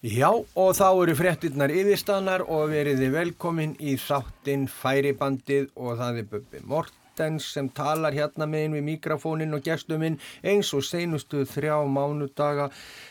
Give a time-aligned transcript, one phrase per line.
[0.00, 6.28] Já, og þá eru fréttinnar yfirstanar og veriði velkomin í þáttinn Færibandið og það er
[6.30, 12.70] Bubbi Mortens sem talar hérna megin við mikrofónin og gestuminn eins og seinustu þrjá mánudaga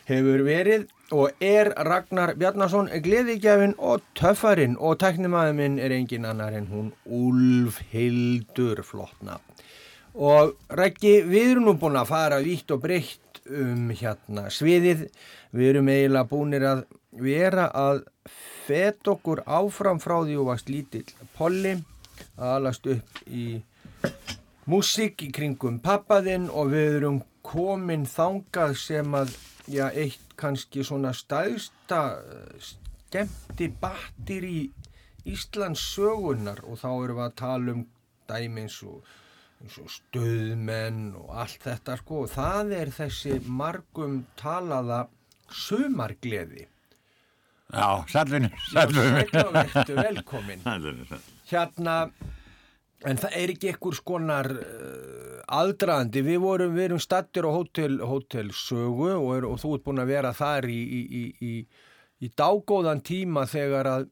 [0.09, 6.57] hefur verið og er Ragnar Bjarnason gleðigjafinn og töffarinn og teknimaður minn er engin annar
[6.57, 9.37] en hún Úlf Hildur Flottna.
[10.17, 15.07] Og Rækki, við erum nú búin að fara vitt og breytt um hérna sviðið.
[15.53, 16.83] Við erum eiginlega búinir að
[17.19, 18.03] vera að
[18.67, 21.07] fet okkur áfram frá því og varst lítill
[21.37, 21.77] polli
[22.37, 23.61] aðalast upp í
[24.69, 29.31] músík í kringum pappaðinn og við erum komin þangað sem að,
[29.65, 32.01] já, eitt kannski svona staðsta
[32.61, 34.59] skemmti battir í
[35.29, 37.81] Íslands sögunar og þá erum við að tala um
[38.29, 39.01] dæmins og
[39.67, 42.23] stöðmenn og allt þetta sko.
[42.25, 45.05] Og það er þessi margum talaða
[45.51, 46.67] sumargleði.
[47.69, 48.01] Já.
[48.09, 51.19] Sætla verðtu velkomin Sælvinur,
[51.51, 51.97] Hérna
[53.07, 57.99] en það er ekki einhver skonar uh, aðdraðandi, við vorum við erum stattir á hótel,
[58.05, 61.53] hótel sögu og, er, og þú ert búin að vera þar í, í, í, í,
[62.25, 64.09] í dágóðan tíma þegar að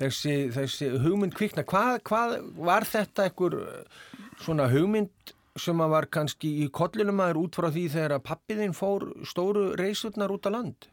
[0.00, 3.98] þessi, þessi hugmynd kvikna hvað, hvað var þetta einhver uh,
[4.40, 8.76] svona hugmynd sem að var kannski í kollinum aður út frá því þegar að pappiðinn
[8.76, 10.88] fór stóru reysutnar út á land?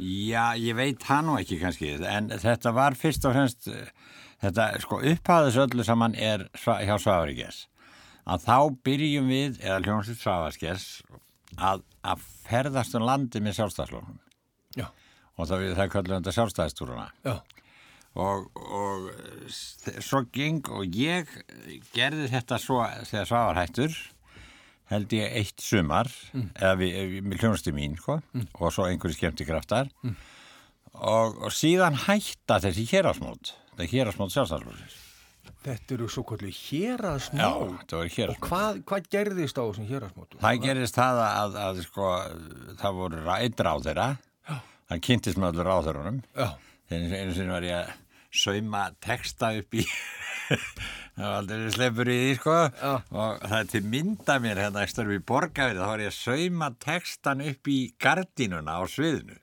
[0.00, 3.90] Já, ég veit það nú ekki kannski, en þetta var fyrst og fremst, eh,
[4.44, 7.66] þetta sko upphæðis öllu saman er hjá Svafaríkes,
[8.24, 10.86] að þá byrjum við, eða hljómsveit Svafaríkes,
[11.58, 14.20] að, að ferðast um landi með sjálfstæðslónum.
[14.78, 14.86] Já.
[15.36, 17.08] Og það, það kallum þetta sjálfstæðstúruna.
[17.26, 17.34] Já.
[18.18, 19.04] Og, og
[20.02, 21.28] svo geng og ég
[21.94, 23.94] gerði þetta svo þegar Svavar hættur,
[24.90, 26.48] held ég eitt sumar mm.
[26.56, 28.48] eða við, við hljónustu mín sko, mm.
[28.58, 30.16] og svo einhverju skemmti kraftar mm.
[30.98, 34.98] og, og síðan hætta þessi hérasmót þetta er hérasmót sjálfstæðarlósins
[35.60, 37.98] Þetta eru svo kvöldu hérasmót Já,
[38.32, 40.38] Og hvað, hvað gerðist á þessum hérasmótu?
[40.40, 42.12] Það gerðist það að, að, að sko,
[42.80, 44.06] það voru einn ráð þeirra
[44.90, 46.20] það kynntist með öllu ráð þeirrunum
[46.90, 47.90] þegar einu sinni var ég að
[48.30, 49.84] sauma texta upp í
[51.20, 52.56] það var aldrei sleppur í því sko.
[52.80, 52.92] Já.
[53.10, 56.18] og það er til mynda mér hérna ekki störfi í borgafið þá var ég að
[56.18, 59.36] sauma textan upp í gardínuna á sviðinu.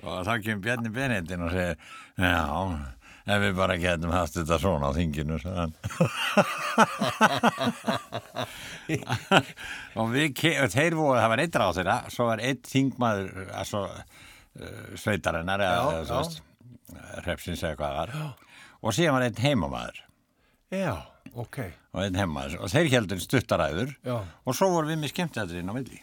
[0.00, 1.76] Og þá kemur Bjarni Benedin og segir
[2.16, 2.40] já,
[3.28, 5.36] ef við bara getum haft þetta svona á þinginu
[10.00, 10.26] og við
[10.72, 13.28] þeir voru, það var eitt ráð þeirra svo var eitt þingmaður
[13.60, 13.80] altså,
[14.56, 16.24] uh, sveitarinnar eða
[17.26, 18.28] repsins eða hvað var já.
[18.80, 20.04] og síðan var einn heimamaður
[20.70, 21.02] Já,
[21.34, 21.58] ok.
[21.90, 22.60] Og einn heimmaður.
[22.62, 25.98] Og þeir heldur stuttaræður og svo voru við með skemmtæðurinn á milli.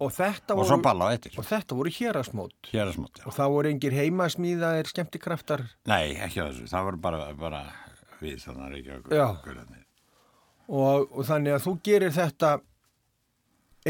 [0.00, 0.64] Og þetta voru...
[0.64, 1.34] Og svo balla á eittir.
[1.36, 3.20] Og þetta voru hérasmót.
[3.24, 5.64] Og það voru engir heimasmíðaðir skemmtikraftar?
[5.88, 6.64] Nei, ekki þessu.
[6.72, 7.62] Það voru bara, bara
[8.20, 9.12] við þannig að.
[9.12, 9.26] Já.
[10.66, 12.52] Og, og þannig að þú gerir þetta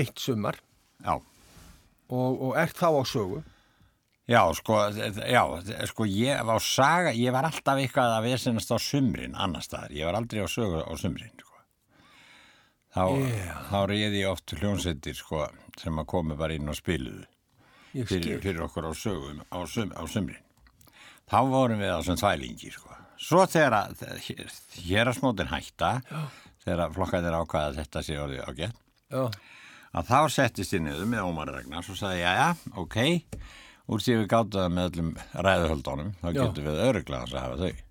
[0.02, 0.58] eitt sumar.
[1.02, 1.14] Já.
[1.14, 3.42] Og, og ert þá á sögu.
[4.26, 4.78] Já, sko,
[5.30, 5.42] já,
[5.86, 10.08] sko, ég var saga, ég var alltaf eitthvað að vesenast á sumrin annar staðar, ég
[10.08, 11.60] var aldrei á sögu á sumrin, sko.
[12.96, 13.60] Þá, yeah.
[13.70, 15.44] þá reyði ég oft hljónsettir, sko,
[15.78, 17.22] sem að komi bara inn og spiluðu
[17.94, 20.42] fyrir, fyrir okkur á sögu á, sum, á sumrin.
[21.30, 22.96] Þá vorum við á svona þvælingi, sko.
[23.22, 24.02] Svo þegar að,
[24.88, 26.24] hér að smótin hætta, já.
[26.64, 28.82] þegar flokkaðir ákvaða að þetta sé orðið ágætt,
[29.94, 32.98] að þá settist ég niður með Ómar Ragnar og sagði, já, já, ok,
[33.86, 35.14] úr því við það með öllum
[35.46, 37.82] ræðuhöldunum þá getum við öruglega að hafa þau.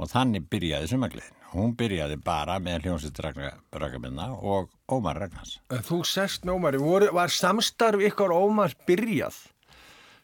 [0.00, 5.58] Og þannig byrjaði sumagliðin hún byrjaði bara með hljómsitt Rakaminna og Ómar Ragnars.
[5.86, 9.38] Þú sest með Ómar var samstarf ykkur Ómar byrjað?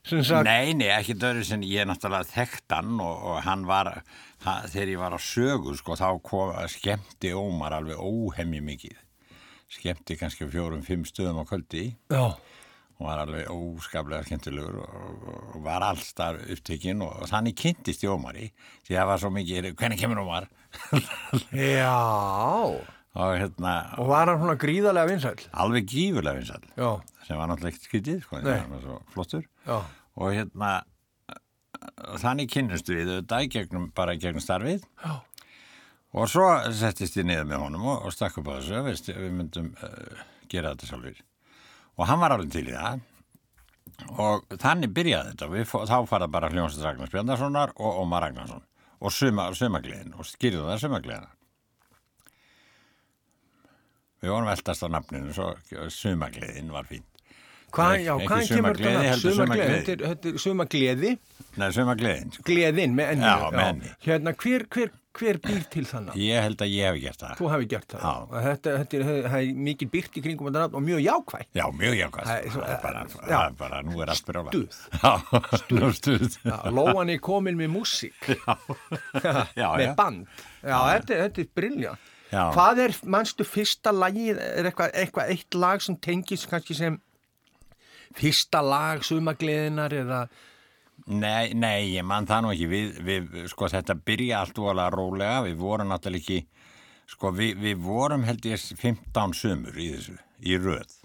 [0.06, 0.46] Sagt...
[0.46, 3.90] Nei, nei, ekki dörru sem ég náttúrulega þekktan og, og hann var
[4.44, 9.00] hann, þegar ég var á sögu sko þá kom, skemmti Ómar alveg óhemmi mikið.
[9.66, 11.88] Skemmti kannski fjórum, fimm stöðum á kvöldi.
[12.06, 12.38] Já
[12.96, 18.50] og var alveg óskaplega skemmtilegur og, og var allstar upptökin og þannig kynntist ég Ómari
[18.86, 20.48] því það var svo mikið, hvernig kemur Ómar?
[21.52, 21.92] Já
[23.16, 25.46] og hérna og var hann svona gríðarlega vinsæl?
[25.52, 26.90] Alveg gífurlega vinsæl Já.
[27.26, 29.78] sem var náttúrulega ekkert skytið sko, það var svo flottur Já.
[30.16, 30.72] og hérna
[32.20, 35.14] þannig kynnist við þetta gegnum, bara gegnum starfið Já.
[36.16, 39.72] og svo settist ég niður með honum og, og stakk upp á þessu við myndum
[39.80, 41.24] uh, gera þetta sjálfur
[41.96, 43.00] og hann var alveg til í það.
[44.20, 45.46] Og þannig byrjaði þetta.
[45.54, 48.62] Við, þá farað bara Hljómsveit Ragnars Bjarnarssonar og Ómar Ragnarsson.
[49.00, 51.32] Og sumagliðin og skýrðu það sumagliðina
[54.24, 55.34] við vorum eldast á nafninu
[55.92, 57.04] sumagliðin var fín
[57.76, 59.18] Hvað, Ekki- já, hvaðan kemur þetta er
[60.40, 61.10] sumagleði,
[61.58, 62.44] Nei, sumagleðin, sko.
[62.46, 63.90] gleðin með enni.
[64.06, 66.16] Hérna, hver, hver, hver býr til þannig?
[66.20, 67.34] Ég held að ég hef gert það.
[67.40, 68.34] Þú hafi gert það.
[68.46, 71.50] Þetta, þetta er, það er mikið byrt í kringum þetta nafn og mjög jákvægt.
[71.56, 72.26] Já, mjög jákvæmt.
[72.26, 74.52] Það er Það er bara, það er bara, nú er allt brjóla.
[74.56, 74.82] Stuð.
[75.02, 75.12] Já,
[75.86, 76.36] er stuð.
[76.46, 78.28] Já, Lóan er komin með músík.
[79.56, 80.36] Já, með band.
[80.62, 82.12] Já, þetta, þetta er briljant.
[82.26, 82.42] Já.
[82.52, 86.96] Hvað er, mannstu, fyrsta lagið, er eitthvað, eitthvað eitt lag sem tengis kannski sem
[88.16, 90.20] fyrsta lag sumagleðinar eða,
[91.06, 92.68] Nei, nei, ég mann það nú ekki.
[92.70, 95.42] Við, við, sko, þetta byrja allt óalega rólega.
[95.46, 96.66] Við vorum náttúrulega ekki,
[97.12, 100.96] sko, við, við vorum held ég 15 sumur í þessu, í röð.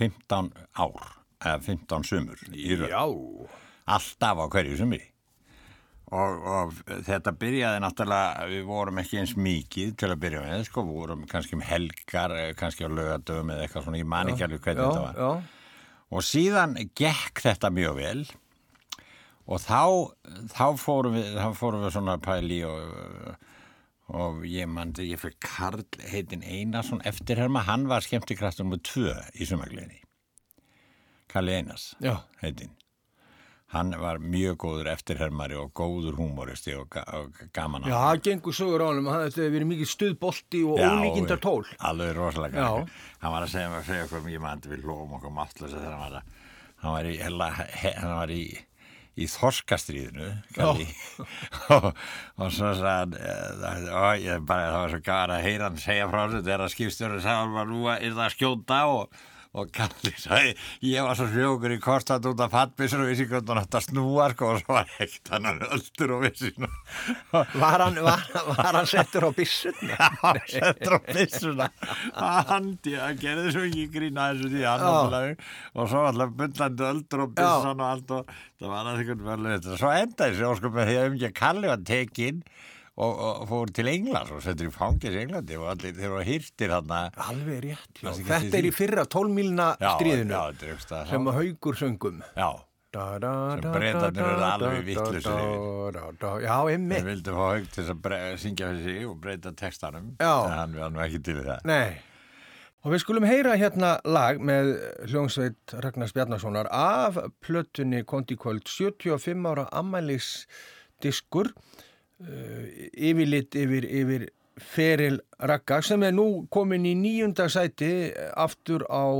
[0.00, 0.50] 15
[0.82, 1.08] ár,
[1.42, 2.90] eða 15 sumur í röð.
[2.90, 3.02] já,
[3.92, 5.02] alltaf á hverju sumri
[6.12, 6.74] og, og
[7.06, 11.24] þetta byrjaði náttúrulega, við vorum ekki eins mikið til að byrja með, sko, við vorum
[11.30, 14.84] kannski um helgar, eh, kannski á lögadöfum eða eitthvað svona, ég man ekki alveg hvernig
[14.84, 15.60] þetta já, var já,
[16.12, 18.24] og síðan gekk þetta mjög vel
[19.46, 19.82] og þá,
[20.52, 23.48] þá fórum við, þá fórum við svona pæli og,
[24.12, 29.48] og ég mandi, ég fyrir Karl heitin Einarsson eftirherma, hann var skemmtikraftur með tvö í
[29.48, 30.02] sumagliðinni
[31.32, 32.74] Kalli Einars já, heitin
[33.72, 38.56] hann var mjög góður eftirhermari og góður húmoristi og, ga og gaman já, það gengur
[38.56, 41.64] sögur á hann, hefur verið mikið stuðbolti og ólíkindar tól.
[41.80, 45.78] alveg rosalega hann var að segja mig segja okkur ég mandi við lofum okkur mátlösa
[45.78, 46.36] þegar hann var að
[46.82, 48.44] hann var í, hella, he, hann var í
[49.12, 50.86] í þorskastríðinu kalli,
[51.76, 51.90] og,
[52.48, 52.70] svo
[54.48, 57.58] bara það var svo gaman að heyra hann segja frá þessu þegar skipstjóri sagði hann
[57.58, 59.20] var nú að er það að skjóta og
[59.52, 60.52] og Kalli sagði,
[60.88, 63.84] ég var svo hljókur í kortat út af fattbissur og vissi hvernig hann átt að
[63.90, 68.88] snúa sko og svo var ekkert hann öldur og vissi Var hann, var, var hann
[68.88, 69.90] settur á byssunni?
[70.22, 71.68] hann settur á byssuna.
[72.16, 72.70] Hann, hann
[73.20, 75.36] gerði svo ekki grína þessu því hann Já.
[75.76, 79.80] og svo alltaf bundlandi öldur og byssan og allt og það var að einhvern veginn
[79.84, 82.40] svo endaði sér óskum með því að um ekki Kalli var tekinn
[82.96, 83.12] og,
[83.42, 86.90] og fór til Englands og settur í fangis Englandi og allir þeir voru hýrtir hann
[87.28, 88.10] Alveg rétt, já.
[88.12, 90.42] Þetta er í fyrra tólmílna stríðinu já,
[91.08, 92.20] sem að haugur söngum.
[92.36, 92.50] já,
[92.92, 93.70] Da, da, Sem da,
[94.20, 94.88] eru alveg
[96.20, 97.04] da, Já, þeir einmitt.
[97.06, 101.00] vildu fá haug til að syngja fyrir sig og breyta textanum en hann var nú
[101.00, 101.94] ekki til það Nei.
[102.84, 104.74] Og við skulum heyra hérna lag með
[105.08, 110.44] hljómsveit Ragnars Bjarnasonar af plötunni Kontikvöld 75 ára ammælis
[111.00, 111.48] diskur
[112.22, 114.28] uh, yfirlit yfir, yfir
[114.62, 119.10] feril Ragga sem er nú komin í nýjunda sæti aftur á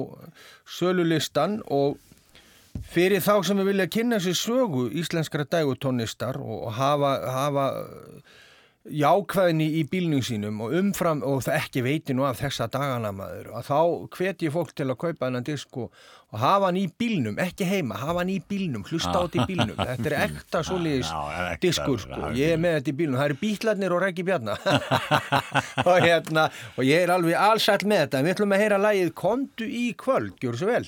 [0.69, 1.99] sölulistan og
[2.93, 7.66] fyrir þá sem við vilja kynna sér sögu íslenskra dægutónlistar og hafa, hafa
[8.90, 13.52] jákvæðni í bílnum sínum og umfram, og það ekki veiti nú af þessa dagana maður,
[13.55, 13.79] að þá
[14.17, 15.93] hvet ég fólk til að kaupa hennan disk og,
[16.32, 19.46] og hafa hann í bílnum, ekki heima, hafa hann í bílnum, hlusta á þetta í
[19.52, 21.20] bílnum, þetta er ekta já,
[21.52, 24.58] ekta, diskur sko, ég er með þetta í bílnum, það eru bítlarnir og rækki bjarna.
[25.88, 29.69] Og hérna, og ég er alveg allsall með þetta, við ætlum að heyra lagið Kondu
[29.69, 30.84] í kvöld, gjör svo vel.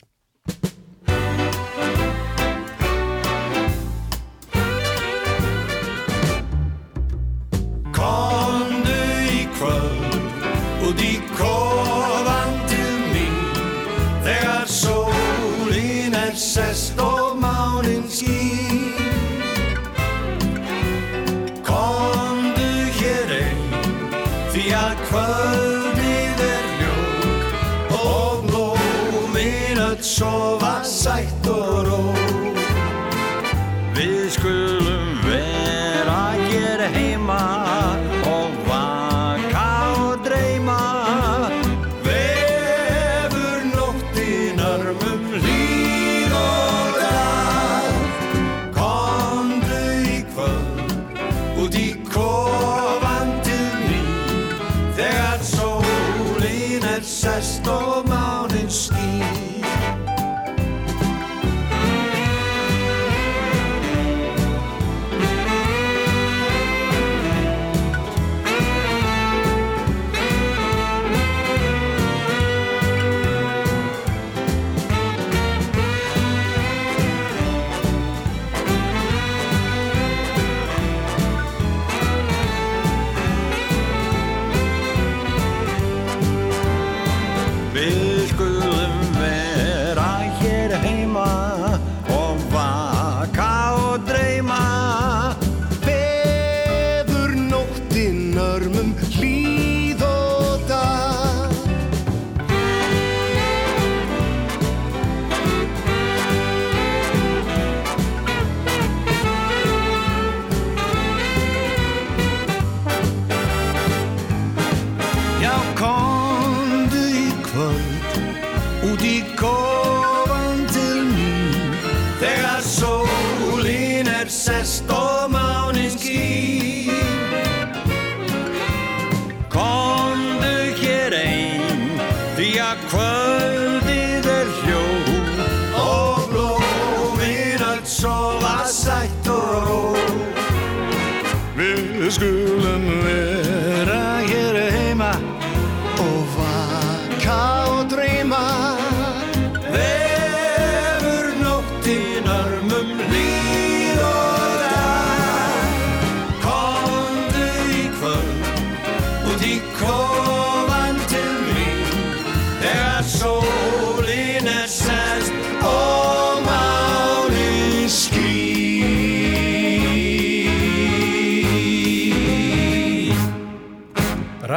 [141.75, 145.34] Við skulum vera hér heima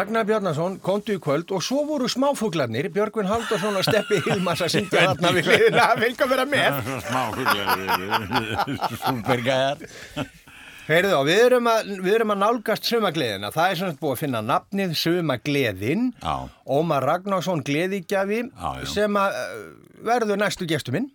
[0.07, 4.69] Ragnar Bjarnason, kontu í kvöld og svo voru smáfuglarnir, Björgvin Haldarsson og Steppi Hilmas að
[4.77, 6.77] syngja þarna við hliðina, vilka vera með.
[7.09, 9.83] Smá huglega Súlbergæðar
[10.87, 14.23] Heyrðu þá, við erum að, við erum að nálgast sumagleðina, það er svona búið að
[14.23, 16.33] finna nafnið sumagleðin, Já.
[16.79, 18.41] Ómar Ragnarsson gleðigjafi
[18.87, 19.61] sem að uh,
[20.07, 21.11] verður næstu gestu minn.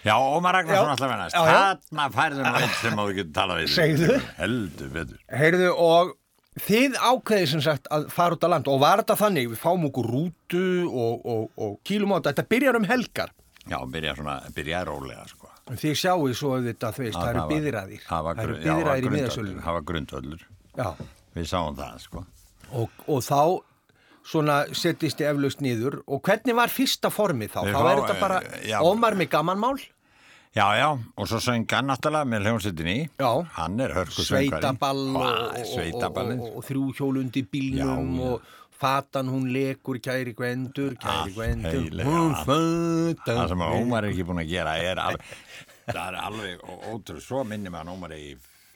[0.00, 1.30] Já, Ómar Ragnarsson alltaf já.
[1.44, 4.20] Þarna færðum við sem þú getur talað við Segðu.
[4.40, 6.20] Heldur betur Heyrðu og
[6.60, 9.88] þið ákveðið sem sagt að fara út á land og var þetta þannig, við fáum
[9.88, 13.32] okkur rútu og, og, og kílum á þetta, þetta byrjar um helgar.
[13.64, 18.02] Já, byrja svona, byrja rólega sko Þið sjáu svo þetta, þú veist, það eru byðraðir.
[18.04, 19.62] það eru byðraðir í miðasölunum.
[19.64, 20.42] Það var grundvöllur
[20.76, 20.88] Já,
[21.38, 22.24] Við sáum það sko
[22.74, 23.40] og, og þá
[24.24, 27.58] svona settist ég eflaust niður og hvernig var fyrsta formið þá?
[27.64, 28.38] Þá fá- er þetta bara.
[28.84, 29.80] Ómar með gamanmál,
[30.54, 33.30] Já, já, og svo söng hann náttúrulega með hljómsveitinni Já.
[33.56, 38.52] Hann er hörku sveitaball og, og, og, Sveitaballið og, og þrjú hjólundi bílnum og
[38.84, 42.46] fatan hún lekur kæri gvendur, kæri heilega, hún allt.
[42.46, 43.40] fatan.
[43.40, 45.34] Það sem Ómar er ekki búin að gera er alveg,
[45.88, 48.24] það er alveg ótrúð, svo minnir maður að Ómar í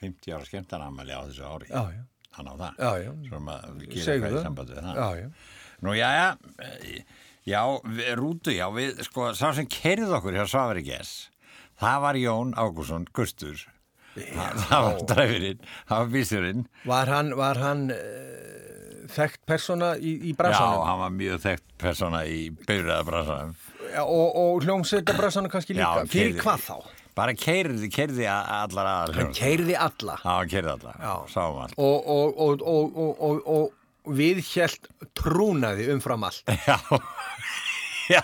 [0.03, 1.71] 50 ára skemmtarnamæli á þessu ári.
[1.71, 2.03] Já, já.
[2.37, 2.79] Hann á það.
[2.79, 3.11] Já, já.
[3.29, 4.99] Svo maður Segðu eitthvað í sambandi við það.
[4.99, 5.31] Já, já.
[5.79, 6.27] Nú, já, já,
[7.47, 7.61] já,
[8.19, 11.28] rútu, já, við, sko, sá sem kerið okkur hjá Svavari Gess,
[11.81, 13.65] það var Jón Ágússon Gustur.
[14.19, 16.63] Það, það var dræfurinn, það var bísjurinn.
[16.91, 20.85] Var hann, var hann uh, þekkt persóna í, í Já, brasanum?
[20.89, 23.53] hann var mjög þekkt persóna í byrjaða bransanum.
[23.89, 25.91] Já, og, og hljómsveita brasanum kannski líka.
[26.03, 26.95] Já, Fyrir keyrði- hvað þá?
[27.19, 30.13] Bara keirði, keirði allar aðal Hann keirði alla.
[30.21, 31.13] Já, hann keirði allar, Já.
[31.33, 31.73] sáum allt.
[31.75, 33.49] og, og, og, og, og, og,
[34.05, 34.87] og við hjælt
[35.19, 36.43] trúnaði umfram allt.
[36.69, 36.77] Já,
[38.09, 38.21] já,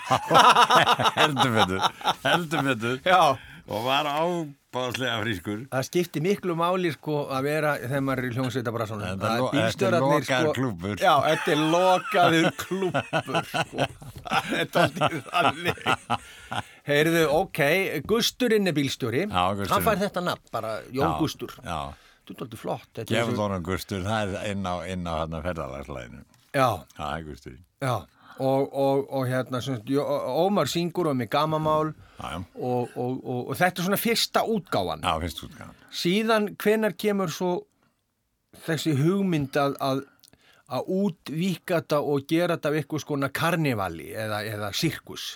[1.19, 1.89] heldur betur,
[2.25, 2.97] heldur betur.
[3.05, 3.21] Já.
[3.65, 5.61] Og var ábáðslega frískur.
[5.71, 9.05] Það skipti miklu máli sko að vera þegar maður er í hljómsveita brasanum.
[9.07, 10.99] Þetta er lo- þetta er lokaður klúbbur.
[11.01, 13.87] Já, þetta er lokaður klúbbur sko.
[14.51, 15.81] þetta er alltaf þannig.
[16.91, 17.61] Heyrðu, ok,
[18.13, 19.23] Gusturinn er bílstjóri.
[19.25, 19.73] Já, Gusturinn.
[19.73, 21.57] Hann fær þetta nafn, bara Jón Já, Gustur.
[21.65, 21.79] Já,
[22.25, 22.85] Þetta er alltaf flott.
[22.93, 26.21] Þetta er gefum svo- þónum Gustur, það er inn á, inn á hann ferðalagslæðinu.
[26.53, 27.57] Já, Það er Gustur.
[27.81, 27.95] já.
[28.35, 29.61] Og, og, og hérna,
[30.35, 34.43] Ómar syngur og með gamamál Já, já, og, og, þetta er svona fyrsta
[35.55, 35.71] það.
[35.95, 37.53] Síðan hvenar kemur svo
[38.65, 40.03] þessi hugmynd að, að,
[40.71, 45.33] að útvíka þetta og gera þetta af eitthvað skona karnevali eða, eða sirkus.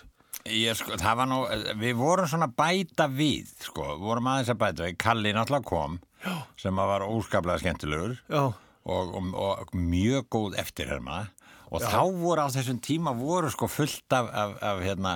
[0.48, 0.96] Ég, sko,
[1.28, 1.42] nú,
[1.82, 6.36] við vorum svona bæta við, sko, vorum aðeins að bæta við, Kalli náttúrulega kom, já.
[6.60, 8.16] sem var óskaplega skemmtilegur.
[8.32, 8.44] Já,
[8.90, 11.26] og, og, og mjög góð eftirherma
[11.70, 15.12] og þá voru á þessum tíma voru sko fullt af, af, af hérna,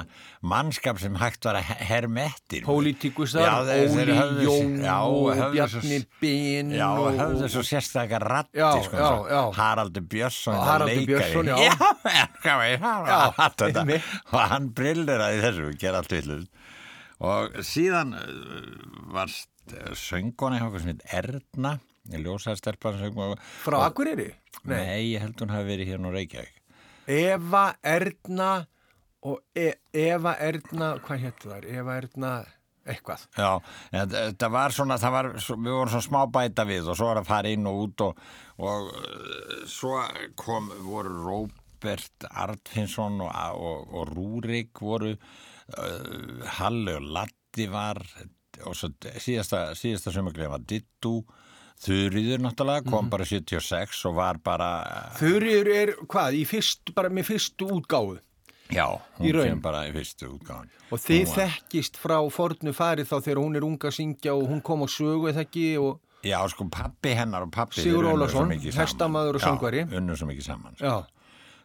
[0.46, 2.62] mannskap sem hægt var að he- herma eftir.
[2.68, 7.50] Pólitíkusar, Já, þeir- þeir Óli höfðu- Jón já, og Bjarni svo- Bin Já, og höfðu
[7.56, 9.42] svo sérstakar ratti, Já, sko, já, já.
[9.58, 11.06] Haraldur Björnsson Haraldur.
[11.10, 11.58] Björnsson, já.
[12.46, 12.58] Já,
[13.08, 13.18] Já.
[14.34, 16.46] Og hann brilleraði í þessu, gera allt villur.
[17.24, 19.32] Og síðan uh, var
[19.96, 21.78] söngona eitthvað sem heit Erna,
[23.00, 23.38] söngona.
[23.64, 24.34] frá Akureyri.
[24.64, 26.62] Nei, ég held hún hafi verið hérna á Reykjavík.
[27.08, 28.68] Eva Erna
[29.24, 31.66] og e Eva Erna, hvað hétt það?
[31.72, 32.34] Eva Erna
[32.84, 33.26] eitthvað.
[33.38, 33.52] Já,
[33.92, 37.30] þetta var svona, það var, við vorum svona smá bæta við og svo var að
[37.30, 38.24] fara inn og út og,
[38.60, 40.02] og uh, svo
[40.40, 48.04] kom, voru Róbert Artfinsson og, og, og Rúrik voru, uh, Halli og Latti var
[48.68, 51.22] og svo síðasta, síðasta sömuglega var Dittu,
[51.84, 54.70] Þurriður náttúrulega, kom bara 76 og var bara,
[55.20, 58.20] Þurriður er hvað, fyrst, bara með fyrstu útgáfu.
[58.72, 58.88] já,
[59.20, 60.70] hún kem bara í fyrstu útgáðan.
[60.92, 64.62] Og þið þekkist frá fornu farið þá þegar hún er unga að syngja og hún
[64.62, 68.60] kom á sögu eða ekki og Já, sko, pappi hennar og pappi Sigur svo saman.
[68.62, 69.82] hestamaður og söngvari.
[69.84, 70.76] Já, unnu svo mikið saman.
[70.78, 70.86] sko.
[70.86, 71.06] já,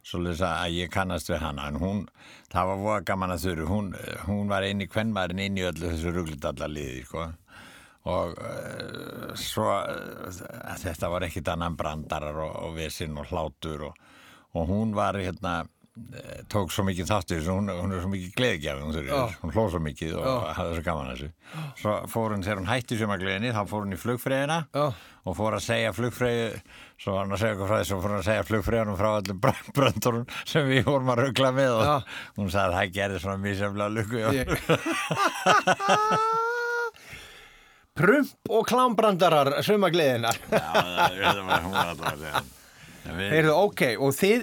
[0.09, 2.09] Svolítið að ég kannast við hana en hún,
[2.50, 3.88] það var voða gaman að þurru hún,
[4.27, 7.27] hún var eini kvennmaðurinn inn í öllu þessu ruglitallaliði sko.
[8.07, 13.95] Og uh, svo uh, þetta var ekkit annan brandarar og, og vesinn og hlátur og,
[14.55, 15.55] og hún var hérna
[16.14, 19.23] eh, tók svo mikið þáttu hún, hún er svo mikið gleðgjafið hún, Já.
[19.43, 20.26] hún hló svo mikið og Já.
[20.61, 21.28] hafði svo gaman þessu
[21.83, 24.87] svo fór hún, þegar hún hætti sjömagleðinni þá fór hún í flugfræðina Já.
[25.28, 26.47] og fór að segja flugfræði
[27.02, 29.11] svo var hann að segja eitthvað frá þessu og fór hann að segja flugfræðunum frá
[29.45, 31.87] br- bröndurum sem við vorum að ruggla með og
[32.40, 34.19] hún sagði að það gerði svona mísefla lukku.
[37.99, 40.38] Prump og klámbrandarar sumagliðinar.
[40.52, 42.38] Það það
[43.09, 44.43] Heyrðu, ok, og þið,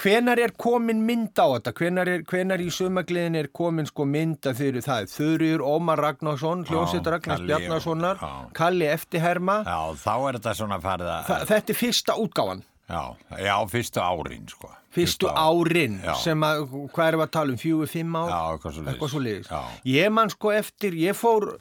[0.00, 1.74] hvenar er komin mynd á þetta?
[1.76, 5.10] Hvenar, er, hvenar í sumagliðin er komin sko mynd að þeir eru það?
[5.12, 8.24] Þurriur Ómar Ragnarsson, hljómsveit Ragnars Bjarnarssonar.
[8.56, 9.60] Kalli Eftiherma.
[9.68, 13.02] Já, þá er þetta svona farið að Þa, þetta er fyrsta útgáfan, Já,
[13.38, 16.14] já, fyrstu árin sko fyrstu árin Já.
[16.18, 18.32] sem að, hvað erum við að tala um, fjögur, fimm ár?
[18.32, 19.22] Já, eitthvað svo.
[19.46, 21.52] Já, Ég man sko eftir, ég fór,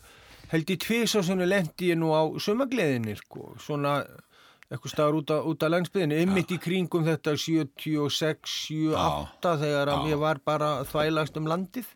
[0.50, 4.00] held ég tvís og svona lendi ég nú á sumagliðinni sko, svona
[4.70, 10.10] eitthvað staðar út, á- út af landsbyðinni, ymmit í kringum þetta 76, 78 þegar að
[10.12, 11.88] ég var bara þvælast um landið.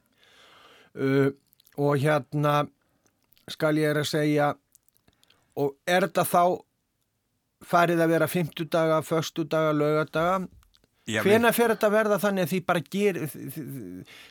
[0.93, 1.29] Uh,
[1.77, 2.67] og hérna
[3.49, 4.51] skal ég er að segja
[5.57, 6.43] og er þetta þá
[7.65, 10.43] farið að vera 50 daga, föstu daga, lögadaga
[11.03, 13.17] Hvena fer þetta að verða þannig að því bara ger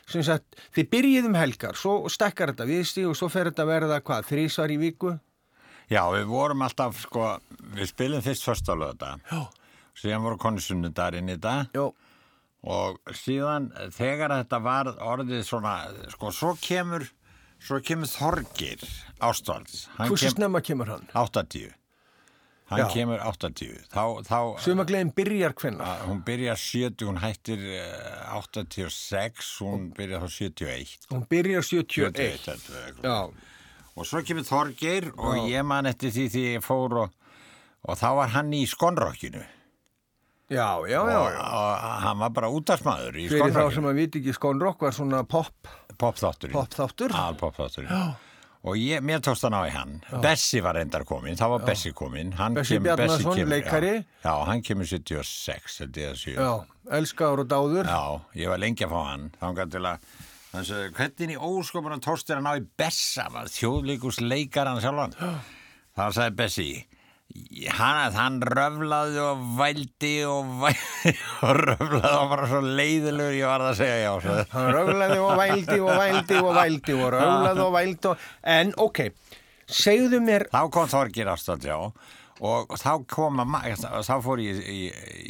[0.09, 3.69] sem sagt, þið byrjið um helgar svo stekkar þetta viðstíð og svo fer þetta að
[3.69, 5.13] verða hvað, þrísvar í viku
[5.91, 7.25] Já, við vorum alltaf, sko,
[7.75, 9.17] við spilum fyrst lögða.
[9.29, 9.41] Já.
[9.99, 11.91] Síðan voru konsunnudar inn í þetta Jó,
[12.63, 15.75] og síðan þegar þetta var orðið svona,
[16.15, 17.05] sko, svo kemur,
[17.61, 18.81] svo kemur Þorgir
[19.21, 19.85] Ástvalds.
[19.99, 21.05] Hversu snemma kemur hann?
[21.13, 21.75] 80.
[22.71, 22.85] Hann Já.
[22.93, 23.73] kemur 80.
[23.91, 25.89] Þá, þá, Sumagleðin byrjar hvenna?
[26.07, 30.93] hún byrjar 70, hún hættir eh, 86, hún byrjar þá 71.
[31.11, 33.09] Hún byrjar 71 þetta er eitthvað.
[33.09, 33.49] Já,
[33.93, 37.11] Og svo kemur Þorgeir og ég man eftir því því ég fór og,
[37.85, 39.43] og þá var hann í skonrokkinu
[40.49, 41.43] já, já, já, og, já.
[41.43, 43.91] og hann var bara útastmaður í Fyrir þá sem skonrokkinu.
[43.91, 45.69] að viti ekki Skón Rock var svona pop,
[46.01, 46.55] Popþátturinn.
[46.57, 48.15] pop þáttur Al popþátturinn.
[48.63, 49.97] Og ég, mér tókst hann á í hann.
[50.23, 52.29] Bessi var reyndar komin, þá var Bessi komin.
[52.39, 53.89] Hann Bessi kemur- Bjarnason, kemur, leikari.
[54.23, 56.35] Já, já, hann kemur 76, held ég að séu.
[56.37, 56.51] Já,
[56.99, 59.99] elskaður og dáður Já, ég var lengi að fá hann þannig til að
[60.53, 65.15] hann sagði, hvernig í óskopunum tóstir hann á í Bessa var þjóðleikus leikar hann sjálfan
[65.97, 66.67] þá sagði Bessi
[67.73, 71.13] hann, hann röflaði og vældi og vældi
[71.47, 74.47] og röflaði og bara svo leiðilegur ég var að segja já sagði.
[74.53, 78.27] Hann röflaði og vældi og vældi og vældi og röflaði og vældi og...
[78.55, 79.05] En, ok,
[79.81, 81.77] segðu mér þá kom Þorgir ástætt já
[82.43, 83.61] og þá kom að ma-
[84.03, 84.87] þá fór ég í, í,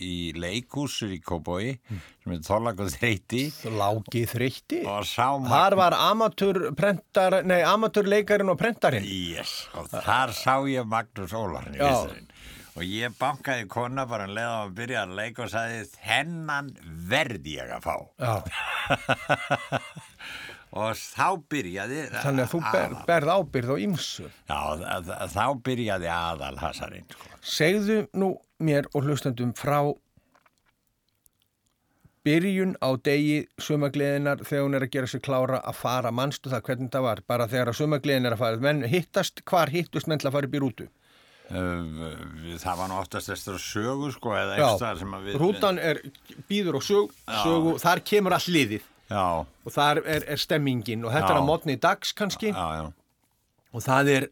[0.08, 3.43] í leikúsur í Kóbói sem heitir Þorlagur þreyti
[3.78, 5.97] Lági þreytti og sá Þar var
[8.10, 9.06] leikarinn og prentarinn.
[9.06, 11.80] Yes, og þar sá ég Magnús Ólarni
[12.73, 16.71] og ég bankaði kona bara um leið á að byrja að leika og sagði þennan
[17.12, 17.95] verði ég að fá.
[18.17, 18.34] Já,
[20.73, 24.29] og þá byrjaði þannig að þú ber, berð ábyrð á ýmsu.
[24.49, 24.59] Já,
[25.36, 27.29] þá byrjaði aðal hasarinn sko.
[27.45, 28.31] Segðu nú
[28.63, 29.79] mér og hlustandum frá
[32.23, 36.12] byrjun á degi sumagleðinar þegar hún er að gera sig klára að fara.
[36.15, 38.62] Mannstu það hvernig það var, bara þegar að sumagleðin er að fara.
[38.63, 40.89] Menn hittast, hvar hittust menn til að fara upp í rútu
[41.53, 45.36] við- það var nú oftast eftir að sögu sko, eða Já, ekstra sem að við
[45.41, 45.99] rútan er
[46.49, 47.12] býður og sög,
[47.43, 51.36] sögu, þar kemur all liðið Já, og þar er, er stemmingin og þetta Já.
[51.36, 52.86] er að mótni dags kannski já, já,
[53.73, 54.28] og það er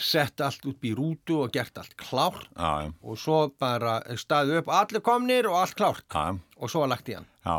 [0.00, 4.62] sett allt upp í rútu og gert allt klárt já, já, og svo bara staðið
[4.62, 7.58] upp allir komnir og allt klárt já, og svo lagt í hann já.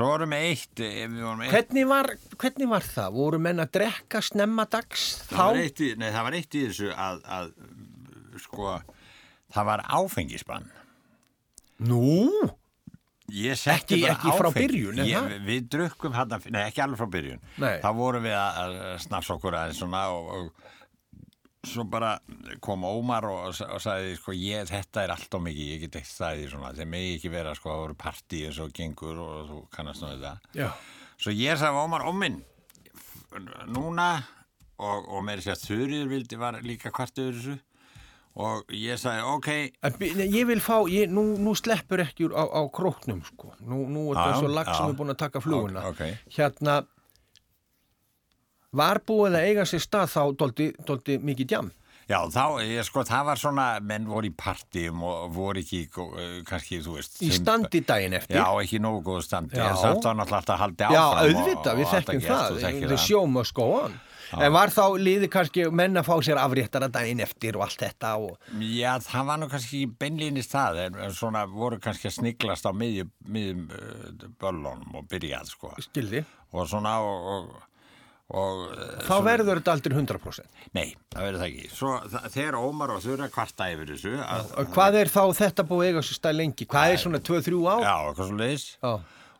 [0.00, 2.06] Svo vorum við eitt, eh, eitt hvernig var,
[2.38, 3.16] hvernig var það?
[3.18, 5.64] voru menn að drekka snemma dags það var, þá?
[5.66, 7.50] eitt í, nei, það var eitt í þessu að, að
[8.46, 8.76] sko,
[9.54, 10.70] það var áfengisbann
[11.80, 12.28] Nú?
[13.74, 15.46] Ekki- ekki frá byrjun, ég, það?
[15.46, 17.76] Við drukkum hann, nei ekki alveg frá byrjun Nei.
[17.84, 20.68] þá vorum við að, að snafsa okkur aðeins svona og, og
[21.70, 22.14] svo bara
[22.64, 26.08] kom Ómar og, og sagði sko ég, þetta er allt og mikið, ég get ekki
[26.14, 29.50] staðið í svona þeir megi ekki vera sko að voru partí eins og gengur og
[29.50, 30.70] þú kannast nú þetta Já.
[31.20, 32.38] svo ég sagði við Ómar óminn
[33.70, 34.08] núna
[34.80, 37.58] og, og meiri sér að Þurriður vildi var líka hvart yfir þessu
[38.36, 39.48] og ég sagði ok
[39.82, 39.92] En
[40.30, 43.52] Ég vil fá, ég, nú, nú sleppur ekki á, á króknum sko.
[43.60, 44.74] Nú, nú er Já, það svo lag já.
[44.78, 45.82] sem er búin að taka fluguna.
[45.90, 46.32] Ok, ok.
[46.38, 46.78] Hérna,
[48.76, 51.70] var búið að eiga sér stað þá doldi, doldi mikið djam?
[52.10, 56.40] Já, þá, ég sko, það var svona, menn voru í partíum og voru ekki, uh,
[56.48, 58.34] kannski, þú veist, Í standi daginn eftir.
[58.40, 59.68] Já, ekki nógu góðu standi, Já.
[59.70, 61.20] en samt var náttúrulega alltaf haldið Já, áfram.
[61.20, 62.98] og- auðvitað, við þekkjum það, það.
[62.98, 63.94] show must go on.
[64.38, 68.12] En var þá liði kannski menn að fá sér afréttara daginn eftir og allt þetta
[68.22, 68.36] og...
[68.62, 73.10] Já, það var nú kannski beinlýnist það, en svona voru kannski að sniglast á miðjum,
[73.26, 75.72] miðjum uh, böllunum og byrjað, sko.
[75.82, 76.22] Skildi.
[76.54, 77.52] Og svona, og,
[78.30, 80.66] og, uh, Þá verður þetta aldrei 100%.
[80.78, 81.70] nei, það verður það ekki.
[81.74, 81.94] Svo
[82.30, 86.04] þegar Ómar og Þurra kvarta yfir þessu, að, Og Hvað er þá þetta búið eiga
[86.06, 86.68] sér stað lengi?
[86.70, 87.82] Hvað er svona 2-3 ár?
[87.88, 88.68] já, eitthvað svo leiðis.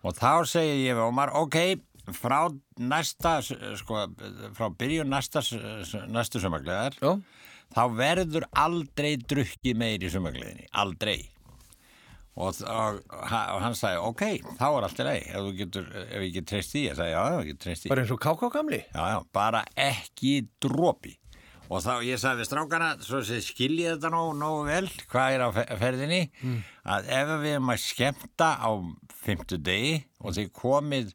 [0.01, 1.57] Og þá segi ég við Ómar, ok,
[2.17, 2.41] frá
[2.81, 4.07] næsta, sko,
[4.57, 5.43] frá byrjun næsta,
[6.11, 7.13] næstu sumargleðar, Já.
[7.77, 11.21] þá verður aldrei drukki meir í sumargleðinni, aldrei.
[12.41, 14.23] Og, og, og hann sagði, ok,
[14.57, 17.13] þá er allt í leið, ef þú getur, ef ég get treyst í, ég sagði,
[17.13, 17.91] já, já, ég get treyst í.
[17.91, 18.79] Bara eins og káká gamli?
[18.95, 21.17] Já, já, bara ekki dropi.
[21.71, 25.45] Og þá ég sagði við strákana, svo sé skiljið þetta nógu, nógu vel, hvað er
[25.45, 26.23] á fe- ferðinni,
[26.97, 28.71] að ef við erum að skemmta á
[29.21, 29.93] fymtu degi
[30.25, 31.13] og þið komið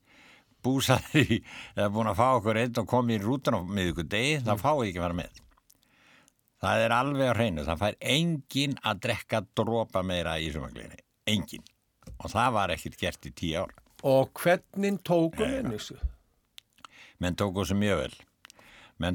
[0.65, 1.39] búsaður í,
[1.77, 4.89] eða búin að fá okkur einn og komið í rútan á miðugur degi, þá fáið
[4.89, 5.43] ekki að fara með.
[6.65, 11.65] Það er alveg á hreinu, það fær engin að drekka dropa meira í sumagliðinni, engin.
[12.15, 13.73] Og það var ekkert gert í tíu ár.
[14.05, 15.97] Og hvernig tókum við þessu?
[17.23, 18.15] menn tóku þessu mjög vel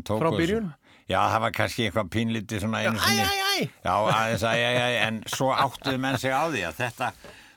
[0.05, 0.71] Frá byrjun?
[1.09, 3.69] já, það var kannski eitthvað pínlítið svona einu sinni æ, æ!
[3.85, 7.11] já, aðeins, æ, æ, æ, en svo áttuðu menn sig á því að þetta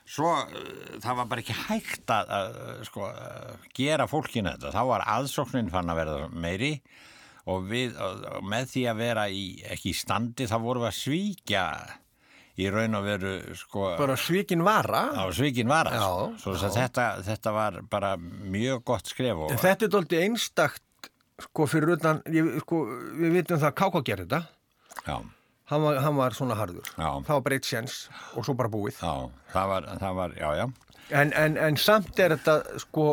[0.04, 4.82] svo, uh, það var bara ekki hægt að, að sko, að gera fólkinu þetta, þá
[4.92, 6.72] var aðsóknin fann að verða meiri
[7.50, 10.98] og við, og, með því að vera í, ekki í standi, þá vorum við að
[11.02, 11.64] svíkja
[12.54, 15.00] í raun og veru, sko Bara svikin vara?
[15.18, 16.04] á svíkin var Já,
[16.38, 21.08] svo að þetta, þetta var bara mjög gott skref og þetta er doldið einstakt,
[21.48, 22.84] sko, fyrir utan, ég, sko,
[23.18, 24.42] við vitum það að káká gerir þetta.
[25.08, 25.16] já,
[25.72, 26.84] Hann var, hann var svona harður.
[26.98, 27.08] Já.
[27.24, 27.94] Það var bara eitt sjens
[28.36, 28.98] og svo bara búið.
[29.00, 30.66] Já, það var, það var, já, já,
[31.12, 33.06] En, en, en samt er þetta, sko,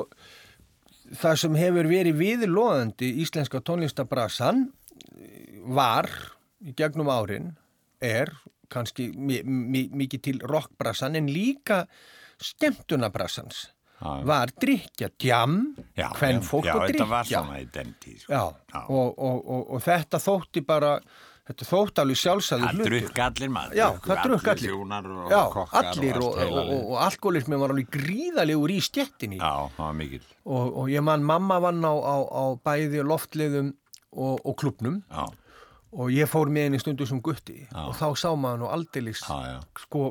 [1.20, 4.62] það sem hefur verið viðlóðandi íslenska tónlistabrassan
[5.76, 6.08] var
[6.64, 7.50] í gegnum árin
[8.02, 8.32] er
[8.72, 11.82] kannski mi- mi- mikið til rockbrassan en líka
[12.42, 13.68] skemmtunabrassans
[14.02, 14.24] Já.
[14.26, 15.76] var drikja, djam,
[16.18, 17.42] hvern fólk og þetta var drikja.
[18.24, 18.34] sko.
[18.88, 20.96] Og, og, og, og þetta þótti bara,
[21.52, 22.96] þetta þótti alveg sjálfsæður Það hlutur.
[22.96, 24.72] drukk allir maður, Já, það drukk allir.
[24.72, 29.38] Þjónar og Já, kokkar allir og, og og, og, alkoholismi var alveg gríðalegur í stjettinni
[29.42, 33.72] Já, það var mikil, og, og ég man mamma vann á, á, á bæði loftliðum
[34.12, 35.28] og, og klubnum já,
[35.92, 37.66] og ég fór með henni stundu sem gutti.
[37.68, 37.82] Já.
[37.90, 40.04] og þá sá maður nú aldeilis sko,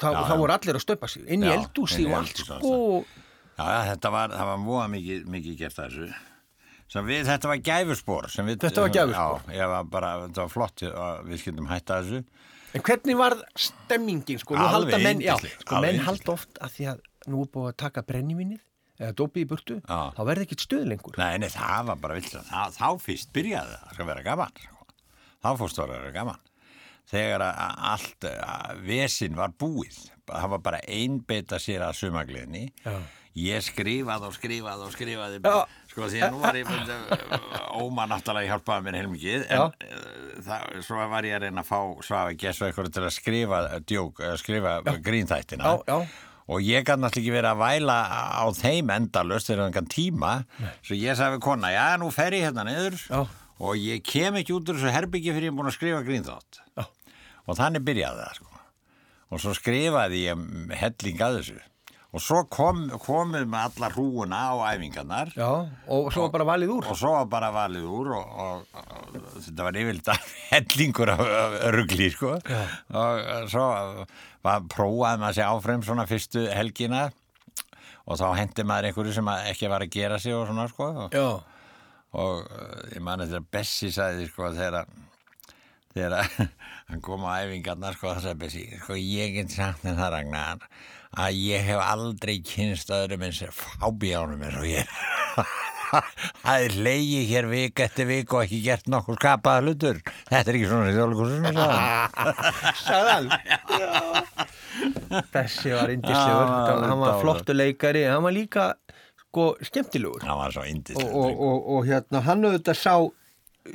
[0.00, 1.24] þá, þá voru allir að stöpa sig.
[1.28, 2.74] Inn í eldúsi og allt sko.
[3.60, 6.10] Já, þetta var, það var múa mikið, mikið gert að þessu.
[6.90, 8.30] Við, þetta var gæfuspor.
[8.32, 9.44] sem Við, Þetta var gæfuspor.
[9.46, 12.24] Já, ég var bara, þetta var flott að við skildum hætta þessu.
[12.74, 16.74] En hvernig var stemmingin sko, Alveg halda menn, já, sko, alveg menn halda oft að
[16.76, 17.00] því að
[17.30, 18.60] nú er búið að taka brennivinnið
[19.00, 19.98] eða dópið í burtu, Já.
[20.16, 22.34] þá verði ekkit stuð lengur Nei, nei, það var bara vilt
[22.76, 24.86] þá fyrst byrjaði það að vera gaman sko.
[25.40, 26.42] þá fórst það að vera gaman
[27.10, 29.98] þegar að allt að vesin var búið
[30.30, 32.64] það var bara einbeita sér að sumagliðni
[33.40, 35.56] ég skrifaði og skrifaði og skrifaði Já.
[35.90, 36.68] Sko því að nú var ég
[37.80, 40.00] óma náttúrulega hjálpaði mér heilmikið en uh,
[40.46, 43.60] það, svo var ég að reyna að fá svafa gess og eitthvað til að skrifa
[43.90, 44.74] djók, að skrifa
[45.06, 45.72] grínþættina.
[45.74, 46.30] Já, já.
[46.50, 47.98] og ég kann náttúrulega ekki verið að væla
[48.38, 50.32] á þeim endalust þegar einhvern tíma.
[50.86, 53.00] Svo ég sagði við kona, já nú fer ég hérna niður.
[53.10, 53.20] Já.
[53.60, 56.62] og ég kem ekki út úr þessu herbyggi fyrir ég er búin að skrifa grínþátt.
[57.50, 58.46] Og þannig byrjaði það sko.
[59.30, 60.46] og svo skrifaði ég
[60.80, 61.58] helling að þessu
[62.10, 65.28] og svo kom, komum með alla hrúuna á æfingarnar.
[65.38, 65.46] Já,
[65.86, 66.88] og svo var bara valið úr.
[66.90, 70.16] Og svo var bara valið úr og, og, og, þetta var yfirlega
[70.52, 72.32] hellingur af, af rugli sko.
[72.34, 73.66] og svo
[74.42, 77.04] var, prófaði maður sig áfram svona fyrstu helgina.
[78.10, 80.88] Og þá hendi maður einhverju sem ekki var að gera sig og svona sko.
[81.06, 81.14] Og,
[82.18, 84.96] og uh, ég man þetta Bessi sagði sko þegar að-
[85.94, 86.26] þegar
[86.90, 90.66] hann kom á æfingarnar sko það sagði Bessi sko ég get sagt það Ragnar
[91.18, 94.86] að ég hef aldrei kynst öðrum eins fábjánum eins og ég.
[95.90, 99.96] Það er leiði hér vik eftir vik og ekki gert nokkur skapaða hlutur.
[100.28, 100.90] Þetta er ekki svona
[102.78, 103.28] sagði hann.
[105.34, 108.04] Þessi var indislegur Já, hann var flottu leikari.
[108.06, 108.64] Hann var líka
[109.24, 110.22] sko skemmtilegur.
[110.26, 112.94] Hann var svo og, indislega og, og, og hérna hann auðvitað sá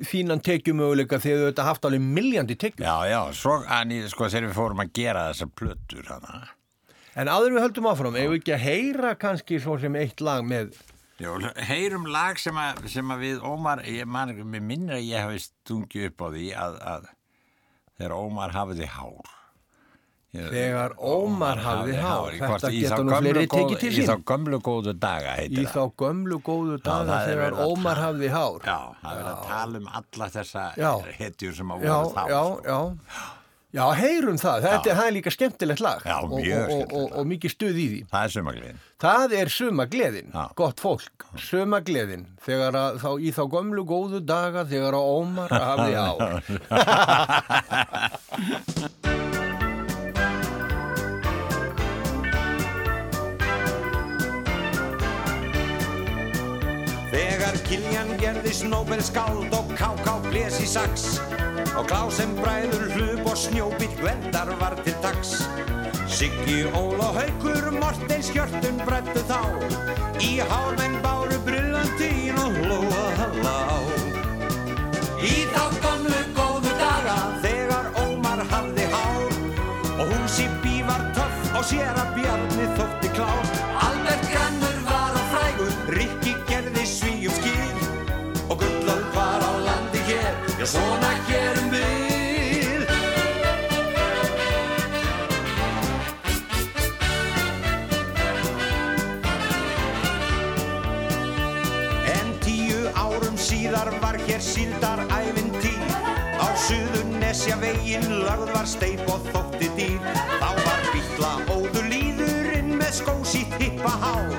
[0.07, 4.47] þínan tekjumöguleika þegar þau auðvitað haft alveg miljandi tekjum já já, svo hann, sko þegar
[4.47, 6.31] við fórum að gera þessar plötur hana.
[7.15, 10.43] En áður við höldum áfram ef við ekki að heyra kannski svo sem eitt lag
[10.47, 10.75] með
[11.23, 11.37] Jó,
[11.69, 16.09] heyrum lag sem að, sem að við Ómar, ég man minnir að ég hafi stungið
[16.09, 17.05] upp á því að, að
[17.95, 19.29] þegar Ómar hafiði hár.
[20.35, 22.33] Ég- Þegar Ómar hafði hár.
[22.35, 24.09] í hvort- Þetta í þá nú fleiri tekið til Í sín.
[24.09, 28.31] þá gömlu góðu daga Í heitir þá gömlu góðu daga það er þegar Ómar hafði
[28.35, 28.59] hár.
[28.67, 30.91] Já, það er að tala um alla þessa Já.
[31.21, 32.27] hetjur sem að já, voru þá.
[32.27, 32.61] já, sko.
[32.67, 32.79] já.
[33.75, 34.65] Já, heyrum það.
[34.69, 34.95] Þetta Já.
[34.95, 36.03] það er líka skemmtilegt lag.
[36.07, 38.01] Já, og, og, og, og, mikið stuð í því.
[38.13, 38.83] Það er sumagliðin.
[39.05, 44.95] Það er sumagleðin, gott fólk, sumagleðin, þegar að þá í þá gömlu góðu daga þegar
[44.95, 46.21] að Ómar hafði ár.
[57.15, 61.21] Þegar Kiljan gerði snóbel skáld og káká blés í sax
[61.79, 65.31] og Klásem bræður hlup og snjóbíl gvendar var til dags.
[66.11, 69.39] Siggi, Ól og Haukur, Morteins hjörtun brættu þá.
[70.19, 73.79] Í hármenn báru brillantín og hlóa halla á.
[75.23, 79.39] Í þá gamlu góðu daga þegar Ómar hafði hár
[79.95, 82.94] og hún Sippi var töff og sér að Bjarni þótti
[90.65, 92.85] já svona gerum við.
[102.09, 105.85] En tíu árum síðar var hér síldar ævintýr
[106.41, 110.01] Á suðurnesja veginn lagð var steip og þótti dýr.
[110.41, 114.33] Þá var býtla óður líðurinn með skósít hippa hár.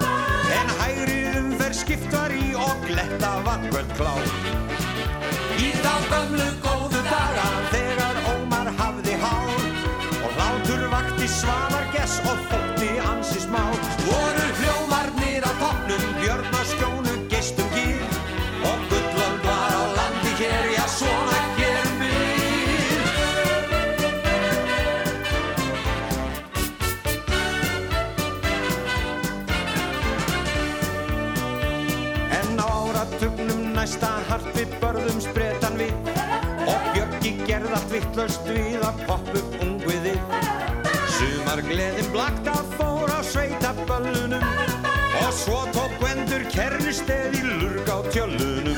[0.58, 4.75] En hægri umferð skipt var í og gletta vakvöld klár
[5.56, 7.46] Í þá gömlu góðu daga.
[7.72, 9.62] Þegar Ómar hafði hár
[10.20, 13.62] Og hlátur vakti svanar gess og þótti ansi smá.
[14.04, 18.04] Voru hljómarnir á toppnum, björn og skjónu geistum gýr
[18.68, 22.14] Og gullöld var á landi hér, já svona gerum við
[32.42, 35.45] En á áratugnum næsta hart við börðum Björki
[37.96, 40.20] vittlaust við að poppa upp ungviðið
[41.16, 44.44] Sumar gleðin blakt að fór á sveitaböllunum
[45.16, 48.76] Og svo tók Gvendur kernisteð í lurg á tjöllunum.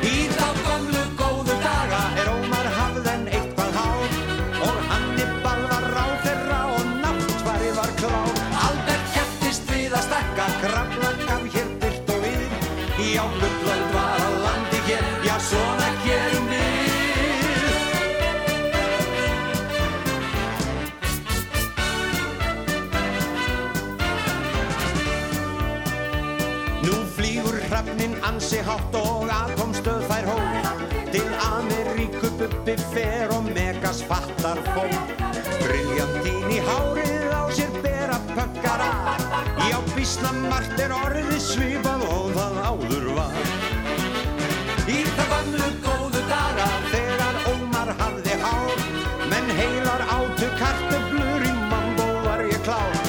[0.00, 1.03] Í þá gömlu
[28.66, 30.46] hátt og atomstöð fær hól.
[31.12, 35.12] Til Ameríku bubbi fer og megas fattar fólk.
[35.62, 38.90] Briljantín í hárið á sér bera pökkara
[39.70, 43.38] Já, bísna margt er orðið svipað og það áður var.
[44.88, 48.84] Í það gamlu góðu daga þegar Ómar hafði hár.
[49.30, 53.00] Menn heilar átu kartöflur í mambo var ég klár.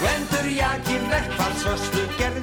[0.00, 2.35] Gvendur jakir verkfallsvöslu gerði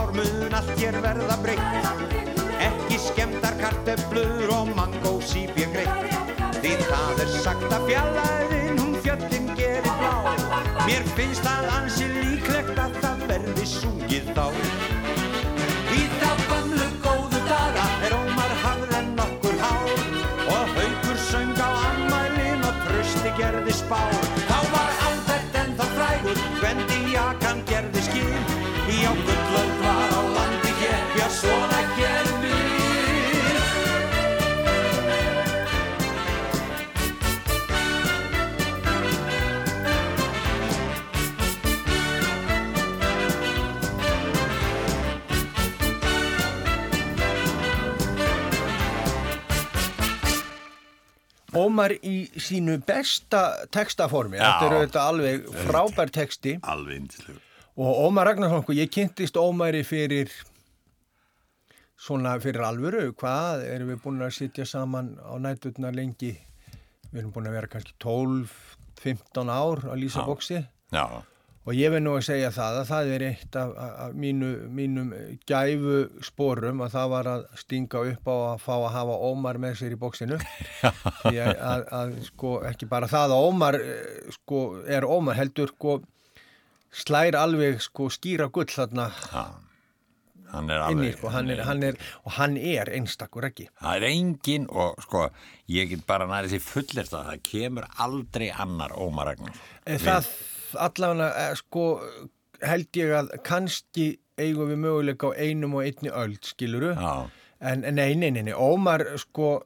[0.00, 1.88] ár mun allt hér verða breytt.
[2.60, 6.14] Ekki skemmtar kartöflur og mangó sípja greitt.
[6.60, 10.14] Því það er sagt að fjallaðin hún fjöllin gerir blá.
[10.86, 15.29] Mér finnst það ansi líklegt að það verði sungið þá
[51.56, 54.44] Ómar í sínu besta textaformi, Já.
[54.46, 56.58] þetta er auðvitað alveg frábær texti.
[56.62, 57.40] Alveg indislega.
[57.80, 60.30] og Ómar Ragnarsson, sko, ég kynntist Ómari fyrir
[62.00, 66.32] svona fyrir alvöru, hvað erum við búin að sitja saman á nætturna lengi,
[67.10, 70.26] við erum búin að vera kannski 12-15 ár að lýsa Já.
[70.28, 70.60] bóksi
[70.90, 71.04] Já,
[71.68, 75.10] og ég verð nú að segja það að það er eitt af, af, mínu, mínum
[75.48, 79.74] gæfu sporum að það var að stinga upp á að fá að hafa Ómar með
[79.82, 80.38] sér í bóksinu
[81.22, 85.72] því að, að, að sko ekki bara það að Ómar eh, sko er Ómar heldur
[85.74, 85.98] sko
[86.90, 89.44] slær alveg sko skýra gull þarna Já,
[90.54, 94.06] hann er inni sko, hann er, hann er, og hann er einstakur ekki Það er
[94.08, 95.26] engin og sko,
[95.70, 99.60] ég get bara nærið því fullert að það kemur aldrei annar Ómar Ragnar.
[99.86, 100.32] En það
[100.78, 101.84] allavega eh, sko
[102.60, 107.94] held ég að kannski eigum við möguleika á einum og einni öld skiluru en en
[107.94, 109.60] nei, nei, nei, nei, Ómar sko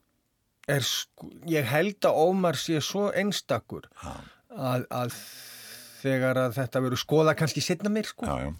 [0.68, 5.18] er sko, ég held að Ómar sé svo einstakur að, að
[6.04, 8.28] þegar að þetta verður skoða kannski setna mér sko.
[8.28, 8.50] Já, já.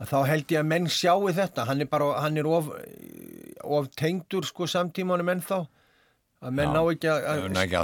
[0.00, 1.66] að þá held ég að menn sjáu þetta.
[1.70, 2.70] Hann er bara, hann er of,
[3.64, 5.64] of tengdur sko samtímanum ennþá
[6.42, 7.78] að menn ná ekki að, að ná ekki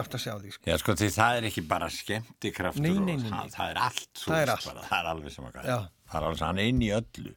[0.00, 0.64] átt að sjá því sko.
[0.70, 3.30] Já, sko, því það er ekki bara skemmtikraftur Nei, og nei, nei, nei.
[3.34, 4.54] Það, það er allt Það er.
[4.70, 5.60] Bara, það er alveg sem að Já.
[5.60, 5.84] gæða.
[6.10, 7.36] Það er alveg sem hann er inn í öllu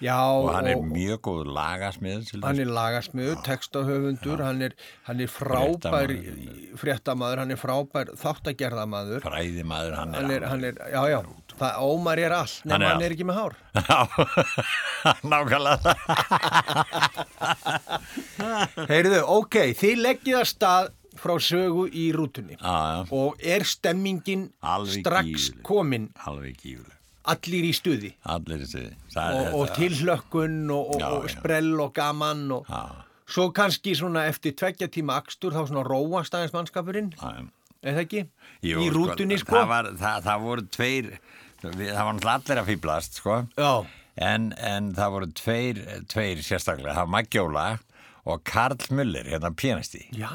[0.00, 4.72] Já, og hann er mjög góð lagasmið hann er lagasmiður, textahöfundur hann er,
[5.04, 6.14] hann er frábær
[6.80, 7.42] Fréttamaður.
[7.42, 11.18] hann er frábær þáttagerðamaður Fræðimaður, hann er, hann er, já, já
[11.60, 13.54] það Ómar er allt, Hann nema hann er ekki með hár
[15.30, 15.90] nákvæmlega.
[18.90, 20.84] Heyrðu, ok, þið leggið að stað
[21.20, 25.62] frá sögu í rútunni Já, já, og er stemmingin Alveg strax gífurleg.
[25.66, 26.96] komin alveg gífuleg.
[27.34, 28.84] allir í stuði Allir þessi.
[29.20, 32.80] og, og tilhlökkun og, og, Já, og sprell og gaman og Já,
[33.30, 37.42] svo kannski svona eftir tveggja tíma akstur þá svona róast aðeins mannskapurinn já, já.
[37.82, 38.22] er það ekki?
[38.70, 41.06] Jú, í rútunni sko, Það, var, það, það voru tveir,
[41.64, 43.38] við, það var náttúrulega allir að fýblast, sko.
[44.20, 45.78] En, en það voru tveir,
[46.12, 47.68] tveir sérstaklega, það var Magjóla
[48.30, 50.06] og Karl Muller, hérna pianisti.
[50.16, 50.32] já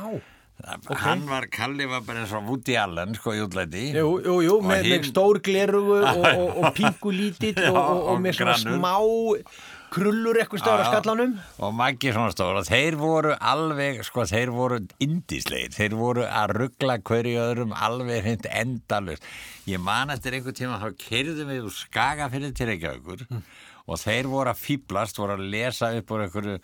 [1.04, 3.90] Hann var, Kalli var bara eins og Woody Allen, sko, í útlæti.
[3.92, 7.76] Jú, jú, jú, með, hinn- með stór glerugu og, og, og pingu lítill og,
[8.14, 8.94] og, með svona smá
[9.94, 10.88] krullur eitthvað já.
[10.90, 15.76] skallanum Og Maggi svona stór og þeir voru alveg, sko, þeir voru indislegir.
[15.76, 19.30] Þeir voru að ruggla hverju öðrum alveg hreint endalust.
[19.70, 23.26] Ég man eftir einhver tíma þá keirðum við úr Skagafyrði til Reykjavíkur
[23.86, 26.60] og þeir voru að fýblast, voru að lesa upp úr einhverju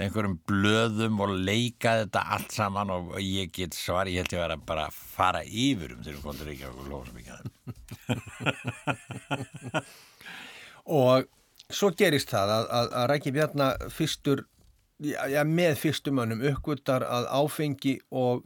[0.00, 4.56] einhverjum blöðum og leika þetta allt saman og ég get svar, ég held ég vera
[4.56, 7.44] bara að fara yfir um þegar við komum til Reykjavík og lofa svo mikið að
[11.02, 11.28] og
[11.72, 14.44] svo gerist það að, að, að Rækki Bjarna fyrstur
[15.02, 18.44] já, já, með fyrstum mönnum uppgötar að áfengi og,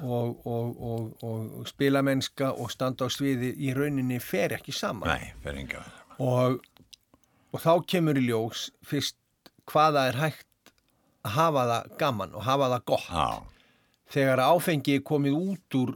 [0.00, 5.10] og, og, og, og spilamennska og standa á sviði í rauninni fer ekki saman.
[5.10, 5.84] Nei, fyrir enga.
[6.18, 6.60] og,
[7.54, 9.18] og þá kemur í ljós fyrst
[9.70, 10.72] hvaða er hægt
[11.24, 13.10] að hafa það gaman og hafa það gott.
[13.10, 13.28] Já,
[14.14, 15.94] þegar áfengi er komið út úr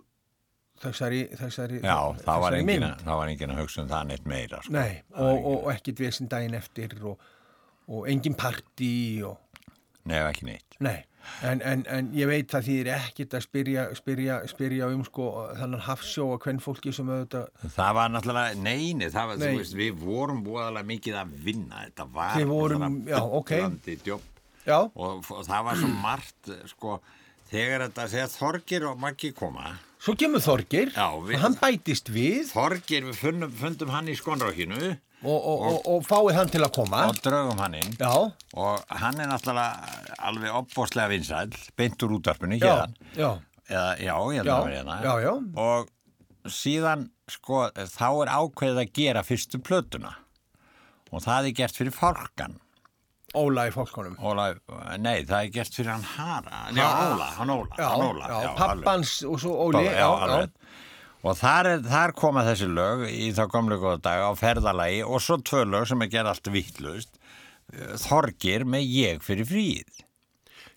[0.83, 2.89] þessari, þessari, já það, var þessari engin, mynd.
[2.93, 4.63] að- það var engin að hugsa um það neitt meira.
[4.63, 4.73] Sko.
[4.79, 7.19] Nei, og, og, og ekkit vesinn daginn eftir og,
[7.89, 8.95] og engin partí
[9.27, 9.37] og,
[10.09, 10.77] Nei, ekki neitt.
[10.81, 11.03] nei,
[11.45, 15.27] en, en, en ég veit að því er ekkit að spyrja, spyrja, spyrja um sko
[15.59, 19.51] þannig hafsjó og hvern fólki sem auðvitað, Það var náttúrulega, neini, það var, Nei.
[19.53, 23.53] þú veist, við vorum búaðalega mikið að vinna, þetta var náttúrulega já, ok.
[23.59, 24.23] bullandi djóp
[24.65, 26.97] já, og, og það var svo margt, sko,
[27.51, 32.11] þegar þetta, þegar Þorgir og Maggi koma, svo kemur Þorgir Já, við- og hann bætist
[32.15, 32.49] við.
[32.53, 34.79] Þorgir, við fundum, fundum hann í skonrákinu
[35.25, 37.03] og, og, og, og fáið hann til að koma.
[37.11, 37.97] Og draugum hann inn.
[37.99, 38.13] Já,
[38.55, 43.31] og hann er náttúrulega alveg opbóðslega vinsæl, beint úr útarpinu já, hérðan, já,
[43.69, 45.01] eða, já, ég held að vera hérna.
[45.03, 45.35] já, já.
[45.65, 50.15] og síðan, sko, þá er ákveðið að gera fyrstu plötuna.
[51.09, 52.59] Og það er gert fyrir fálkan
[53.37, 54.47] Óla í fólkonum Óla,
[54.97, 58.37] nei, það er gert fyrir hann Hara Já, Óla, hann Óla, já, hann Óla já,
[58.39, 58.55] alveg.
[58.57, 60.55] pappans og svo Óli já, alveg.
[61.29, 65.21] Og þar, er, þar koma þessi lög í þá gamlu góða daga á ferðalagi og
[65.21, 67.19] svo tvö lög sem er gerð allt vittlust.
[68.07, 70.05] Þorgir með ég fyrir fríð.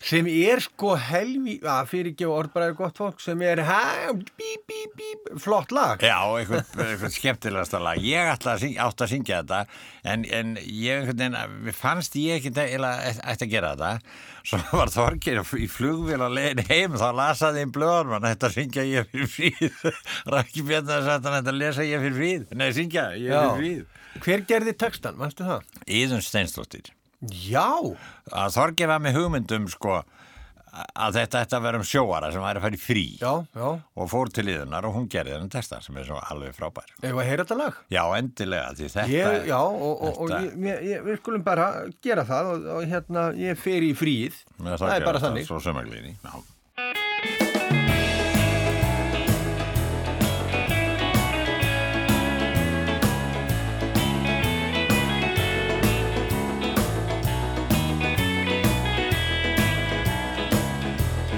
[0.02, 4.80] Sem er sko helvi að fyrir ekki orðbræði gott fólk sem er hæ, bí, bí,
[4.98, 5.10] bí,
[5.42, 8.02] flott lag Já, eitthvað, eitthvað skemmtilegasta lag.
[8.02, 9.60] Ég ætla að syngja, átt að syngja þetta
[10.14, 13.91] en, en ég mér fannst ég ekki ætti að gera þetta.
[14.52, 18.86] Svo var Þorgir í flugvél á leiðin heim þá lasaði einn blöðan mann að syngja
[18.88, 19.99] ég fyrir fríð.
[20.34, 22.47] Rækki Bjarnar að þetta ætti að lesa ég fyrir fríð.
[22.58, 24.02] Nei, syngja ég fyrir fríð.
[24.26, 25.70] hver gerði textan, mannstu það?
[26.02, 26.91] Íðun Steinsdóttir.
[27.30, 27.67] Já,
[28.34, 30.01] að Þorgeir var með hugmyndum sko
[30.72, 33.65] að þetta ætti að vera um sjóara sem væri að fara í frí já, já
[33.76, 36.88] og fór til íðunar og hún gerði þennan texta sem er svo alveg frábær.
[37.03, 37.82] Ef að heyra þetta lag?
[37.91, 41.67] Já, endilega því þetta Ég, já, og, og, og þetta- ég, ég, við skulum bara
[42.01, 44.39] gera það og, og hérna, ég fer í fríð.
[44.63, 45.45] með Það er bara þannig.
[45.51, 46.15] Svo sömaglíni.
[46.24, 46.39] Já.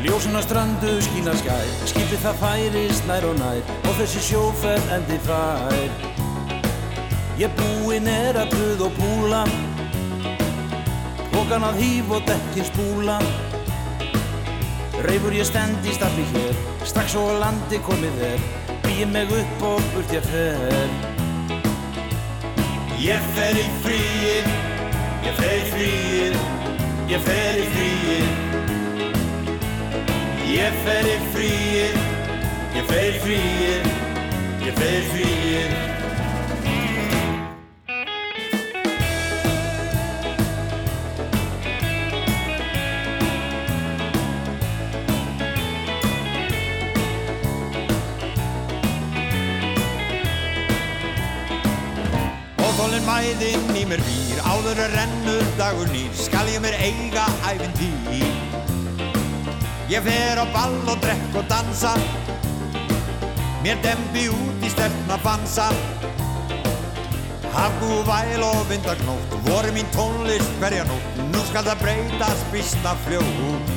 [0.04, 5.20] Ljósun á strandu skína skær Skipið það færist nær og nær Og þessi sjóferð endi
[5.24, 6.12] fær.
[7.40, 9.40] Ég búinn er að puð og púla.
[11.34, 13.16] Pókan að hýf og dekkin spúla.
[15.08, 16.62] Reifur ég stend í stafli hér.
[16.86, 18.46] Strax og landi komið er.
[18.86, 20.94] Býð mig upp og burt ég fer.
[23.02, 24.54] Ég fer í fríið,
[25.26, 26.40] ég fer í fríið,
[27.12, 28.43] ég fer í fríið.
[30.54, 31.96] Ég fer í fríið,
[32.76, 33.88] ég fer í fríið,
[34.62, 35.72] ég fer í fríið.
[52.62, 58.33] Óþólinn mæðinn í mér býr, áður að rennur dagur nýr, skal ég mér eiga æfintýr.
[59.94, 61.92] Ég fer á ball og drekk og dansa,
[63.62, 65.68] mér dembi út í stertna bansa.
[67.54, 73.70] Hafgú væl og vindagnótt, voru mín tónlist hverja nótt, nú skal það breytast býsta fljótt.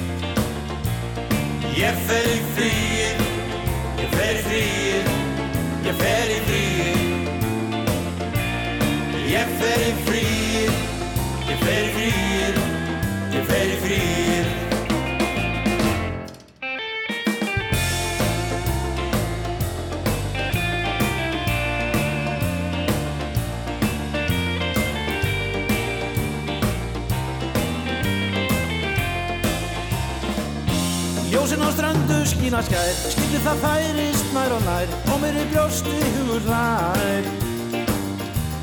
[1.77, 3.25] Ég fer í fríið,
[4.01, 5.15] ég fer í fríið,
[5.85, 7.03] ég fer í fríið.
[9.37, 10.85] Ég fer í fríið,
[11.51, 12.63] ég fer í fríið,
[13.37, 14.66] ég fer í fríið.
[32.47, 37.27] Skína skær Skipið það færist nær og nær Og mér er brjósti hugur hlær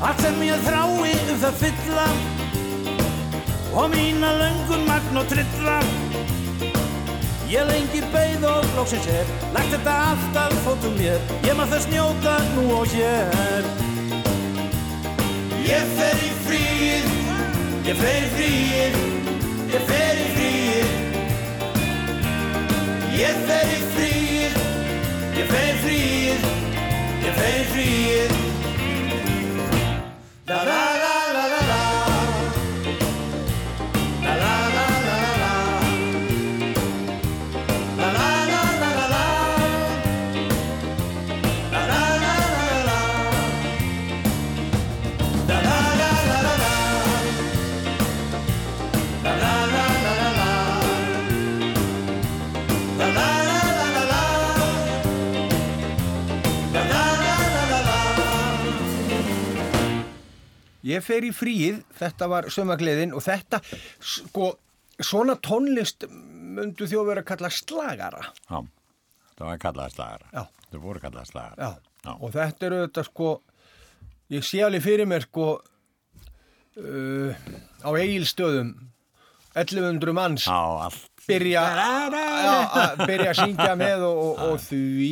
[0.04, 2.06] Allt sem ég þrái um það fylla
[3.74, 5.80] Og mína löngun magn og trilla.
[7.50, 11.90] Ég lengi beið og loksins er Lægt þetta allt að fótum mér Ég maður þess
[11.92, 13.68] njóta nú og hér.
[15.64, 17.14] Ég fer í fríið,
[17.88, 19.00] ég fer í fríið,
[19.72, 21.03] ég fer í fríið.
[23.14, 24.56] Ég fer í fríið,
[25.38, 26.48] ég fer í fríið,
[27.22, 28.43] ég fer í fríið.
[60.94, 63.60] Ég fer í fríið, þetta var sömagleðin og þetta,
[63.98, 64.52] sko,
[65.02, 68.22] svona tónlist myndu þjó vera að kalla slagara.
[68.46, 68.60] Já,
[69.34, 70.30] það var kallað slagara.
[70.32, 70.44] Já.
[70.70, 71.68] Það voru kallað slagara.
[72.04, 72.14] Já.
[72.18, 73.30] Og þetta eru þetta, sko,
[74.34, 75.48] ég sé alveg fyrir mér, sko,
[76.82, 77.46] uh,
[77.84, 78.74] á eigilstöðum,
[79.54, 81.10] 1100 manns Já, allt.
[81.28, 85.10] byrja, já, að byrja að syngja með og, og, og því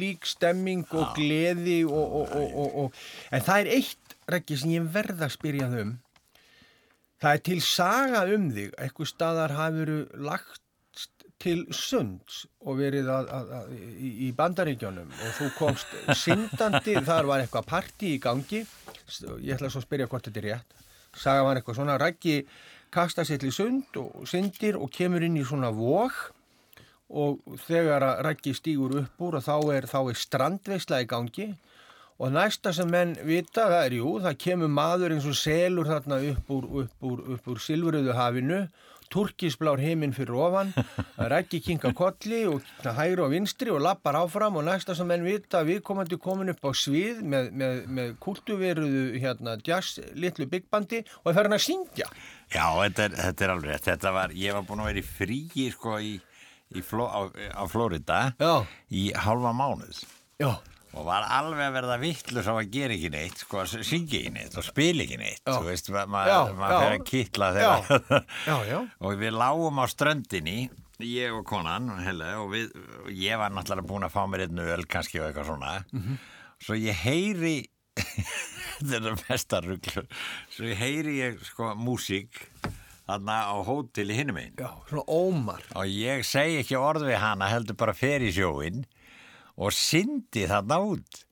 [0.00, 4.88] lík stemming og gleði og, og, og, og, en það er eitt reggi sem ég
[4.94, 5.94] verða að spyrja þau um
[7.22, 9.94] það er til saga um þig eitthvað staðar hafur
[10.26, 10.60] lagt
[11.42, 17.42] til sunds og verið að, að, að, í, bandaríkjónum og þú komst syndandi, þar var
[17.42, 18.62] eitthvað parti í gangi.
[19.42, 20.76] Ég ætla svo að spyrja hvort þetta er rétt.
[21.18, 22.36] Saga var eitthvað svona, Raggi
[22.94, 26.14] kasta sér til sund og syndir og kemur inn í svona vóg
[27.12, 31.50] og þegar að Raggi stígur upp úr og þá er, þá er strandveisla í gangi
[32.20, 36.20] og næsta sem menn vita það er jú, það kemur maður eins og selur þarna
[36.32, 38.64] upp úr, upp úr, upp úr silfröðu hafinu.
[39.12, 40.70] Turkisblár heiminn fyrir ofan.
[41.32, 44.56] Raggi kinka kolli og hægri og vinstri og lappar áfram.
[44.56, 49.20] Og næsta sem menn vita við komandi komin upp á svið með, með, með kultuveruðu
[49.20, 52.08] hérna jazz, litlu byggbandi og það fer hann að syngja.
[52.54, 53.84] Já, þetta er, þetta er alveg.
[53.90, 56.14] Þetta var, ég var búin að vera í fríi sko í,
[56.72, 57.20] í Fló, á,
[57.52, 58.54] á Flórida Já.
[58.88, 60.06] í halva mánuð.
[60.40, 60.54] Já,
[60.92, 64.32] og var alveg að verða vittlur á að gera ekki neitt, sko, að syngja ekki
[64.34, 65.54] neitt og spila ekki neitt, Já.
[65.56, 66.22] þú veist, ma ma
[66.52, 66.80] maður já.
[66.82, 67.48] fer að kittla
[68.72, 68.78] já.
[69.00, 70.56] Og við lágum á ströndinni
[71.02, 72.68] ég og konan hella, og, við,
[73.02, 75.72] og ég var náttúrulega búin að fá mér einn öl kannski og eitthvað svona.
[75.96, 76.20] Mhm.
[76.62, 77.56] svo ég heyri
[78.82, 80.04] þetta er besta rugl
[80.52, 82.38] svo ég heyri ég sko músík
[83.08, 85.64] þarna á hóteli hinum einn Já, svona ómar.
[85.74, 88.84] Og ég segi ekki orð við hana heldur bara fer í sjóin
[89.56, 91.22] og syndi þarna út.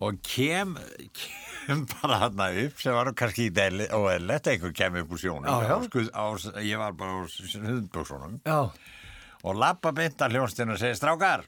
[0.00, 0.76] Og kem,
[1.12, 5.50] kem bara þarna upp sem var kannski ekki óeðlegt einhver kem upp úr sjónum.
[6.64, 8.60] Ég var bara á hundbúksunum Já,
[9.44, 11.44] og lappa beint að hljónstinu og segir strákar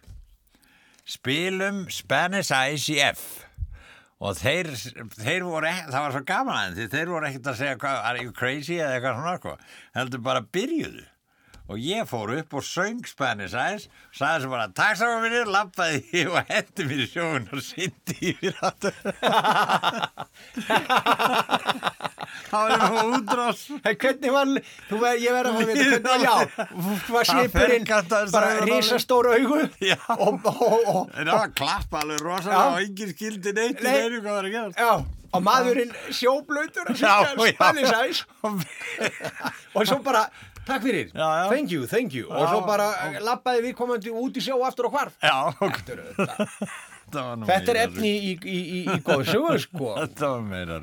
[1.09, 3.23] spilum Spanish ICF
[4.23, 4.69] og þeir,
[5.17, 8.23] þeir voru ekki, það var svo gaman aðeins þeir voru ekkert að segja hvað, are
[8.23, 8.77] you crazy?
[8.79, 9.55] eða eitthvað svona sko,
[9.99, 11.07] heldur bara byrjuðu
[11.73, 16.03] og ég fór upp og söng Spanish Eyes, sagði sem bara takk saman minnir, lappaði
[16.21, 18.97] ég og hendi mér í sjóun og sindi yfir áttur
[22.53, 23.63] það var eitthvað útrás.
[24.03, 24.53] Hvernig var,
[24.91, 26.35] þú veist, ég verð að að vita hvernig var, já,
[27.15, 27.89] var svipurinn
[28.35, 29.63] bara risastóru augu.
[29.83, 29.97] Já.
[30.17, 34.23] og, og, og, en það var klappa alveg rosalega og engin skildi neitt í neinu
[34.23, 34.93] hvað var að gera já,
[35.33, 37.51] og maðurinn sjóblöytur að syngja.
[37.57, 38.25] Spanish Eyes
[39.77, 40.27] og svo bara,
[40.69, 41.45] takk fyrir, Já, já.
[41.51, 42.89] thank you, thank you og svo bara
[43.25, 45.77] lappaði við komandi út í sjó aftur og hvarf Já, ok.
[45.83, 46.01] Þetta er.
[47.13, 50.29] Þetta Þetta er efni í, í, í, í góð sögur sko Þetta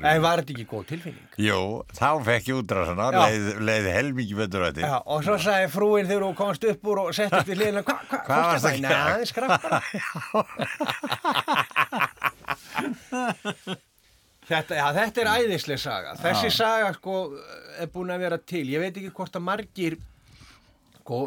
[0.06, 1.26] En var þetta ekki góð tilfinning?
[1.42, 1.58] Jú,
[1.96, 3.18] þá fekk ég útrásana, Já.
[3.24, 7.02] leið, leið helmingi betur að Já, og svo sagði frúin þegar þú komst upp úr
[7.02, 9.78] og sett upp í hliðina Hvað hva, Hvað fórstu varstu að að bæna?
[14.50, 16.14] Þetta, já, þetta er æðisleg saga.
[16.18, 17.18] Þessi saga sko
[17.80, 18.64] er búin að vera til.
[18.74, 19.98] Ég veit ekki hvort að margir
[21.00, 21.20] sko,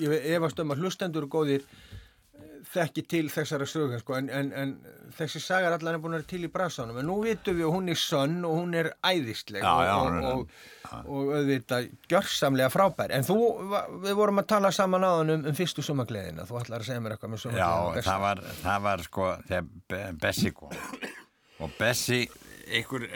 [0.00, 4.48] ég ve- efast um að hlustendur góðir eh, þekki til þessara sögur sko, en, en,
[4.56, 4.72] en
[5.16, 6.98] þessi saga er allan búin að vera til í brasanum.
[7.00, 10.08] En nú vitum við að hún er sönn og hún er æðisleg Já, já, og,
[10.08, 10.56] er- og,
[10.90, 13.14] og, og auðvitað gjörsamlega frábær.
[13.16, 13.36] En þú,
[14.04, 16.48] við vorum að tala saman á hann um, um fyrstu sumagleðina.
[16.48, 18.08] Þú ætlar að segja mér eitthvað með Já, sumagleðina.
[18.10, 20.76] það var, það var sko þegar Be- Bessi kom
[21.64, 22.24] og Bessi
[22.66, 23.06] einhver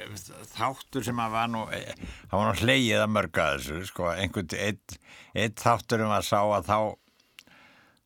[0.55, 1.93] þáttur sem að var nú eh,
[2.31, 4.99] það var nú hlegið að mörga þessu sko, einhvern einn
[5.35, 6.79] ein þáttur um að sá að þá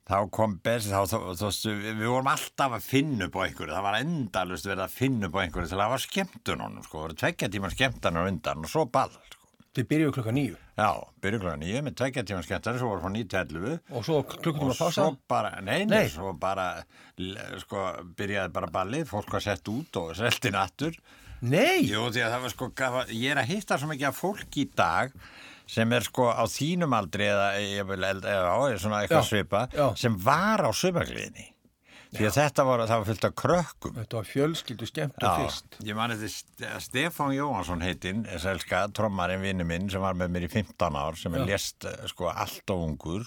[0.04, 3.86] þá kom Bessi þá, þá, þá, við vorum alltaf að finna upp á einhverju það
[3.86, 7.06] var endalust verið að finna upp á einhverju til að hafa skemmtun honum sko, það
[7.06, 9.40] voru tveggja tíma skemmtanar undan og svo ball sko.
[9.74, 10.90] Þið byrjuðu klukka nýju Já,
[11.24, 14.20] byrju klokka nýju með tveggja tíma skemmtanar svo voru frá nýju til ellu og svo
[14.28, 15.08] klukkutíma og pása.
[15.30, 16.68] bara, nei, nei, svo bara
[17.64, 17.88] sko,
[18.18, 21.00] byrjaði bara ballið fólk var sett út og selti nattur
[21.44, 21.84] Nei!
[21.90, 22.68] Jú, því að það var sko
[23.12, 25.16] ég er að hitta svo mikið af fólk í dag
[25.68, 29.86] sem er sko á þínum aldri eða, eða, eða á, svona eitthvað Já, svipa já.
[30.00, 31.50] sem var á sumagliðinni
[32.14, 35.78] því að þetta var, það var fyllt af krökkum Þetta var fjölskyldu skemmt og fyrst.
[35.88, 40.46] ég man þetta Ste- Stefán Jóhansson heitinn, selska, trommarinn vinnu minn sem var með mér
[40.46, 41.48] í 15 ár sem er Já.
[41.50, 43.26] lést eh, sko allt og ungur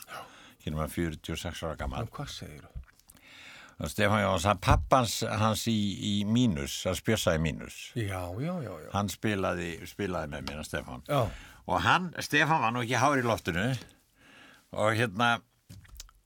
[0.63, 2.86] hérna var 46 ára gammal hvað segir þú?
[3.85, 7.75] Stefán Jóhansson, pappans hans í, í mínus, hann spjössaði mínus.
[7.93, 8.87] Já, já, já, já.
[8.95, 11.03] hann spilaði, spilaði með mér, hann Stefán.
[11.05, 11.27] Já,
[11.67, 13.67] og hann, Stefán var nú ekki hár í loftinu.
[14.73, 15.35] Og hérna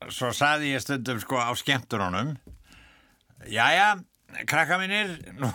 [0.09, 2.37] svo saði ég stundum sko á skemmtununum
[3.51, 3.99] jæja,
[4.49, 5.51] krakka mínir nú,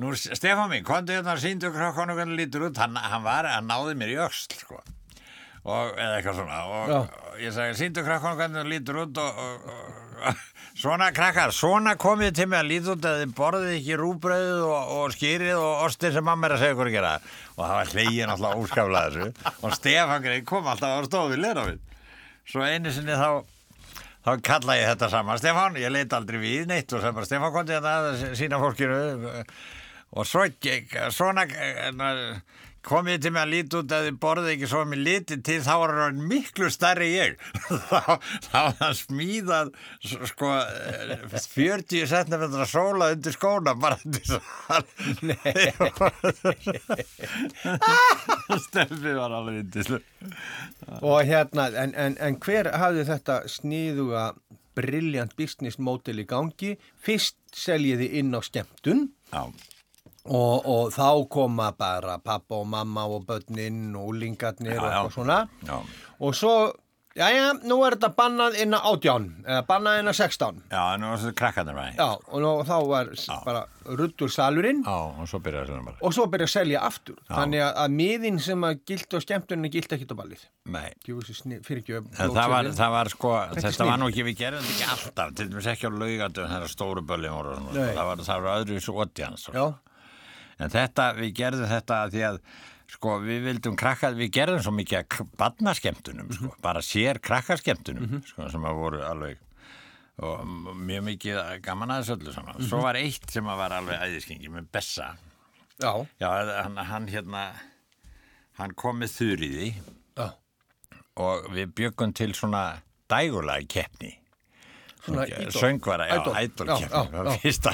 [0.00, 3.96] nú Stefán mín, komdu hérna síndu krakkanum hvernig lítur út, hann, hann var hann náði
[3.98, 4.82] mér í öxl sko.
[5.66, 6.58] Og eða eitthvað svona.
[6.70, 10.44] Og, og ég sagði, síndu hvernig það lítur út og, og
[10.76, 14.94] svona krakkar, svona komið til mig að líta út að þið borðið ekki rúbröðið og,
[14.98, 17.12] og skýrið og ostir sem mamma er að segja ykkur að gera.
[17.56, 19.52] Og það var hlegin alltaf óskaflega þessu.
[19.62, 21.84] Og Stefán Grein kom alltaf á stofu lera minn
[22.46, 23.42] svo einu sinni þá
[24.26, 25.40] þá kalla ég þetta saman.
[25.40, 28.60] Stefán, ég leit aldrei við neitt og sem bara Stefán kom til þetta að sína
[28.62, 29.00] fólkinu.
[30.16, 30.46] Og svo
[31.14, 31.46] svona
[32.86, 35.72] komið til mig að líti út að þið borðið ekki svo mér litið til þá
[35.82, 37.32] var hann miklu stærri en ég.
[37.90, 38.02] Þá,
[38.46, 39.72] þá var hann smíðað
[40.30, 44.34] sko eh, 40 cm sóla undir skóna bara til þess
[44.70, 44.84] að
[48.66, 50.00] Steffi var alveg indislu
[51.02, 54.24] og hérna, en, en, en hver hafði þetta sníðuga
[54.76, 56.74] brilljant business model í gangi?
[57.00, 59.08] Fyrst seljiði inn á skemmtun.
[59.32, 59.48] Já,
[60.28, 64.96] og, og þá koma bara pappa og mamma og börnin og úlingarnir Já, og já.
[64.96, 65.38] eitthvað svona.
[65.66, 65.78] já,
[66.20, 66.72] Og svo,
[67.16, 70.62] já, já, nú er þetta bannað inn á átján, eða bannað inn á sextán.
[70.72, 73.36] já, nú var þetta krakkarnir með Já, og nú, þá var Já.
[73.44, 77.16] bara ruddur salurinn Já, og svo byrjaði þetta bara og svo byrja að selja aftur.
[77.30, 80.42] Þannig að, að miðin sem að gildi á skemmtunni gildi ekkit á ballið.
[80.66, 80.90] Nei
[81.36, 83.88] sni- fyrirgjöf, En það var, það var sko, Ekki þetta snill.
[83.92, 87.04] var nú ekki, við gerðum þetta ekki alltaf, til dæmis ekki á laugandum þegar stóru
[87.06, 89.52] böljum voru og svona, það var, það var öðru svo audience.
[89.54, 89.66] Já,
[90.58, 92.38] En þetta, við gerðum þetta því að,
[92.96, 98.46] sko, við vildum krakka, við gerðum svo mikið að barnaskemtunum, sko, bara sér krakkaskemtunum, sko,
[98.52, 99.42] sem að voru alveg,
[100.24, 100.46] og
[100.80, 102.62] mjög mikið gaman aðeins öllu saman.
[102.64, 105.10] Svo var eitt sem að var alveg æðiskengi með Bessa.
[105.82, 105.92] já,
[106.22, 106.28] Já,
[106.64, 107.42] hann, hann hérna,
[108.56, 109.74] hann kom með þurriði
[110.16, 110.30] já.
[111.20, 112.78] og við byggum til svona
[113.12, 114.14] dægulega keppni.
[115.54, 116.16] Söngvara, já,
[117.30, 117.38] já.
[117.42, 117.72] fyrsta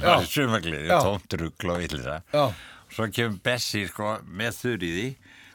[0.00, 0.98] það var sumagliði Já.
[1.04, 1.82] tómt rugl og
[2.32, 2.44] Já.
[2.94, 5.08] svo kemur Bessi sko með þurriði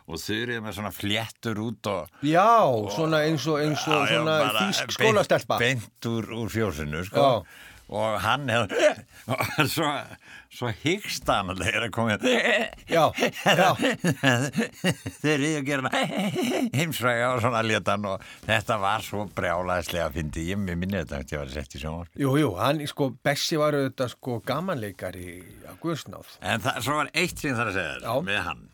[0.09, 2.49] og þurrið með svona fléttur út og Já,
[2.95, 5.59] svona eins og, eins og bara þýsk skólastelpa.
[5.61, 7.25] beint, beint úr, úr fjósinu sko.
[7.25, 7.67] Já.
[7.89, 8.73] Og hann hef,
[9.33, 9.87] og svo,
[10.53, 12.25] svo hyggst hann að þeirra komið
[12.89, 13.69] Já, já.
[15.21, 15.91] þeir eru að gera
[16.75, 20.45] heimsvæga og svona létan og þetta var svo brjálaðislega að fyndi.
[20.51, 23.59] Ég með minni þetta að ég var sett í sjónvarpi Jú, jú, hann, sko, Bessi
[23.61, 25.29] var auðvitað, sko, gamanleikari
[25.65, 26.35] á Guðsnáð.
[26.41, 28.65] en það, svo var eitt sem þarf að segja þér með hann.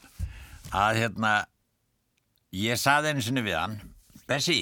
[0.76, 1.34] Að hérna
[2.56, 3.80] ég saði einu sinni við hann
[4.30, 4.60] Bessi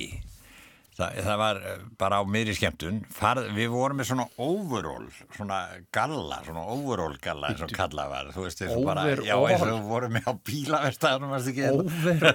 [0.98, 5.60] það, það var eh, bara á miðri skemmtun farð, við vorum með svona overall svona
[5.96, 9.64] galla, svona overall galla eins og kalla var, þú veist eins og bara já, eins
[9.66, 11.88] og við vorum með á bílaverstaðanum hérna?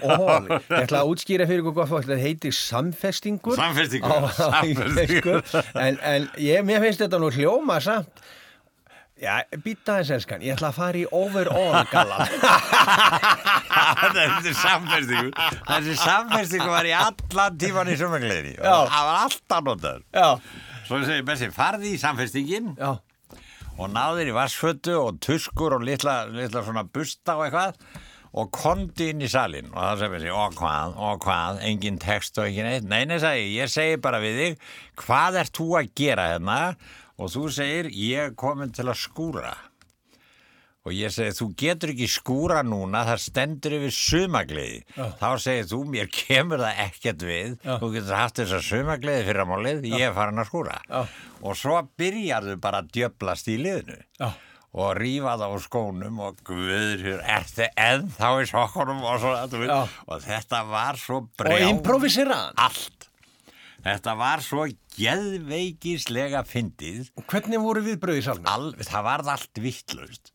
[0.02, 0.48] Overall.
[0.78, 3.56] Ég ætla að útskýra fyrir ykkur gott fólk, þetta heitir samfestingur.
[3.58, 5.40] Samfestingur, Á- á samfestingur.
[5.42, 5.64] íslensku.
[5.78, 8.22] En, en ég, mér finnst þetta nú hljóma samt.
[9.18, 12.28] Já, býta þess elskan, ég ætla að fara í overall gallan.
[13.88, 15.32] Þessi samfestingu
[15.66, 20.28] Þessi samfestingu var í allan tíman í sömangleginni og það var alltaf notaður Já,
[20.88, 22.92] Svo segir Bessi, farði í samfestingin já,
[23.78, 27.82] og náðir í vassfötu og tuskur og litla, litla svona busta og eitthvað
[28.38, 31.60] og kondi inn í salin og það segir Bessi, og hvað, og hvað?
[31.68, 34.64] Engin text og engin eitt, nei, nei, sagði ég ég segi bara við þig,
[35.04, 36.58] hvað ert þú að gera hérna
[37.18, 39.54] og þú segir ég er komin til að skúra.
[40.88, 44.78] Og ég segi þú getur ekki skúra núna það stendur yfir sumagliði
[45.20, 47.56] þá segir þú mér kemur það ekkert við.
[47.82, 50.78] Þú getur haft þessa sumagliði fyrir að málið, ég er farin að skúra.
[51.42, 53.98] Og svo byrjarðu bara að djöblast í liðinu.
[54.78, 59.34] Og rífa það á skónum og guður, ertu ennþá í sokkunum og, svo,
[60.12, 63.07] og þetta var svo Og brjá improvisera allt
[63.84, 64.66] þetta var svo
[64.96, 67.12] geðveikislega fyndið.
[67.28, 68.50] Hvernig voru við bröðið salnum?
[68.50, 70.32] Al, það varð allt vittlaust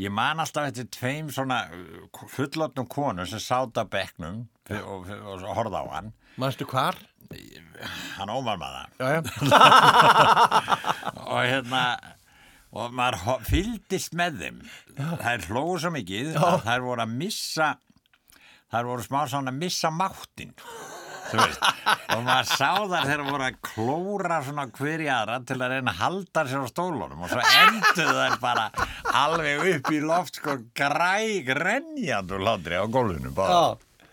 [0.00, 5.42] ég man alltaf eftir tveim svona uh, fullotnum konum sem sáta bekknum og, og, og,
[5.42, 6.12] og horfða á hann.
[6.40, 6.98] Manstu hvar?
[8.16, 9.20] hann ómar maður Já, já.
[11.30, 11.82] og hérna
[12.70, 14.58] og maður fylgdist með þeim.
[14.98, 17.70] Þær hlóðu svo mikið að þær voru að missa
[18.70, 20.99] þær voru smá svona að missa máttin þú
[21.38, 21.66] veist
[22.16, 26.00] og maður sá þar þegar voru að klóra svona hverja aðra til að reyna að
[26.00, 28.66] halda sér á stólunum og svo enduðu þær bara
[29.22, 31.14] alveg upp í loft sko græ,
[31.46, 33.60] grenjandu hlátri á gólfinu bara.
[33.60, 34.06] Já,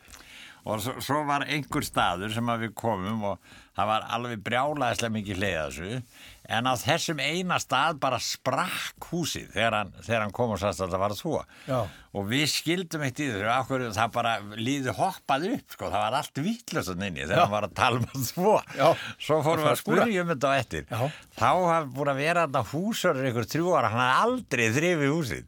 [0.68, 5.14] og svo, svo var einhver staður sem að við komum og það var alveg brjálaðislega
[5.14, 6.02] mikið hliða þessu.
[6.48, 10.84] En á þessum eina stað bara sprakk húsið þegar hann, þegar hann kom og sagðist
[10.86, 11.80] að það var að þúa Já.
[12.16, 16.38] og við skildum eitt í þessu það bara líði hoppað upp sko, það var allt
[16.46, 18.88] vítlöst að nynni þegar hann var að tala um að þúa Já.
[19.28, 20.84] svo fórum við að spurja um þetta á eftir.
[20.88, 21.04] Já.
[21.36, 25.44] þá hafði búin að vera þarna húsörur ykkur þrjú ára, hann hafði aldrei þrifið húsið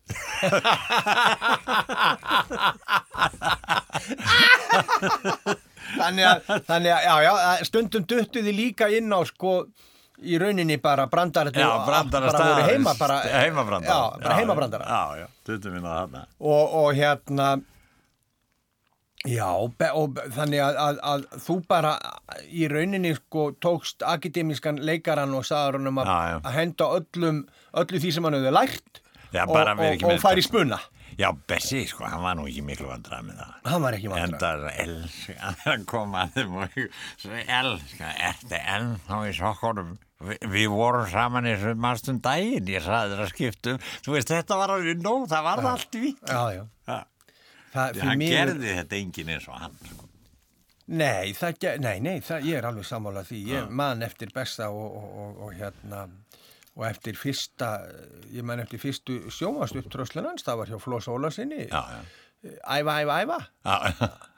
[5.98, 9.54] þannig að, þannig að, já, já, stundum duttuði líka inn á, sko,
[10.20, 14.88] í rauninni bara brandara Já, brandara bara voru heima, bara, heimabrandara Já, bara heimabrandara.
[14.90, 17.50] Já, já, tuttum við það þarna Og, og hérna,
[19.28, 19.48] já,
[19.94, 21.94] og þannig að, að, að þú bara
[22.52, 26.54] í rauninni, sko, tókst akademískan leikaran og sagður hann um að, Já, já.
[26.60, 27.42] henda öllum,
[27.84, 29.02] öllu því sem hann hefði lært
[29.36, 30.80] Já, og, og, og fara í spuna.
[31.20, 33.56] Já, Bessi, sko, hann var nú ekki miklu vandrað með það.
[33.68, 34.40] Hann var ekki En vandra.
[34.40, 36.78] það er elska, hann kom að þeim og
[37.60, 39.90] elska, ertu ennþá í sokkunum?
[40.20, 43.78] Vi, við vorum saman í þessu mannstum daginn, ég saði að skiptum.
[44.04, 46.24] Þú veist, þetta var alveg nóg, það var allt vitt.
[46.28, 46.64] Já, já.
[47.70, 49.76] Það, því Hann miður- gerði þetta enginn eins og hann.
[49.92, 50.08] Sko.
[50.90, 53.44] Nei, það, nei, nei það, ég er alveg sammála því.
[53.52, 56.08] Ég man eftir besta og, og, og, og hérna
[56.80, 57.74] og eftir fyrsta,
[58.32, 61.68] ég man eftir fyrstu sjómastupptröslunans, það var hjá Flós Ólarsinni.
[61.68, 61.84] Já.
[62.40, 63.40] Æfa, æfa, æfa.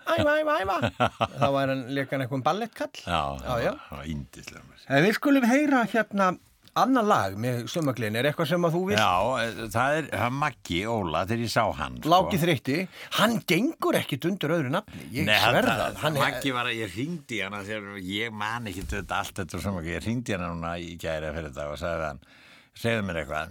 [0.09, 1.09] Æfa, æfa, æfa.
[1.37, 3.03] Þá var hann leikan eitthvað ballettkall.
[3.05, 3.57] já, já.
[3.67, 3.73] já.
[3.89, 4.79] það var índislega.
[4.89, 6.31] En við skulum heyra hérna
[6.79, 8.15] annan lag með sömaglin.
[8.15, 8.99] Er eitthvað sem að þú vilt?
[9.01, 11.97] Já, eh, það er það Maggi Óla þegar ég sá hann.
[12.01, 12.09] sko.
[12.13, 12.77] Láki þreytti.
[13.17, 15.01] Hann gengur ekkit undir öðru nafni.
[15.11, 15.95] Ég Nei, hann- sverða það.
[16.03, 19.33] Hann er, Maggi var að ég ringdi í hana þegar ég man ekki þetta allt
[19.41, 22.19] þetta ekki, ég ringdi hana núna í gæri fyrir þetta og sagði hann,
[22.75, 23.49] segðu mér eitthvað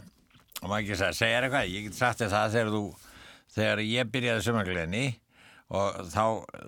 [0.62, 2.94] og Maggi sagði, segja eitthvað, ég get sagt þér það þegar þú,
[3.54, 5.04] þegar ég byrjaði sumargleðinni
[5.70, 6.24] og þá,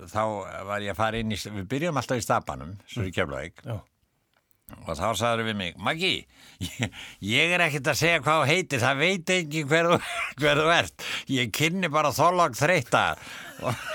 [0.09, 0.23] þá
[0.69, 3.65] var ég að fara inn í, við byrjum alltaf í stapanum, svo í Keflavík.
[4.87, 6.15] Og þá sagður við mig, Maggi
[6.63, 6.89] ég,
[7.27, 9.93] ég er ekkert að segja hvað þú heitir það veit ekki hver
[10.41, 11.07] hver þú ert.
[11.33, 13.07] Ég kynni bara þólag þreita
[13.63, 13.87] og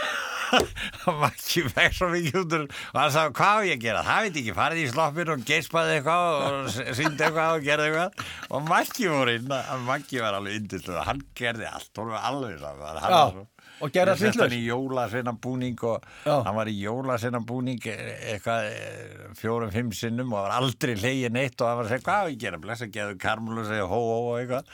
[1.08, 4.56] og Maggi fekk svo mikið út og hann sagði, hvað ég gera, það veit ekki
[4.56, 8.26] farið í sloppin og geispaði eitthvað og síndi eitthvað og gerði eitthvað.
[8.52, 9.54] Og Maggi voru inn,
[9.88, 13.46] Maggi var alveg yndislega, hann gerði allt, hún var alveg saman
[13.82, 14.56] Og hann vitlaust?
[14.58, 16.36] í jólasveina búning og Já.
[16.48, 21.62] hann var í jólasveina búning eitthvað eh, fjórum, fimm sinnum og var aldrei hleyið neitt
[21.62, 24.18] og hann var að segja hvað ég gera, blessa, geðu karmul og segja hó, hó
[24.32, 24.72] og eitthvað.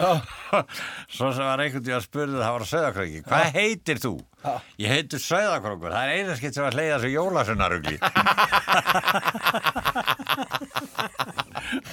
[1.17, 4.13] Svo sem var einhvern veginn að spurði það var að söðakröki, hvað heitir þú?
[4.83, 7.97] Ég heitir söðakrókur, það er eina skipt sem var hleyið þessu jólasveinarugli.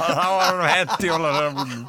[0.00, 0.96] og þá var hann hett
[1.56, 1.84] búning.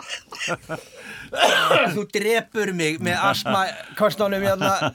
[1.95, 3.61] Þú drepur mig með asma
[3.99, 4.91] kostnánum hérna.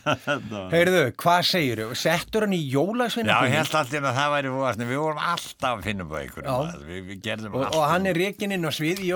[0.73, 1.89] Heyrðu, hvað segir þú?
[1.99, 5.71] Settur hann í jólasveina Já, ég held alltaf að það væri fóðast við vorum alltaf
[5.71, 9.11] að finna á einhverjum og, og hann er reikin inn á svið í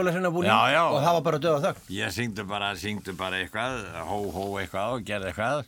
[0.73, 0.83] já.
[0.87, 1.87] og það var bara döða þögn.
[2.01, 5.65] Ég syngdu bara, syngdu bara eitthvað, hó, hó eitthvað og gerði eitthvað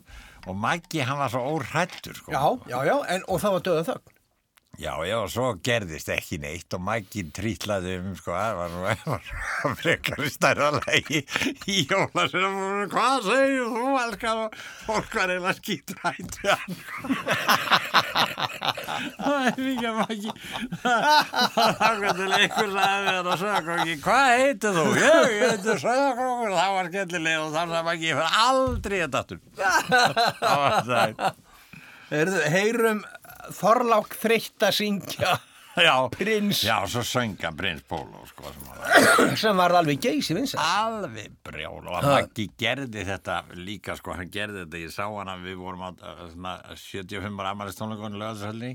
[0.46, 2.32] og Maggi hann var svo órættur sko.
[2.34, 4.11] Já, já, já, en, og það var döða þögn.
[4.78, 8.80] Já, já, og svo gerðist ekki neitt og Maggi trítlaði um, sko, það var nú
[9.12, 11.20] var frekar stærra lagi
[11.68, 14.56] í jólasveina, hvað segir þú, elskar og
[14.86, 16.74] fólk var eiginlega skítrætt við hann.
[19.22, 20.32] Það er mikið að Maggi,
[20.82, 24.84] þá hvernig leikur sagði við hann og sögakróki, hvað heitir þú?
[24.98, 29.42] Ég, ég heitir sögakrókur, það var skemmtileg og sagði Maggi, ég fyrir aldrei að dattur.
[29.56, 31.40] Það var það.
[32.12, 32.98] Heyrðu, heyrum
[33.58, 35.32] Þorlák þreytt að syngja.
[35.72, 36.58] Já, Prins.
[36.68, 40.60] Já, svo sönga prins Pólo, sko, sem var sem var alveg geysi vinsa.
[40.60, 45.46] alveg brjál og Maggi gerði þetta líka sko, hann gerði þetta, ég sá hann að
[45.48, 48.74] við vorum uh, svona 75 ára amalist tónleikonum lögðarshöldi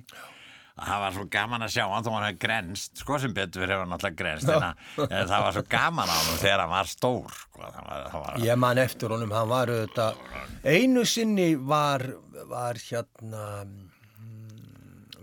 [0.77, 3.87] það var svo gaman að sjá hann þó hann hefði grenst sko sem betur hefur
[3.89, 4.81] náttúrulega grenst en að,
[5.29, 8.39] það var svo gaman á hann þegar hann var stór sko, það var, það var,
[8.45, 10.19] Ég man eftir honum, hann var auðvitað,
[10.65, 12.05] einu sinni var,
[12.49, 13.45] var hérna,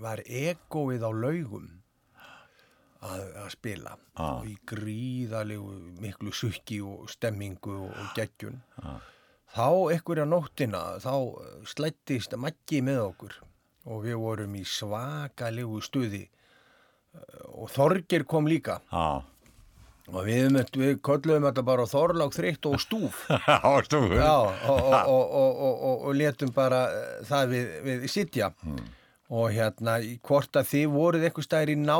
[0.05, 1.71] var egoið á laugum
[3.05, 4.37] að, að spila Ah.
[4.39, 8.61] og í gríðalegu miklu sukki og stemmingu og, og geggjun.
[9.55, 11.15] Þá einhverja nóttina, þá
[11.67, 13.35] slættist Maggi með okkur
[13.91, 16.23] og við vorum í svakalegu stuði
[17.59, 19.23] og Þorgir kom líka já,
[20.15, 23.25] og við, við, við kolluðum þetta bara Þorlák þreytt og stúf.
[24.23, 28.51] já, og, og, og, og, og, og, og letum bara eh, það við, við sitja
[29.35, 31.97] og hérna, hvort að þið voruð eitthvað stæðir í næ.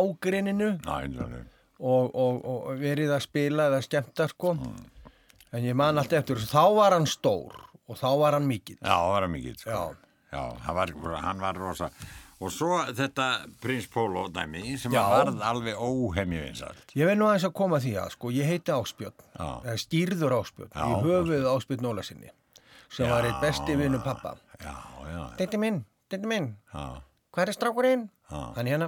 [1.85, 4.55] og, og, og verið að spila eða skemmta sko.
[5.55, 7.55] En ég man allt eftir þá var hann stór
[7.85, 8.79] og þá var hann mikill.
[8.81, 9.71] Já, það var mikið sko.
[9.71, 10.05] Já.
[10.35, 11.91] Já, hann var, hann var rosa.
[12.43, 13.27] Og svo þetta
[13.63, 15.05] prins Pólo dæmi sem Já.
[15.07, 18.75] varð alveg óhemju vinsalt Ég veit nú aðeins að koma því að sko, ég heiti
[18.75, 19.47] Áspjörn, Já.
[19.63, 22.33] eða stýrður Áspjörn, Já, í höfuð Áspjörn Nólasinni
[22.95, 24.35] sem var eitt besti vinnu pappa.
[24.61, 24.75] Já,
[25.09, 25.81] já, Þetta minn,
[26.11, 26.85] þetta minn, já
[27.35, 28.05] hvað er strákurinn?
[28.31, 28.87] Hann hérna,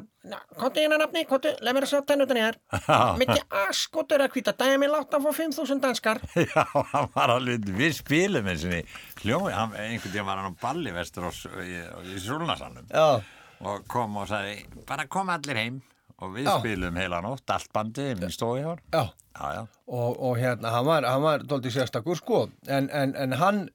[0.58, 2.56] kontu hérna nafni, kontu, leið mér að sjá tennutin hér.
[3.20, 6.22] Mikið askotur að hvita, dæmi mig látt að fá 5.000 danskar.
[6.46, 10.62] Já, hann var alveg, við spilum eins og hljómi, hann, einhvern tíðan var hann á
[10.62, 11.76] balli vestur og, í,
[12.14, 13.20] í Súlnarsannum Já,
[13.66, 14.56] og kom og sagði,
[14.88, 15.78] bara kom allir heim
[16.16, 16.54] og við Já.
[16.62, 18.80] spilum heila nótt, allt bandið, minn stóði hér.
[18.94, 19.04] já.
[19.36, 23.34] Já, já, Og, og hérna, hann var, hann var dóldi sérstakur sko, en, en, en
[23.36, 23.66] hann,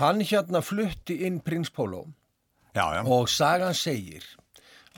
[0.00, 2.08] hann hérna flutti inn Prins Pólo
[2.76, 4.26] já, já, og sagan segir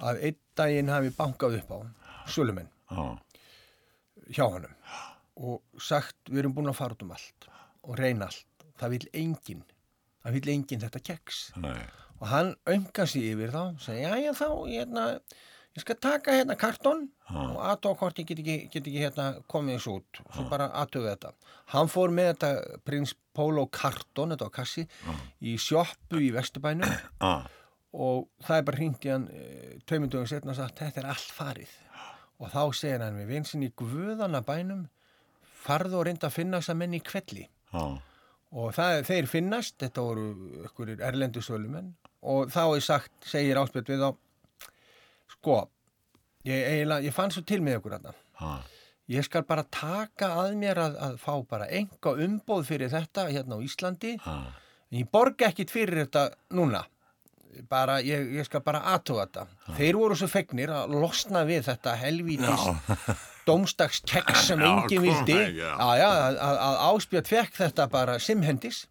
[0.03, 1.79] að einn daginn hafi bankað upp á
[2.29, 3.05] Sölumenn já,
[4.35, 4.75] hjá honum.
[5.39, 7.49] Og sagt við erum búin að fara út um allt
[7.87, 9.67] og reyna allt, það vil enginn
[10.25, 11.43] það vil enginn þetta keks.
[11.63, 11.79] Nei,
[12.19, 15.05] og hann öngast sig yfir þá segi, já já þá, hérna
[15.79, 19.79] ég skal taka hérna karton og aðtóa hvort ég get ekki, get ekki hérna komið
[19.79, 21.33] þessu út, svo bara aðtöðu þetta.
[21.75, 24.83] Hann fór með þetta prins Pólo karton, þetta var kassi
[25.47, 26.91] í sjoppu í Vesturbænum.
[27.23, 27.47] Já,
[27.97, 29.45] og það er bara hringt í hann e,
[29.89, 31.73] tveimundugum setna og sagt þetta er allt farið.
[32.39, 34.85] Og þá segir hann við vinsin í guðana bænum
[35.65, 37.83] farðu og reynda að finna þess að menn í kvelli já,
[38.55, 40.29] og það, þeir finnast, þetta voru
[40.69, 41.91] ykkur erlendu sölumenn.
[42.29, 44.11] Og þá er sagt, segir áspjöld við þá
[45.35, 45.59] sko
[46.47, 48.15] ég, eiginlega, ég fann svo til með ykkur þarna.
[48.39, 48.53] Já,
[49.17, 53.59] ég skal bara taka að mér að, að fá bara enga umbóð fyrir þetta hérna
[53.59, 54.15] á Íslandi.
[54.21, 54.39] Já,
[54.93, 56.85] en ég borga ekkit fyrir þetta núna
[57.71, 59.47] bara, ég, ég skal bara aðtóa þetta.
[59.79, 62.67] Þeir voru svo fegnir að losna við þetta helvítis
[63.49, 65.37] dómsdagskeks sem Já, enginn vildi.
[65.57, 65.71] já.
[65.73, 66.09] já, já,
[66.45, 68.85] að, áspjöld fekk þetta bara simhendis.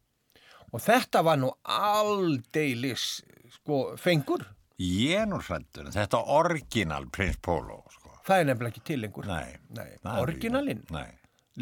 [0.73, 3.21] Og þetta var nú aldeilis
[3.55, 4.43] sko fengur.
[4.81, 9.25] Ég er nú hrættur, þetta orginal prins Pólo, sko, það er nefnilega ekki til lengur.
[9.25, 11.07] Nei, Nei, er orginalinn, Nei,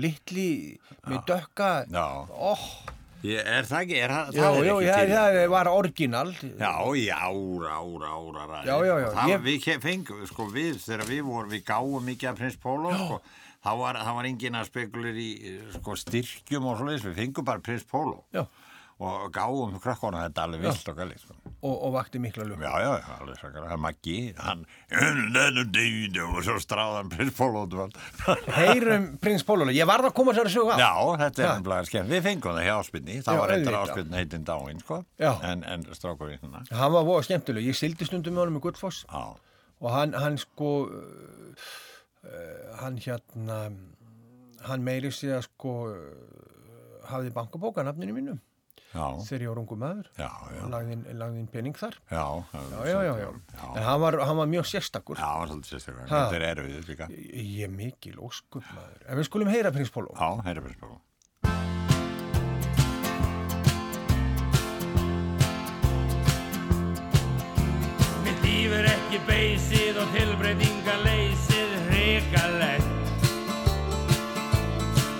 [0.03, 0.47] litli
[1.07, 1.69] með dökka.
[1.87, 2.65] Já, oh,
[3.25, 5.09] Ég er það ekki, er það, já, það er já, ekki já, til.
[5.09, 6.33] Já, já, það var orginal.
[6.35, 8.11] Já, í ára, ára,
[8.43, 8.59] ára.
[8.67, 9.07] Já, já, já.
[9.15, 9.43] Það ég...
[9.45, 13.19] við fengum, sko, við, þegar við vorum, við gáum mikið af prins Póla, sko,
[13.65, 15.29] það var, það var engin að spekulir í,
[15.77, 18.19] sko, styrkjum og svo leiðis, við fengum bara prins Póla.
[18.35, 18.45] Já.
[18.95, 22.63] Og gáum krakkona þetta alveg vilt og gæli, sko og, og vakti mikla lukk.
[22.63, 27.97] Já, já, alveg sakar, það er magi, hann umlennum dýðum og svo stráðan prins Pólóðvald.
[28.25, 30.83] Um Heyrum prins Pólóðvald, ég varð að koma sér að sjóka á.
[30.83, 30.93] Já,
[31.23, 34.47] þetta er umlaðið skemmt, við fengum það hjá áspilni, það já, var eitthvað áspilni heitinn
[34.51, 35.31] dáinn, sko, já.
[35.51, 36.63] en, en strákurinn hérna.
[36.75, 39.05] Hann var búið skemmtileg, ég sildi stundum með honum í Guldfoss
[39.85, 43.59] og hann, hann sko, uh, hann hérna,
[44.65, 46.45] hann meirið sig að sko, eh,
[47.11, 48.39] hafði bankabókanafninu mínum
[48.95, 50.11] þegar ég var ungu maður.
[50.63, 51.97] Og lagði inn pening þar.
[52.09, 52.25] Já,
[52.55, 53.29] já, já, já
[53.75, 55.19] En hann var, hann var mjög sérstakur.
[55.19, 57.09] Já, hann var svolítið sérstakur, þetta er erfið líka.
[57.11, 59.03] Ég, ég er mikil óskull maður.
[59.09, 61.01] En við skulum heyra Prins Pólo Já, heyra Prins Pólo
[68.25, 73.27] Mér dýfur ekki beysið og tilbreytinga leysið hrikalegt.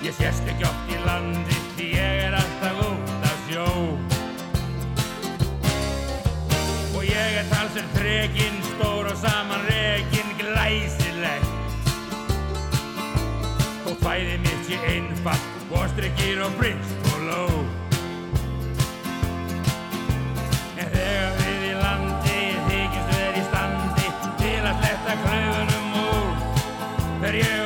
[0.06, 1.55] Ég sérst ekki oft í landi
[8.06, 11.48] Rekinn stór og saman rekinn glæsilegt.
[13.90, 17.48] Og fæði mitt í einfatt Bóstryggir og brist og ló.
[20.78, 22.40] En þegar við í landi
[22.70, 24.10] Þykist við er í standi
[24.44, 26.34] Til að sletta klöfunum úr
[27.24, 27.65] Þegar ég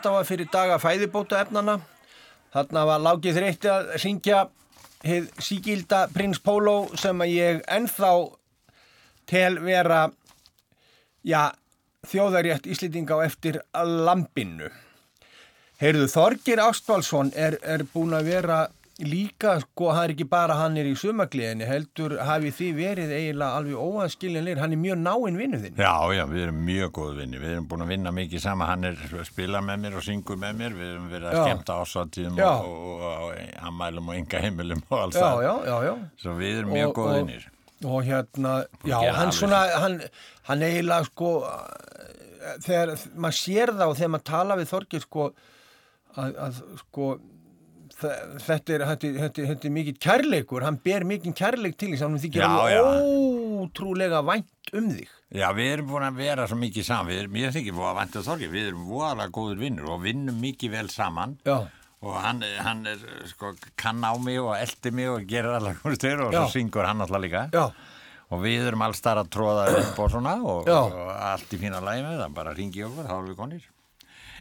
[0.00, 1.80] var fyrir daga fæðibóta efnana.
[2.52, 4.42] Þarna var lágið þreytti að syngja
[5.04, 8.12] hið síkilda Prins Pólo sem að ég ennþá
[9.26, 10.10] tel vera,
[11.24, 11.52] já,
[12.08, 14.70] þjóðarétt Íslendinga á eftir lampinu.
[15.82, 18.58] Heyrðu, Þorgir Ástvaldsson er, er búin að vera
[19.08, 23.58] líka, sko, það er ekki bara hann er í sumagliðinni, heldur hafi því verið eiginlega
[23.58, 25.80] alveg óaðskiljanleir, hann er mjög náinn vinnu þinn.
[25.82, 28.84] Já, já, við erum mjög góð vinni, við erum búin að vinna mikið sama, hann
[28.90, 31.42] er spila með mér og syngur með mér, við erum verið að Já.
[31.48, 32.50] skemmta ásáttíðum Já.
[32.52, 35.42] og, og, og, ammælum og enga heimilum og alls Já, það.
[35.48, 35.94] já, já, já.
[36.22, 37.48] Svo við erum mjög góð og- vinnir.
[37.82, 38.50] Og hérna,
[38.86, 39.96] já, hann svona, hann,
[40.46, 41.32] hann eiginlega, sko,
[42.62, 45.26] þegar maður sér og þegar maður tala við Þorgir, sko,
[46.16, 47.08] að, að sko,
[48.02, 52.22] þetta er, er- er- er mikið kærleikur, hann ber mikið kærleik til þess að hann
[52.22, 52.42] þykir
[53.62, 55.08] ótrúlega vænt um þig.
[55.32, 58.48] Já, við erum búin að vera svo mikið saman, ég þykir búin að vantið þorgi,
[58.52, 61.38] við erum voðalega góður vinnur og vinnum mikið vel saman.
[61.48, 61.56] Já,
[62.02, 65.96] og hann, hann er, sko, kann á mig og eldi mig og gerir allar og
[66.34, 67.46] svo syngur hann alltaf líka.
[67.54, 67.68] Já,
[68.32, 71.80] og við erum alls þar að tróða upp og svona og, og allt í fína
[71.84, 73.68] lagi með það, bara ringi okkur, þá erum við konir.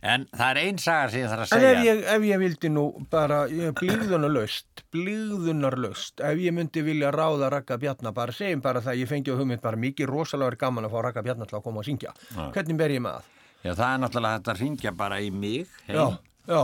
[0.01, 1.71] En það er ein saga sem ég þarf að En segja.
[1.71, 3.43] ef ég, ef ég vildi nú bara,
[3.77, 9.29] blíðunarlaust, blíðunarlaust, ef ég myndi vilja ráða Raka Bjarnar, bara segjum bara það, ég fengi
[9.29, 11.87] á hugmynd bara mikið rosalega verið gaman að fá Raka Bjarnar til að koma og
[11.87, 12.13] syngja.
[12.55, 13.29] Hvernig ber ég með það?
[13.61, 15.97] Já, það er náttúrulega hægt að ringja bara í mig heim.
[15.97, 16.05] Já,
[16.49, 16.61] já,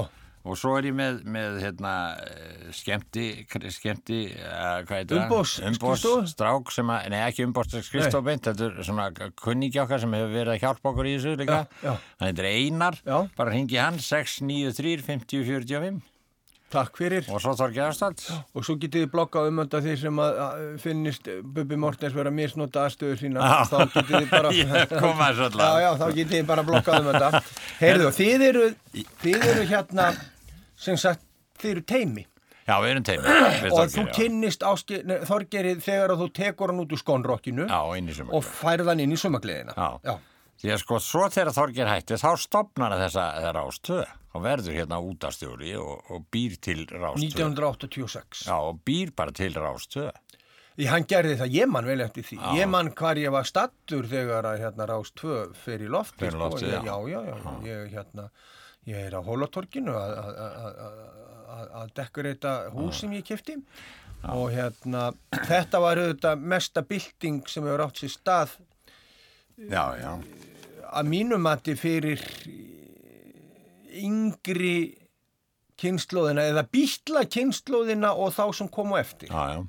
[0.47, 1.93] Og svo er ég með, með hérna,
[2.23, 3.25] eh, skemmti,
[3.75, 6.27] skemmti, uh, hvað heitir Umboðs- Umbós skrifstofu?
[6.31, 10.35] strák sem að, nei ekki umbós skristof beint, þetta er svona kunningi okkar sem hefur
[10.37, 11.63] verið að hjálpa okkur í þessu líka.
[11.83, 13.17] Hann heitir Einar, Já.
[13.35, 16.01] bara ringi hann 693 50 45
[16.71, 17.27] takk fyrir.
[17.31, 18.23] og svo Þorgeir Ástald.
[18.55, 22.39] Og svo getið þið blokkað um þetta því sem að finnist Bubi Mortens vera að
[22.41, 23.39] misnota aðstöðu sína.
[23.39, 23.59] Já.
[23.71, 24.51] Þá getið þið bara...
[24.61, 27.43] Ég kom að þessu Já, já, þá getið þið bara blokkað um þetta.
[27.79, 28.65] Heyrðu, þið eru,
[29.23, 30.09] þið eru hérna,
[30.77, 31.25] sem sagt,
[31.61, 32.25] þið eru teimi.
[32.67, 33.35] Já, við erum teimi.
[33.71, 34.13] og þú já.
[34.17, 34.63] kynnist
[35.27, 37.79] Þorgeiri þegar þú tekur hann út úr skónrokkinu Já,
[38.27, 39.75] og færð hann inn í sumagliðina.
[39.77, 40.01] Já.
[40.03, 40.17] Já.
[40.57, 43.25] Því að sko, svo þegar Þorgeir hætti, þá stopnar þessa,
[43.55, 44.07] rástöð.
[44.33, 47.27] Þá verður hérna útastjóri og, og býr til rástöð.
[47.29, 48.47] 1986.
[48.49, 50.11] Já, og býr bara til rástöð.
[50.77, 52.37] Í hann gerði það, ég man vel eftir því.
[52.59, 56.19] Ég man hvar ég var stattur þegar að hérna Rás 2 fer í lofti.
[56.21, 56.97] Fer í loftið, Ég- já.
[57.09, 57.21] já.
[57.25, 58.27] Já, já, Ég, hérna,
[58.87, 60.99] ég er á Hólatorkinu að- að- að- að-
[61.57, 63.57] að- að dekorita hús sem ég kefti.
[64.27, 65.11] Og hérna,
[65.45, 68.55] þetta var auðvitað mesta bylting sem hefur átt sér stað
[69.57, 70.11] Já, já.
[70.93, 72.21] að mínum mati fyrir
[73.97, 74.97] yngri
[75.77, 79.29] kynnslóðina eða býtla kynnslóðina og þá sem komu eftir.
[79.29, 79.61] Já,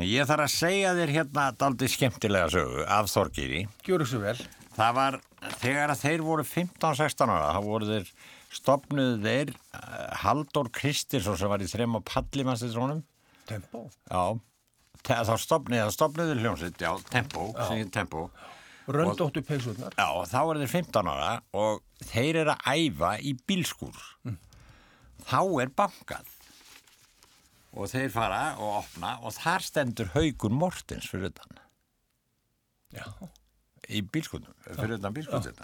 [0.00, 3.66] ég þarf að segja þér hérna daldi skemmtilega sögu af Þorgiri.
[3.84, 4.38] Gjöru svo vel.
[4.76, 5.20] Það var
[5.62, 8.12] þegar þeir voru 15-16 ára, þá voru þeir
[8.52, 13.04] stopnuðu þeir uh, Halldór Kristinsson sem var í þrem og pallimannstilsrónum.
[13.48, 13.86] Tempo.
[14.06, 14.38] Já.
[15.02, 17.48] Þá stopnuðu, þá stopnuðu hljómsitt, já, Tempo,
[17.90, 18.28] Tempo.
[18.92, 19.94] Röndóttu peysurnar.
[19.94, 23.98] Já, þá eru þeir 15 ára og þeir eru að æfa í bílskúr.
[25.22, 26.30] Þá er bankað.
[27.72, 31.62] Og þeir fara og opna og þar stendur Haugur Mortens fyrir utan.
[32.92, 33.06] Já.
[33.90, 35.62] Í bílskúrnum, fyrir utan bílskúrnum.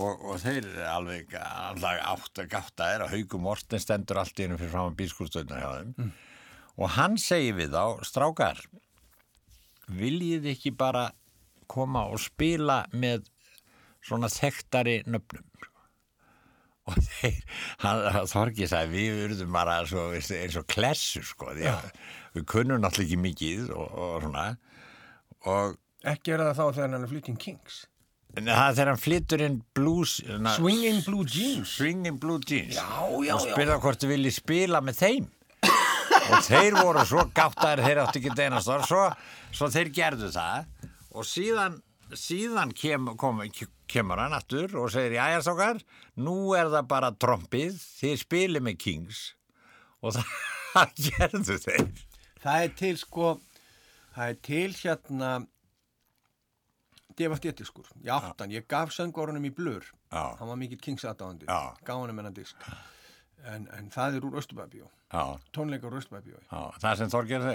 [0.00, 4.46] Og, og þeir alveg alveg átt að gáta er að Haugur Mortens stendur allt í
[4.46, 6.12] hennu fyrir fram að bílskúrstöðuna hjá þeim.
[6.80, 8.62] Og hann segir við þá, strákar,
[9.92, 11.10] viljið ekki bara
[11.68, 13.28] koma og spila með
[14.04, 15.48] svona þekktari nöfnum?
[16.90, 17.36] Og þeir
[18.32, 21.84] Þorgi sagði við urðum bara svo, eins og klessu sko því að
[22.34, 24.46] við kunnum náttúrulega ekki mikið og, og svona.
[25.52, 25.76] Og
[26.08, 27.82] Ekki er það þá þegar hann er flytting Kings.
[28.36, 31.76] en það er þegar hann flyttur inn blues na, Swinging Blue Jeans.
[31.76, 32.74] Swinging Blue Jeans.
[32.74, 32.88] Já,
[33.22, 33.52] já, og já.
[33.52, 35.28] spyrða hvort þið viljið spila með þeim.
[36.32, 39.02] Og þeir voru svo gáttaðir þeir áttu ekki deinastor svo,
[39.52, 40.66] svo þeir gerðu það.
[41.12, 41.80] Og síðan
[42.16, 43.40] síðan kem, kom,
[43.90, 45.80] kemur hann aftur og segir, jæja sákar
[46.20, 47.78] nú er það bara trompið.
[48.00, 49.22] Þið spilið með Kings.
[50.02, 51.88] Og það gerðu þeir.
[52.42, 53.32] Það er til sko,
[54.16, 55.32] það er til hérna
[57.18, 60.36] Deva Stétiskur, í áttan, ég gaf söngorunum í blur, Já.
[60.38, 61.74] hann var mikill Kings aðdáðandi, Já.
[61.84, 62.56] gaf hann um hennan disk,
[63.44, 66.38] en, en það er úr Östubæbjó, já, tónleikar úr Östubæbjó.
[66.46, 67.46] já, það sem Þorger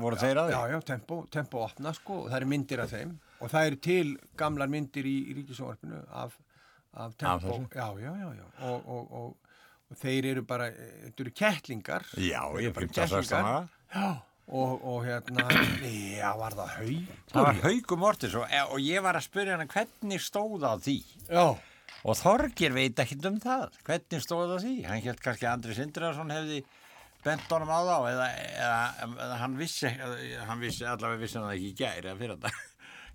[0.00, 2.90] voru þeir að Já, því já, tempo, tempo opna sko og það eru myndir af
[2.94, 6.38] þeim og það eru til gamlar myndir í, í ríkisjónvarpinu af,
[6.94, 7.52] af tempo.
[7.52, 7.68] þessu?
[7.74, 8.46] já, já, já, já.
[8.70, 9.36] Og, og, og,
[9.92, 12.06] og þeir eru bara, eh, þetta eru kettlingar.
[12.16, 13.68] já, ég eru bara 15 16 kettlingar.
[13.94, 14.08] Já.
[14.44, 15.46] Og, og hérna,
[16.18, 17.20] já, var það haugur?
[17.32, 20.98] það var Hauku Mortis og, og ég var að spyrja hann hvernig stóð á því?
[21.30, 21.46] Já,
[22.04, 23.78] og Þorgir veit ekkert um það.
[23.86, 24.74] Hvernig stóð það því?
[24.90, 26.60] Hann held kannski að Andri Sindrason hefði
[27.24, 29.88] bent honum á þá eða, eða, eða hann vissi
[30.44, 32.72] hann vissi allavega vissi hann ekki gæri að fyrir þetta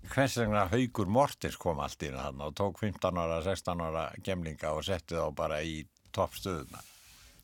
[0.08, 4.74] hvers vegna Haugur Mortins kom allt í hann og tók 15 ára, 16 ára gemlinga
[4.74, 5.84] og setti þá bara í
[6.16, 6.82] toppstöðuna?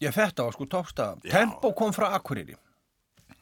[0.03, 1.21] Já, þetta var sko toppstaða.
[1.25, 1.33] Já.
[1.39, 2.57] Tempo kom frá Akureyri,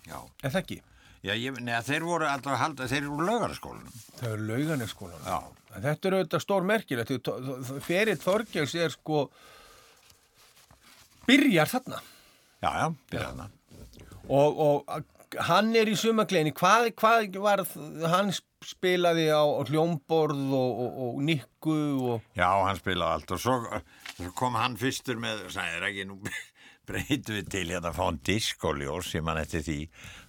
[0.09, 0.79] já, er það ekki?
[1.25, 5.25] já ég, neða, þeir voru alltaf halda, þeir eru úr lögaraskólanum Það er lauganeskólan.
[5.27, 5.39] já,
[5.75, 7.31] En Þetta er auðvitað stór merkilegt.
[7.83, 9.25] Ferið Þorgils er sko
[11.27, 11.99] byrjar þarna
[12.63, 13.49] já, já, byrja hana
[14.29, 15.11] og, og
[15.49, 16.53] hann er í sumagleginni.
[16.55, 17.65] Hvað, hvað var
[18.13, 18.29] hann
[18.65, 21.75] spilaði á, á hljómborð og, og, og nikku
[22.15, 23.57] og Já, hann spilaði allt og svo,
[24.15, 26.21] svo kom hann fyrstur með, sæðir ekki, nú
[26.89, 29.79] breytum við til hérna að fá hann diskoljós sem hann eftir því.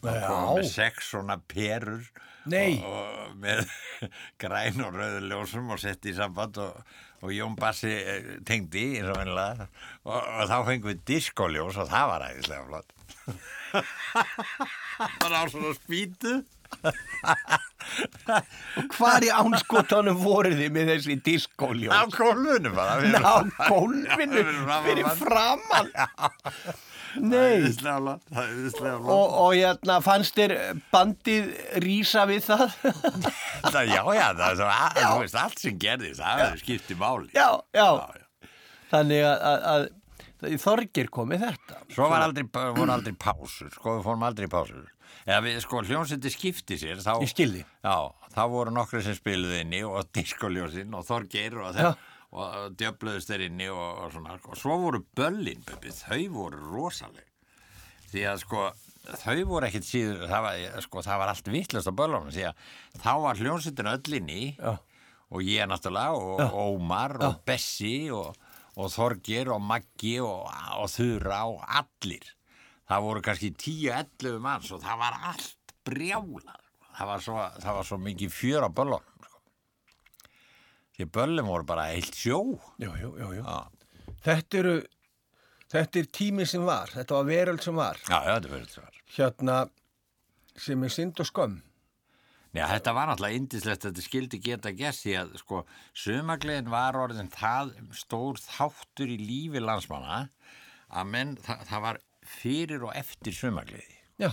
[0.06, 0.28] Hann Já.
[0.30, 2.06] kom með sex svona perur
[2.46, 3.64] og, og með
[4.42, 6.82] græn og rauður ljósum og setti í samband og,
[7.26, 9.68] og Jón Bassi eh, tengdi eins og vennilega
[10.06, 12.94] og, og þá fengum við diskoljós og það var æðislega flott.
[15.24, 16.38] bara á svona spýtu.
[18.96, 21.94] Hvar í ánskotanum voruð þið með þessi diskóljós?
[21.96, 22.98] Á kólfunum bara.
[23.14, 23.32] Ná,
[23.70, 25.18] gólfinu Fyrir framan fyrir mann.
[25.22, 25.90] framann.
[27.16, 27.64] Nei.
[29.00, 30.56] Og, og hérna, fannst þér
[30.92, 31.52] bandið
[31.84, 32.74] rísa við það?
[33.72, 37.30] Það, já, já, það er veist, allt sem gerðist, það hefur skiptið máli.
[37.36, 37.88] já, já.
[37.88, 38.26] Já.
[38.92, 39.86] Þannig að, að, að,
[40.46, 41.80] að Þorgir kom með þetta.
[41.96, 44.84] Svo var aldrei, voru aldrei pásur, sko, við fórum aldrei í pásur.
[45.26, 47.16] Eða við, sko, hljómsveiti skipti sér, þá...
[47.24, 47.64] Ég skildi.
[47.82, 47.96] Já,
[48.36, 51.78] þá voru nokkri sem spiluði inni og diskoljósin og Þorgeir og Já.
[51.80, 56.60] þeir og djöfluðust þeir inni og, og svona, og svo voru böllin, Bubbi, þau voru
[56.74, 57.30] rosaleg.
[58.12, 58.66] Því að, sko,
[59.22, 62.66] þau voru ekkit síður, það var, sko, það var allt vittlust á böllunum, því að
[63.00, 64.76] þá var hljómsveitin öll inni Já.
[65.32, 68.36] og ég náttúrulega og Ómar og Bessi og,
[68.76, 72.35] og Þorgir og Maggi og, og Þura og allir
[72.90, 76.62] það voru kannski 10-11 manns og það var allt brjálað
[76.96, 79.40] það var svo, það var svo mikið fjör á böllunum sko.
[80.98, 82.40] því böllum voru bara heilt sjó
[82.82, 83.14] jú, jú.
[83.40, 83.56] já,
[84.26, 84.74] Þetta eru,
[85.70, 87.98] þetta er tími sem var, þetta var veröld sem var.
[88.10, 89.56] já, já þetta verður þetta Hérna,
[90.58, 91.60] sem er synd og skömm.
[92.56, 95.60] Já, þetta var náttúrulega indislegt að þetta skildi geta gert því að sko
[96.00, 100.22] sumagliðin var orðin það stór þáttur í lífi landsmanna
[100.96, 103.98] að menn, það, það var fyrir og eftir sumagliði.
[104.22, 104.32] Já,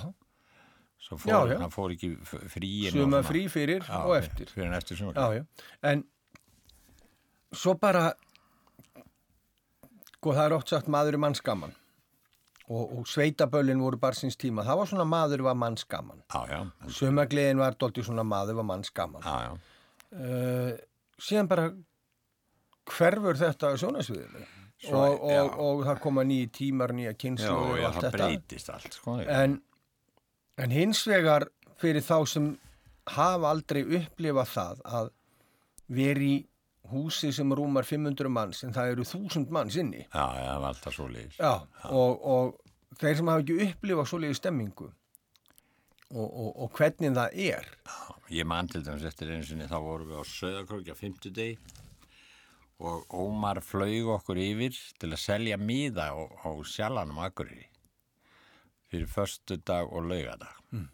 [1.03, 1.57] Svo Já, fór, já.
[1.59, 2.09] það fór ekki
[2.53, 4.47] fríin suma frí fyrir já, og eftir.
[4.55, 5.41] Fyrir en eftir Já, sumagliði.
[5.41, 5.65] já.
[5.91, 6.05] En
[7.59, 8.05] svo bara,
[10.15, 11.75] sko það er oft sagt maður er mannsgaman.
[12.71, 14.63] Og, og sveitaböllin voru bara síns tíma.
[14.65, 16.23] Það var svona maður var mannsgaman.
[16.31, 16.61] Já, já,
[17.01, 19.27] Sumagliðin var dólti svona maður var mannsgaman.
[19.27, 19.59] já, já.
[20.15, 20.71] uh,
[21.19, 21.67] síðan bara
[22.95, 24.47] hverfur þetta sjónasviðinu
[24.83, 25.43] Svo, og, og, já.
[25.63, 28.97] og það koma nýji tímar, nýja Já, kynslu og já, allt það þetta breytist allt,
[28.99, 29.19] sko.
[29.31, 29.59] en,
[30.59, 31.47] en hins vegar
[31.79, 32.49] fyrir þá sem
[33.15, 35.13] hafa aldrei upplifað það að
[35.93, 36.33] veri
[36.93, 40.69] húsi sem rúmar 500 manns en það eru 1000 manns inni Já, já, það var
[40.73, 41.39] alltaf svo líðis.
[41.39, 41.53] Já,
[41.91, 44.89] og, og þeir sem hafa ekki upplifað svoleiði stemmingu
[46.13, 47.71] og, og, og hvernig það er
[48.33, 51.57] Ég man til dæmis eftir einu sinni, þá vorum við á Söðakrókja 50 degi
[52.81, 57.69] og Ómar flög okkur yfir til að selja miða á, á sjalanum Akureyri
[58.93, 60.53] fyrir förstu dag og laugadag.
[60.73, 60.89] Mm.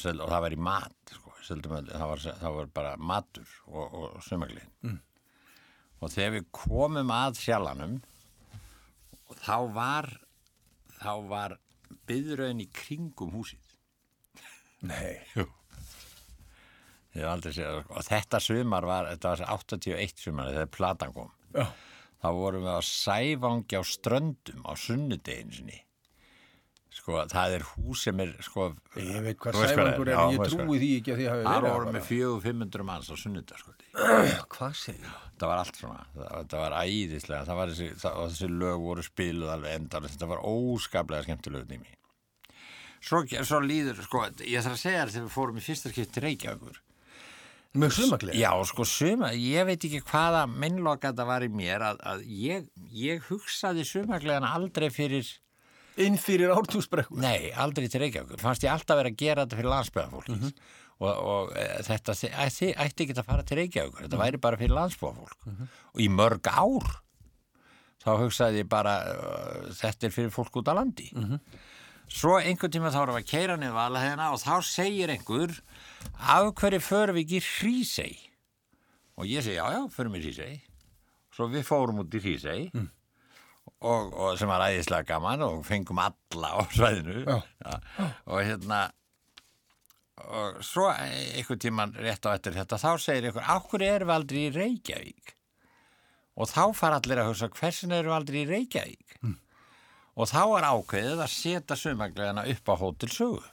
[0.00, 1.32] Sel, og það var í mat, sko.
[1.44, 4.70] Seldum, öll- það, var, það var bara matur og, og sumagliðin.
[4.84, 4.98] Mm.
[6.00, 7.98] Og þegar við komum að sjalanum,
[9.44, 10.08] þá var,
[11.02, 11.56] þá var
[12.08, 13.76] byðröðin í kringum húsið.
[14.88, 15.44] Nei, Jú.
[17.18, 17.90] Ég hef aldrei séð það.
[17.90, 21.34] Og þetta sumar var, þetta var 81 sumar þegar platan kom.
[21.56, 21.66] já,
[22.18, 25.82] Þá vorum við á sævangi á ströndum á sunnudeginu sinni.
[26.98, 28.70] Sko, það er hús sem er, sko...
[28.96, 31.86] ég veit hvað sæfangur er, ég trúi því ekki að því hafi Það verið voru
[31.86, 33.74] þar með 400-500 manns á sunnudag, sko.
[34.56, 35.44] Hvað segir það?
[35.44, 39.78] Var allt svona, það, var æðislega, það var þessi, það, þessi lög voru spiluð alveg
[39.78, 41.94] endar, þetta var óskaplega skemmtilegu nými.
[42.98, 46.16] Svo, svo líður, sko, ég þarf að segja þér þegar við fórum í fyrsta skipt
[46.16, 46.80] til Reykjavíkur,
[47.76, 48.38] Með sumaglið?
[48.40, 52.68] Já, sko, suma, ég veit ekki hvaða minnloka þetta var í mér að, að ég,
[52.96, 55.28] ég hugsaði sumaklegan aldrei fyrir,
[56.00, 57.18] Inn fyrir ártúsbrekku?
[57.20, 58.40] nei, aldrei til Reykjavíkur.
[58.40, 60.62] Fannst ég alltaf verið að gera þetta fyrir landsbyðafólk.
[60.98, 62.14] Og, og e, þetta
[62.46, 64.06] ætti, ekki að fara til Reykjavíkur.
[64.06, 65.50] Þetta væri bara fyrir landsbyðafólk.
[65.92, 66.88] Og í mörg ár
[68.02, 71.10] þá hugsaði ég bara, uh, þetta er fyrir fólk út á landi.
[72.08, 75.52] Svo einhvern tíma þá erum við að keira niður valahegina og þá segir einhver
[76.18, 78.14] af hverju förum við ekki hrísei?
[79.18, 80.56] Og ég segi, já, já, förum við hrísei.
[81.38, 82.68] svo við fórum út í Hrísei
[83.78, 87.24] og, og sem var æðislega gaman og fengum alla á svæðinu.
[87.28, 87.74] Já.
[88.26, 88.80] og hérna
[90.18, 94.40] og svo einhvern tíman rétt á eftir þetta þá segir ykkur, ákkur erum við aldrei
[94.48, 95.34] í Reykjavík?
[96.38, 99.14] Og þá fara allir að hugsa hversin erum við aldrei í Reykjavík?
[100.18, 103.44] Og þá er ákveðið að setja sumaglegana upp á Hótel Sögu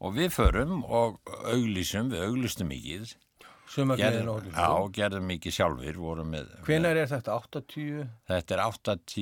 [0.00, 1.18] og við förum og
[1.52, 3.14] auglýsum, við auglýstum mikið
[3.70, 4.66] Sumargleðin og já,
[4.96, 7.36] gerðum mikið sjálfur með, Hvenær er þetta?
[7.38, 8.06] 80?
[8.26, 9.18] þetta er 80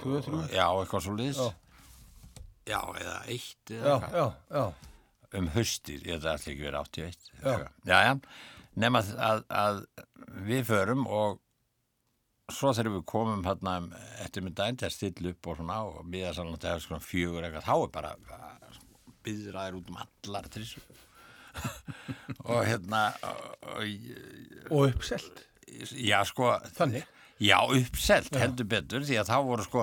[0.00, 0.42] Tvö, þrjú?
[0.54, 1.48] já, eitthvað svo liðs Já.
[2.72, 4.26] já, eða eitt eða Já, já,
[4.56, 4.64] já.
[5.40, 7.56] um haustið, ég ætla ekki verið 81 Já.
[7.90, 8.14] já, já,
[8.86, 9.82] nema að, að
[10.48, 11.42] við förum og
[12.54, 13.86] svo þegar við komum hérna um
[14.24, 17.44] eftirmyndaginn til að stilla upp og svona og miða saman til að hafa svona fjögur
[17.44, 18.12] eitthvað, þá er bara
[19.26, 20.82] byður aðeir út um allar trissu
[22.52, 23.84] og hérna og,
[24.70, 25.44] og, uppselt.
[25.96, 27.06] já sko Þannig.
[27.36, 29.82] Já, uppselt heldur betur því að þá voru sko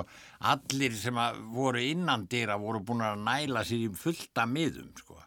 [0.53, 1.20] allir sem
[1.53, 5.20] voru innan dýra voru búin að næla sér í fullta miðum sko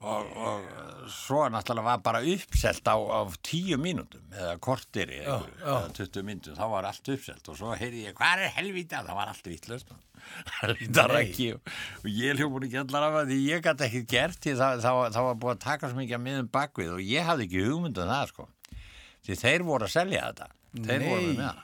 [0.00, 5.92] og, og svo náttúrulega var bara uppselt á, á tíu mínútum eða kortir eða, eða
[5.96, 9.00] 20 mínútum, þá var allt uppselt og svo heyrði ég, hvað er helvita?
[9.06, 10.02] Það var allt vittlust það
[11.54, 11.70] og,
[12.02, 14.98] og ég hljópun ekki allar af að því ég gæti ekki gert því það, það,
[15.00, 17.64] var- það var búið að taka svo mikið að miðum bakvið og ég hafði ekki
[17.68, 18.48] hugmyndum það sko.
[19.26, 20.48] Því þeir voru að selja þetta.
[20.76, 21.08] Þeir Nei.
[21.12, 21.62] voru með það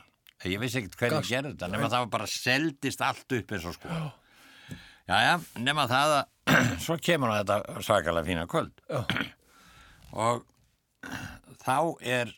[0.52, 3.76] ég vissi ekkert hvernig gerði þetta nema það var bara seldist allt upp eins og
[3.76, 3.98] sko
[5.12, 6.28] Jæja, nema það að
[6.86, 9.02] svo kemur þetta svakalega fína kvöld Já.
[10.26, 10.44] og
[11.62, 11.76] þá
[12.16, 12.32] er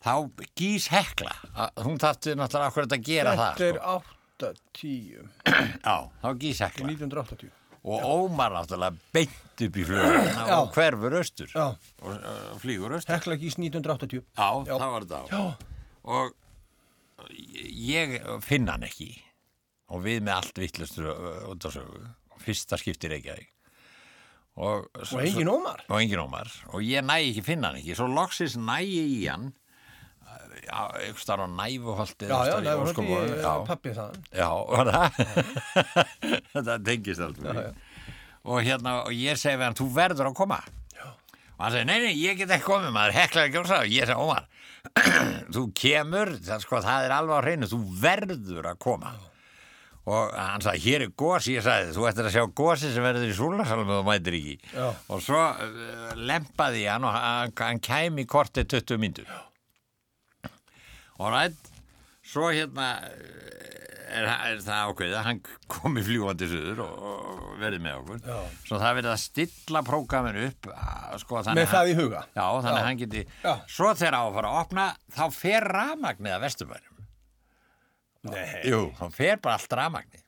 [0.00, 0.14] þá
[0.56, 4.16] gís hekla að- hún þátti náttúrulega akkur að gera Þetta það er sko.
[4.40, 5.30] 80,
[5.86, 7.50] Já, þá gís hekla 1980.
[7.84, 10.56] og Ómar náttúrulega beint upp í fluguna Já.
[10.62, 11.66] og hverfur austur Já.
[12.00, 14.24] og uh, flýgur austur Hekla gís 1980.
[14.36, 14.74] Já, Já.
[14.80, 15.42] það var þetta á Já.
[16.16, 16.32] og
[17.76, 18.16] ég
[18.46, 19.10] finn hann ekki
[19.90, 21.08] og við með allt vittlustur
[21.50, 22.02] út á sögu
[22.40, 23.40] fyrsta skiptir ekki að
[24.60, 25.80] og, Og engin ómar.
[25.88, 26.48] og engin ómar.
[26.74, 27.94] Og ég næ ekki finna hann ekki.
[27.96, 29.52] Svo loksis næ ég í hann.
[30.66, 33.04] Já, einhvers þar á næfuholti Já, já, það hótti
[33.40, 34.18] já, pappi það.
[34.36, 35.20] já, var það?
[36.52, 37.60] Þetta tengist alltaf
[38.40, 40.58] og hérna, og ég segi við hann þú verður að koma.
[40.94, 41.06] Já.
[41.08, 44.06] og hann segi, nei, nei, ég get ekki komið maður heklar ekki á og ég
[44.10, 44.46] segi, Ómar
[45.56, 49.14] þú kemur, það, sko, það er alveg á hreinu þú verður að koma
[50.10, 53.30] og hann sagði, hér er gós ég sagði, þú ættir að sjá gósi sem verður
[53.30, 54.88] í súlasalum og mætir ekki Já.
[55.14, 59.30] og svo uh, lempaði ég hann og hann, hann kæmi í kortið 20 myndur
[61.20, 61.70] og rætt
[62.30, 67.80] svo hérna eh, er, er það ákveðið að hann komi fljúandi suður og, og verði
[67.84, 68.38] með okkur Já.
[68.66, 72.22] svo það verið að stilla prógramin upp að, sko, þannig Með að það í huga.
[72.34, 73.22] Já, þannig að hann geti.
[73.70, 76.89] Svo þegar á að fara að opna þá fer rafmagnið að vesturbænum
[78.28, 78.60] Nei.
[78.68, 80.26] Jú, þá fer bara allt rafmagnið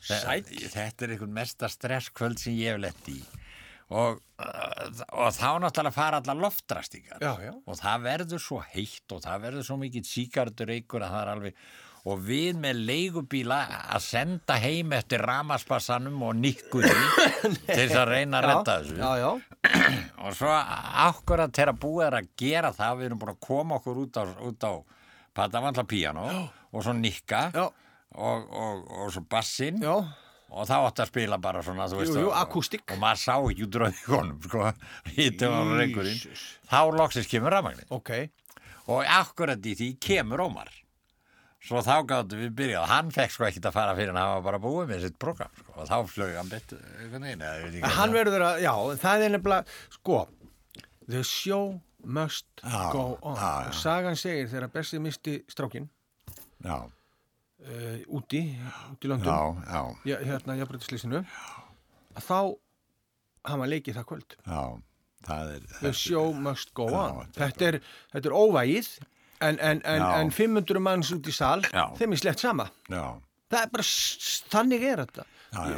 [0.00, 0.46] Sæll.
[0.48, 3.18] Þetta er einhvern mesta stresskvöld sem ég hef lett í
[3.90, 7.52] og, og þá náttúrulega fara allar loftrastingar Já, já.
[7.66, 11.32] og það verður svo heitt og það verður svo mikið síkardur ykkur að það er
[11.34, 11.64] alveg
[12.10, 13.58] og við með leigubíla
[13.92, 16.94] að senda heim eftir ramaspassanum og nikkunni
[17.66, 19.30] til þess að reyna að redda þessu Já, já.
[20.24, 20.54] og svo
[21.08, 24.24] akkurat þegar búið er að gera það við erum búin að koma okkur út á,
[24.70, 24.72] á
[25.36, 26.24] Patavandla piano
[26.72, 27.50] og svo nikka.
[27.54, 27.72] Og,
[28.50, 29.92] og, og svo bassin Já.
[30.50, 32.56] og þá átti að spila bara svona veist, Jú, jú, og-
[32.90, 34.72] og maður sá ekki út rauði honum sko,
[36.70, 38.10] þá loksins kemur rafmagnin Ok.
[38.90, 40.70] og akkurat í því kemur Ómar.
[41.60, 42.86] Svo þá gáttum við byrjað.
[42.88, 45.74] Hann fekk sko ekkert að fara fyrir hann hafa bara búið með sitt program sko,
[45.76, 48.72] og þá flög hann betur ekki Hann verður að, já,
[49.02, 50.20] það er nefnilega, sko,
[51.06, 53.36] the show must Já, go on.
[53.36, 53.68] já, já.
[53.68, 55.90] Og sagan segir þegar Bessi misti strákin
[56.64, 58.42] já, uh, úti,
[58.92, 59.80] úti í löndum, já,
[60.10, 61.22] já, hérna jafnbrytislýsinu,
[62.16, 62.38] að þá
[63.50, 64.36] hafa leikið það kvöld.
[64.46, 64.62] já
[65.26, 67.26] það er The show must go on.
[67.36, 67.80] þetta- er,
[68.14, 68.88] þetta er óvægið,
[69.40, 71.60] en, en, en, en 500 manns út í sal,
[71.98, 72.70] þeim er slett sama.
[73.66, 73.82] er bara,
[74.52, 75.24] þannig er þetta.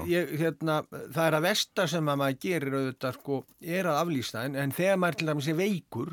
[0.05, 4.43] Ég, hérna, það er að versta sem að maður gerir auðvitað, sko, er að aflýsta,
[4.45, 6.11] en, þegar maður til dæmis er veikur,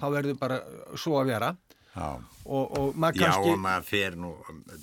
[0.00, 0.56] þá verður bara
[0.98, 1.52] svo að vera
[1.96, 4.32] og, og maður Já, kannski, og maður fer nú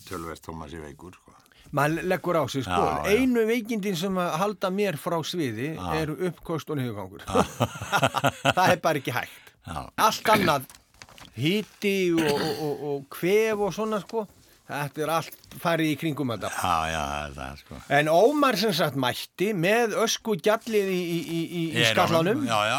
[0.07, 1.33] tölverst Tómas í veikur sko.
[1.73, 3.17] maður leggur á sig, sko, Já, já.
[3.17, 7.23] einu veikindin sem að halda mér frá sviði eru uppkost og niðurgangur.
[8.57, 9.53] það er bara ekki hægt.
[9.63, 9.79] Já.
[10.07, 10.65] Allt annað,
[11.37, 14.25] hiti og, og, og, og kvef og svona, sko,
[14.63, 16.49] Þetta er allt farið í kringum þetta.
[16.55, 17.01] Já, já,
[17.35, 17.79] það er sko.
[17.97, 22.45] En Ómar sem sagt mætti með ösku gjallið í, í, í, í, skallanum.
[22.47, 22.77] Já, já,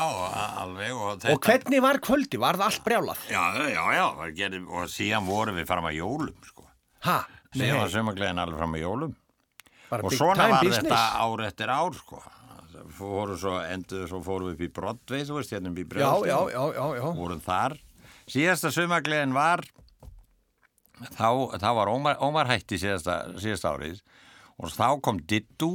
[0.62, 0.94] alveg.
[0.96, 2.40] Og, þetta, Og hvernig var kvöldi?
[2.40, 3.26] Var það allt brjálað?
[3.28, 6.66] Já, já, já, það gerði, og síðan vorum við fram að jólum, sko.
[7.04, 7.18] Ha?
[7.54, 9.14] Síðan var sömaglegin alveg fram að jólum.
[9.92, 10.88] bara Og svona var business.
[10.88, 12.22] þetta ár eftir ár, sko.
[12.94, 15.90] Fóru svo, endur, svo fórum við upp í Broadway, þú veist, hérna upp í Já,
[15.92, 16.32] Brjóðstíð.
[16.32, 17.06] já, já, já, já.
[17.20, 17.76] vorum þar
[18.30, 19.62] síðasta sömagleðin var
[21.16, 21.28] þá,
[21.60, 23.98] þá var Ómar, Ómar hætti síðasta, síðasta árið
[24.62, 25.72] og þá kom Dittu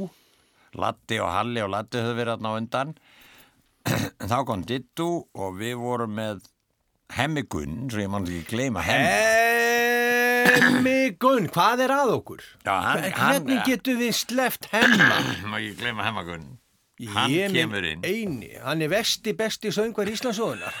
[0.80, 2.92] Latti og Halli og Latti höfðu verið á undan.
[4.30, 6.44] Þá kom Dittu og við vorum með
[7.16, 9.16] Hemmi Gunn, svo ég mann ekki gleyma Hemmi.
[10.50, 12.40] Hemmi Gunn, hvað er að okkur?
[12.62, 15.10] Já, hann- Hvernig hann- getum við sleppt hemma?
[15.50, 16.46] má ekki gleyma Hemma Gunn?
[17.10, 18.02] Hann Ég kemur inn.
[18.04, 20.68] Eini, hann er vesti besti söngvar Íslandsóðunar.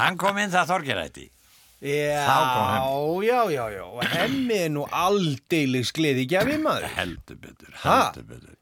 [0.00, 1.28] Hann kom inn það Þorgerætti
[1.80, 2.24] Já,
[3.24, 6.88] já, já, já, og hemmi er nú aldeilis gleði gjafi maður.
[6.98, 7.94] heldur betur, Ha?
[8.10, 8.56] heldur betur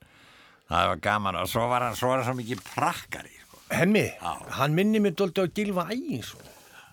[0.69, 3.59] það var gaman og svo var hann svo, var hann svo mikið prakkari sko.
[3.73, 4.35] Hemmi, Já.
[4.61, 6.45] hann minni mér dóldi á Gilva Æginsson.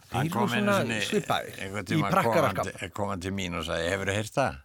[0.05, 3.89] Þeir hann eru kom einu einhvern í kom hann, kom hann til mín og sagði
[3.91, 4.57] hefur þú heyrt það?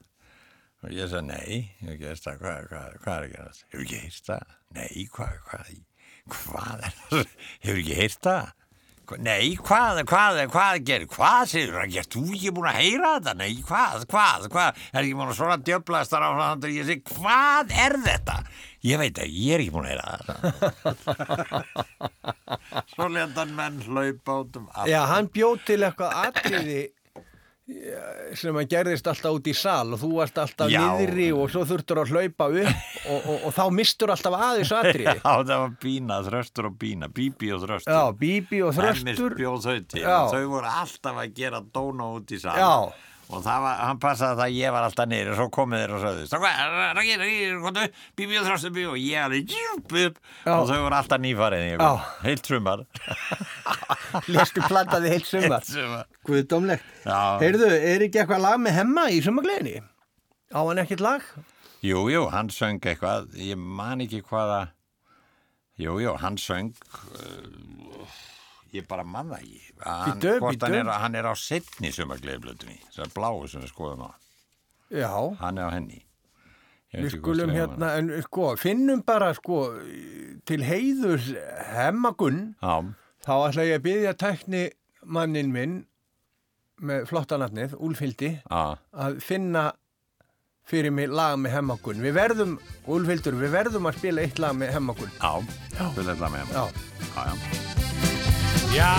[0.81, 3.51] og ég sagði nei, ég hef ekki heyrt það hvað, hvað, hvað er að gera
[3.51, 3.63] það?
[3.71, 4.55] hefur ekki heyrt það?
[4.79, 5.73] nei, hvað, hvað,
[6.31, 7.35] hvað er það?
[7.67, 8.53] hefur ekki heyrt það?
[9.11, 13.09] Hva- Nei, hvað, hvað, hvað gerir, hvað segir þú, er þú ekki búin að heyra
[13.17, 13.33] þetta?
[13.41, 17.03] Nei, hvað, hvað, hvað, er ekki búin að svona djöblast þar á hann, ég segi,
[17.17, 18.37] hvað er þetta?
[18.87, 20.37] Ég veit að ég er ekki búin að heyra þetta.
[22.95, 24.89] Svo lendan menn hlaupa út um allt.
[24.93, 26.81] Já, hann bjóð til eitthvað atriði
[28.39, 30.81] sem að gerðist alltaf út í sal og þú varst alltaf Já.
[30.99, 35.17] niðri og svo þurftur að hlaupa upp og, og, og þá mistur alltaf aðeins atriði.
[35.25, 37.95] Já, það var bína, þröstur og bína, bíbi og þröstur.
[37.95, 39.37] Já, Bíbi og Þröstur.
[40.35, 42.57] þau voru alltaf að gera dóna út í sal.
[42.59, 42.75] Já.
[43.31, 45.93] Og það var, hann passaði það að ég var alltaf niður og svo komið þeir
[45.95, 46.01] og
[46.97, 47.85] Raggi, Raggi, komdu,
[48.19, 50.19] bíbi og þröstur bíbi og ég alveg djúp upp
[50.51, 51.85] og þau voru alltaf nýfarið
[52.25, 52.83] heilt sumar.
[54.35, 55.71] Lestu plantaði heilt sumar.
[56.27, 56.91] Guðdómlegt.
[57.07, 57.21] Já.
[57.45, 59.79] Heyrðu, er ekki eitthvað lag með hemma í sumagleginni?
[60.51, 61.31] Á hann ekkert lag?
[61.87, 64.65] Jú, jú, hann söng eitthvað, ég man ekki hvaða,
[65.81, 66.75] jú, jú, hann söng,
[67.15, 68.19] uh,
[68.77, 69.75] ég bara man það ekki.
[69.85, 74.07] Hann, hvort hann, er, hann er á setni sumargleifblötunni, sem er bláu sem við skoðum
[74.07, 74.11] á.
[74.91, 75.13] Já.
[75.41, 76.01] Hann er á henni.
[76.91, 79.61] Við skulum hérna, en sko, finnum bara sko,
[80.49, 81.23] til heiður
[81.71, 82.97] hemmagunn, hana.
[83.23, 84.65] þá ætla ég að byggja tækni
[85.07, 85.77] mannin minn
[86.81, 89.69] með flottanatnið, Úlfildi, Já, já, að finna
[90.71, 92.03] fyrir mig lag með hemmagunn.
[92.03, 92.59] Við verðum,
[92.91, 95.13] Úlfildur, við verðum að spila eitt lag með hemmagunn.
[95.21, 96.65] já, vil þetta með Já.
[97.15, 97.70] Já, já.
[98.71, 98.95] Já,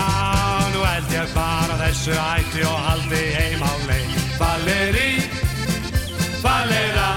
[0.74, 4.18] nú held ég bara þessu ætti og haldi heim á leið.
[4.36, 5.12] Valeri,
[6.42, 7.12] Valera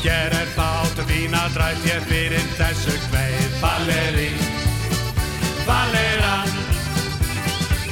[0.00, 3.58] Hér er þáttu fína drætt ég fyrir þessu kveið.
[3.60, 4.30] Valeri,
[5.68, 6.34] Valera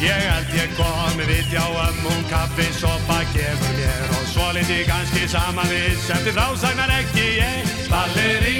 [0.01, 4.09] Ég held ég komi við já um hún kaffi sopa gefur mér.
[4.17, 7.73] Og svo liti kannski saman við sem til frásagnar ekki ég.
[7.93, 8.59] Valeri,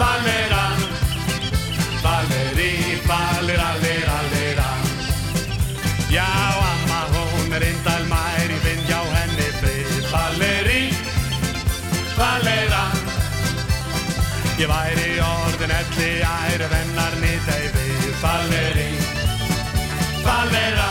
[0.00, 0.85] Valera
[2.06, 4.70] Valeri, Valera, Lera, Lera
[6.08, 6.28] Já,
[6.72, 9.90] amma, hún er indal mæri, finn hjá henni frið.
[10.12, 10.82] Valeri,
[12.18, 12.84] Valera.
[14.62, 18.06] Ég væri orðin elli æru vennar nýttei við.
[18.22, 18.88] Valeri,
[20.28, 20.90] Valera.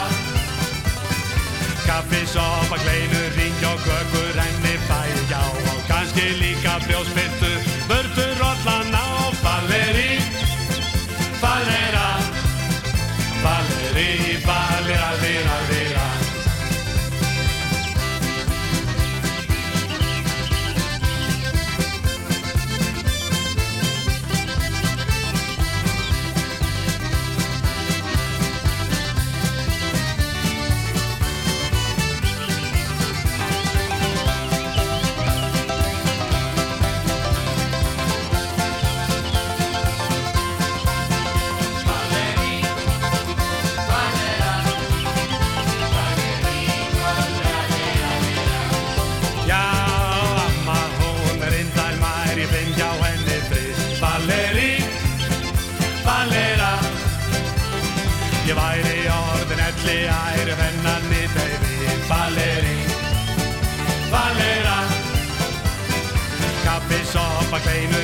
[1.88, 7.25] Kaffi, sopa, kleinur, ring og kökur henni fæði já og kannski líka brjósbyttu
[67.56, 67.95] sopa, kleinur,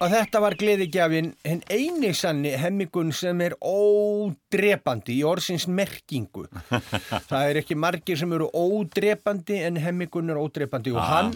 [0.00, 6.46] að þetta var gleðigjafin en eini sanni hemmigun sem er ódrepandi í orðsins merkingu.
[7.30, 11.34] Það er ekki margir sem eru ódrepandi en hemmigun er ódrepandi og hann,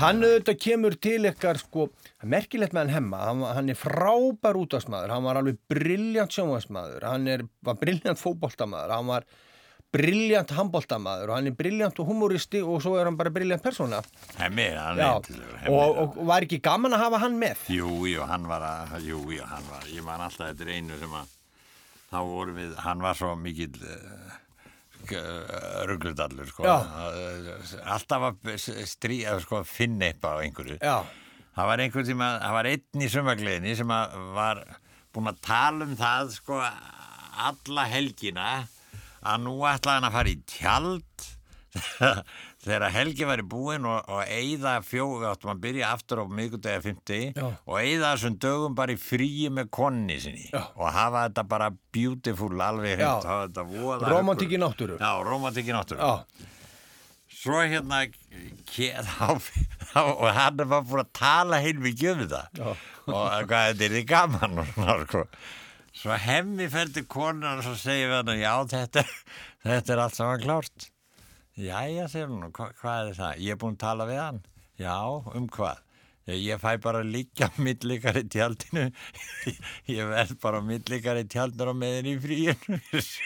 [0.00, 1.88] hann auðvitað kemur til ykkar sko,
[2.20, 7.08] er merkilegt með hann hemma, hann, hann er frábær útastmaður, hann var alveg brilljant sjónvarsmaður,
[7.08, 9.28] hann er, var brilljant fótboltamaður, hann var
[9.92, 14.00] brilljant handboltamaður og hann er brilljant og humoristi og svo er hann bara brilljant persóna.
[14.38, 15.28] Hemmi, hann er
[15.64, 17.66] Hemmi og, og, var ekki gaman að hafa hann með?
[17.72, 21.18] Jú, jú, hann var að, jú, jú, hann var, ég man alltaf er einu sem
[21.20, 21.34] að,
[22.12, 24.38] þá vorum við, hann var svo mikill uh,
[25.90, 26.66] rugglutallur, sko.
[26.66, 28.54] Alltaf að
[28.88, 30.78] stríða, sko, finna eitthvað á einhverju.
[30.80, 30.96] Já,
[31.52, 34.60] Það var einhvern tíma, það var einn í sumagliðinni sem að var
[35.12, 36.60] búinn að tala um það, sko,
[37.48, 38.46] alla helgina
[39.22, 41.28] að nú ætlaði hann að fara í tjald
[42.62, 46.82] þegar helgi var í búin og, og eigða fjóð, áttum að byrja aftur á miðgudegi
[46.84, 47.46] 50 Já.
[47.48, 50.60] og eigða þessum dögum bara í fríi með konni sinni Já.
[50.76, 52.98] og hafa þetta bara beautiful alveg Já.
[53.00, 54.98] hreint, hafa þetta voða romantík í náttúru.
[55.00, 56.50] Já, romantík í náttúru Já,
[57.42, 58.04] Svo hérna
[59.98, 62.68] og hann var búin að tala heilmikið um þetta Já.
[63.08, 65.24] og hvað þetta er því gaman og svona sko.
[65.92, 69.04] Svo hemmi ferði konan og svo segir við hann já þetta,
[69.66, 70.88] þetta er allt saman klárt.
[71.60, 73.42] Jæja, segir hún, og hva, hvað er það?
[73.44, 74.38] Ég er búin að tala við hann.
[74.80, 74.96] Já,
[75.36, 75.81] um hvað?
[76.30, 77.04] Ég, ég fæ bara á
[77.58, 78.84] millikar í tjaldinu.
[79.90, 82.78] Ég verð bara á millikar í tjaldinu og með henni í fríinu.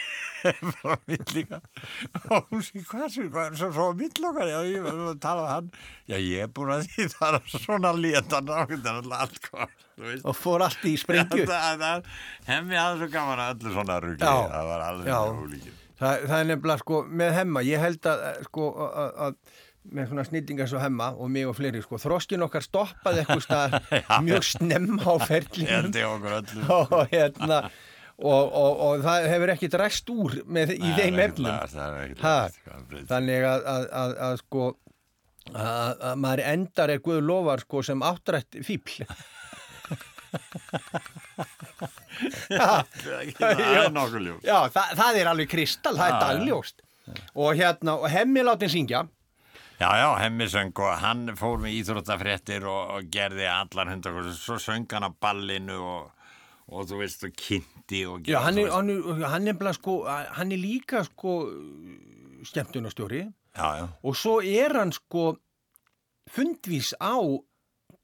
[0.81, 1.61] bara á millikar.
[2.33, 4.49] Og hún segir, hvað sem, hvað er svo, svo á millikar?
[4.49, 5.69] Já, ég verð að tala við hann.
[6.09, 9.75] Já, ég er búin að því það er svona léttan á þetta er allt hvað,
[9.97, 10.25] þú veist.
[10.33, 11.45] og fór allt í sprengju.
[11.53, 12.11] Það- það-
[12.49, 13.99] Hemmi hafði svo gaman að öllu svona.
[14.17, 14.33] Já.
[14.55, 15.19] Það var alveg Já.
[15.37, 15.83] ólíkið.
[15.97, 19.37] Það, það er nefnilega sko með hemma, ég held að eh, sko að, að
[19.93, 23.77] með svona snýtingar svo hemma og mig og fleiri sko, þroskin okkar stoppaði eitthvað stað
[24.27, 25.15] mjög snemma á
[26.41, 26.63] öllu.
[26.97, 27.59] og hérna
[28.17, 31.53] og, og, og það hefur ekki dræst úr með, í Nei, þeim það efnum.
[31.53, 32.19] ekkert- það ekkert
[32.57, 34.63] sko, það þannig að, að, að, að sko
[35.53, 39.05] að, að maður endar er guð lofar sko sem áttrætt fíbl
[42.17, 44.41] Það er nokkuð ljós.
[44.45, 46.25] Já, það, það er alveg kristall, það er Já, já.
[46.27, 46.83] dagljóst
[47.39, 49.05] og hérna, og hemmi látin syngja
[49.77, 54.57] Já, já, hemmi söng og hann fór með íþróttafréttir og, og gerði allar hundar svo
[54.61, 56.29] söng hann á ballinu og,
[56.73, 60.55] og þú veist, og kynnti og Já, hann er, hann er, hann er, sko, hann
[60.55, 61.35] er líka sko
[62.49, 63.27] skemmtunastjóri
[63.57, 65.35] Já, já, og svo er hann sko
[66.33, 67.13] fundvís á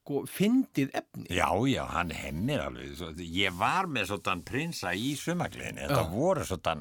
[0.03, 1.25] sko, fyndið efni.
[1.31, 3.01] Já, já, hann hemmir alveg.
[3.23, 6.11] Ég var með svona prinsa í sumagliðinni Þetta Já.
[6.11, 6.77] voru svona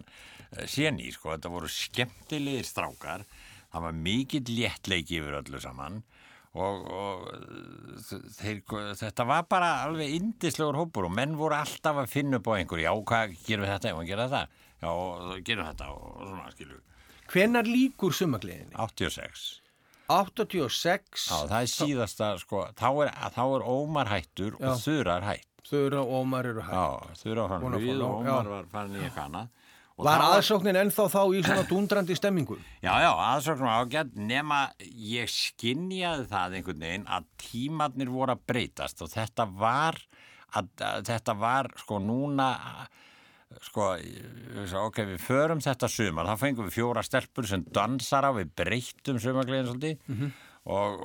[0.68, 3.24] séni, sko, þetta voru skemmtilegir strákar
[3.72, 6.02] Það var mikill léttleiki yfir öllu saman
[6.52, 7.22] og, og
[8.36, 8.58] þeir,
[9.00, 12.84] þetta var bara alveg indislegur hópur og menn voru alltaf að finna upp á einhverju,
[12.84, 14.90] já, hvað gerum við þetta, ef hann gera þetta, já,
[15.48, 16.82] gerum þetta og svona, skilur,
[17.32, 18.74] Hvenar líkur sumagliðinni?
[18.76, 19.62] 86.
[20.12, 24.66] 86 Já, það er síðasta, sko, þá er, þá er Ómar hættur Já.
[24.68, 25.48] og Þurar hætt.
[25.64, 28.50] Þurra og Ómar eru hægt Já, Þurar var hann við og Ómar já.
[28.50, 29.61] var farin í eitthvað annað.
[29.98, 32.56] Og Var aðsóknin ennþá þá í svona dundrandi stemmingu?
[32.80, 39.04] Já, já, aðsóknum ágætt nema ég skinjaði það einhvern veginn að tímarnir voru að breytast
[39.04, 40.00] og þetta var
[40.56, 42.48] að, að þetta var sko núna
[43.60, 43.90] sko,
[44.86, 49.20] ok, við förum þetta sumar, þá fengum við fjóra stelpur sem dansar á, við breyttum
[49.20, 49.98] sumargleðin svolítið.
[50.16, 50.32] Og,
[50.62, 51.00] og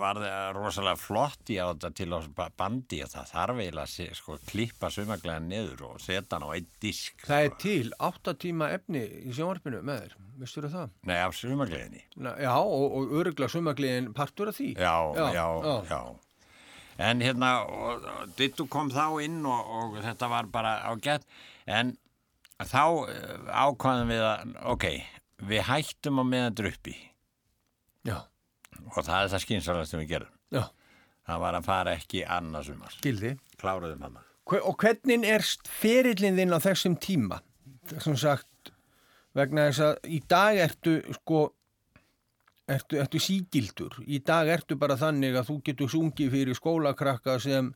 [0.00, 2.20] var það rosalega flott í á þetta til á
[2.56, 6.68] bandi og það þarf eiginlega að sko, klippa sumargleðin niður og setja hann á einn
[6.82, 7.58] disk Það er sko.
[7.64, 10.94] til 8 tíma efni í sjónvarpinu með þér, veistu það?
[11.08, 12.04] Nei, af sumargleðinni.
[12.16, 14.70] Na, já, og, og örugla sumagliðin partur af því.
[14.76, 14.96] Já,
[15.36, 15.46] já,
[15.90, 16.00] já,
[16.96, 21.26] En hérna, og, og Dittu kom þá inn og, og þetta var bara ágætt,
[21.68, 21.92] en
[22.64, 24.86] þá eh, ákvaðum við að, ok,
[25.44, 26.96] við hættum á meðan druppi.
[26.96, 27.15] Já,
[28.92, 30.32] og það er það skynsalega sem við gerum.
[30.54, 30.64] já,
[31.26, 33.00] Það var að fara ekki annars um allt.
[33.02, 34.18] gildi Kláruðum hann.
[34.62, 37.40] Og hvernig er ferillin þinn á þessum tíma?
[37.98, 38.70] Sem sagt,
[39.34, 41.40] vegna þess að í dag ertu sko
[42.70, 43.98] ertu, ertu sígildur.
[44.06, 47.72] Í dag ertu bara þannig að þú getur sungið fyrir skólakrakka sem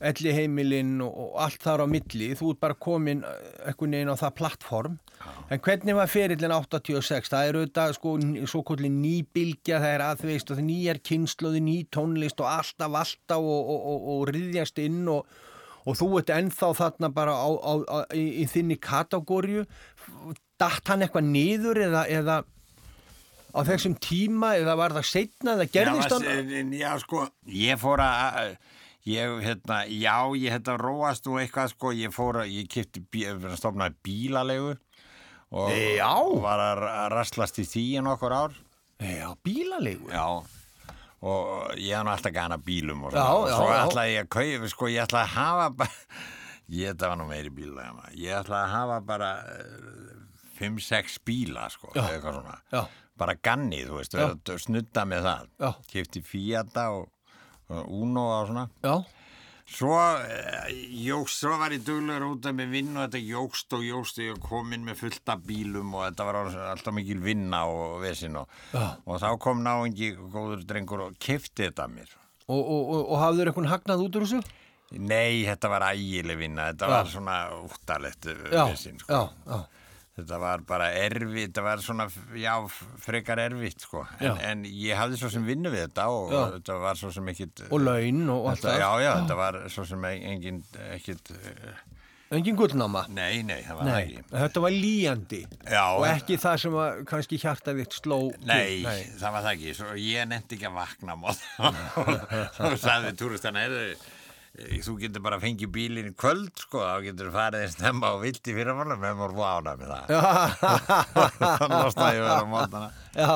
[0.00, 2.32] elli heimilinn og, allt þar á milli.
[2.38, 3.22] Þú ert bara komin
[3.66, 4.96] eitthvað neginn á það plattform.
[5.52, 7.30] En hvernig var ferillin 86?
[7.30, 8.14] Það er auðvitað sko
[8.50, 12.42] svo kvöldi nýbylgja, það er að þú veist og það er nýjar kynnslóði, ný tónlist
[12.42, 15.26] og alltaf, alltaf og, og, og, og riðjast inn og
[15.82, 19.64] og þú ert ennþá þarna bara á, á, á, í, í þinni kategóriu
[20.62, 22.36] datt hann eitthvað niður eða, eða
[23.50, 27.80] á þessum tíma eða var það setna eða gerðist já, hann var- Já, sko, ég
[27.82, 28.54] fór að,
[29.02, 33.02] Ég, hérna, já, ég hérna róast nú eitthvað, sko, ég fór að, ég kipti,
[33.58, 34.76] stofnaði bílalegu
[35.52, 36.12] og Já.
[36.40, 38.54] var að raslast í því en okkur ár.
[39.02, 40.06] Já, bílalegu.
[40.14, 40.28] Já,
[41.22, 43.80] og ég nú alltaf gana bílum og Já, og já, svo já.
[43.88, 45.90] ætlaði ég að kaupa, sko, ég ætlaði að hafa bara,
[46.78, 49.32] ég þetta var nú meiri bíla, ég ætlaði að hafa bara
[50.58, 51.90] 5-6 bíla, sko,
[53.18, 54.14] bara ganni, þú veist,
[54.62, 55.50] snudda með það,
[55.90, 57.21] kipti Fiata og, og
[57.88, 58.96] Uno og svona, Já,
[59.72, 60.72] Svo, eh,
[61.06, 64.24] jókst, svo var ég duglegur út af með vinn og þetta jókst og jókst og
[64.26, 66.38] ég kom inn með fullt af bílum og þetta var
[66.74, 68.98] alltaf mikil vinna og vesin og, Já.
[69.06, 72.10] og þá kom náingi góður drengur og kefti þetta mér.
[72.48, 74.42] og, og, og, og hafður eitthvað hagnað út úr þessu?
[74.92, 76.92] Nei, þetta var ægileg vinna, þetta Já.
[76.98, 79.12] var svona úttalegt Já, vesin, sko.
[79.14, 79.62] já, já.
[80.12, 82.04] Þetta var bara erfitt, þetta var svona,
[82.36, 82.52] já,
[83.00, 84.02] frekar erfitt, sko.
[84.18, 84.32] En, Já.
[84.50, 86.42] en ég hafði svo sem vinnu við þetta og Já.
[86.58, 87.62] þetta var svo sem ekkit...
[87.72, 88.76] Og laun og allt það.
[88.82, 90.60] já, já, þetta var svo sem engin,
[90.92, 91.32] ekkit...
[91.40, 91.80] eh,
[92.32, 93.02] Engin gullnáma.
[93.12, 94.22] Nei, nei, það var Nei, ekki.
[94.32, 95.40] þetta var líjandi.
[95.68, 98.46] Já, Og ekki það sem að kannski hjarta þitt sló til.
[98.48, 98.84] Nei,
[99.20, 99.74] það var það ekki.
[99.76, 101.42] Svo ég nefndi ekki að vakna mót.
[102.56, 104.11] Svo sagði túristana, heyrðu, eh,
[104.86, 108.10] þú getur bara að fengið bílinn í kvöld, sko, þá getur þú farið að stemma
[108.12, 110.04] á vildi fyrirmála, með mér voru ána með það.
[111.32, 112.90] Þannig að vera á mótana.
[113.16, 113.32] Já,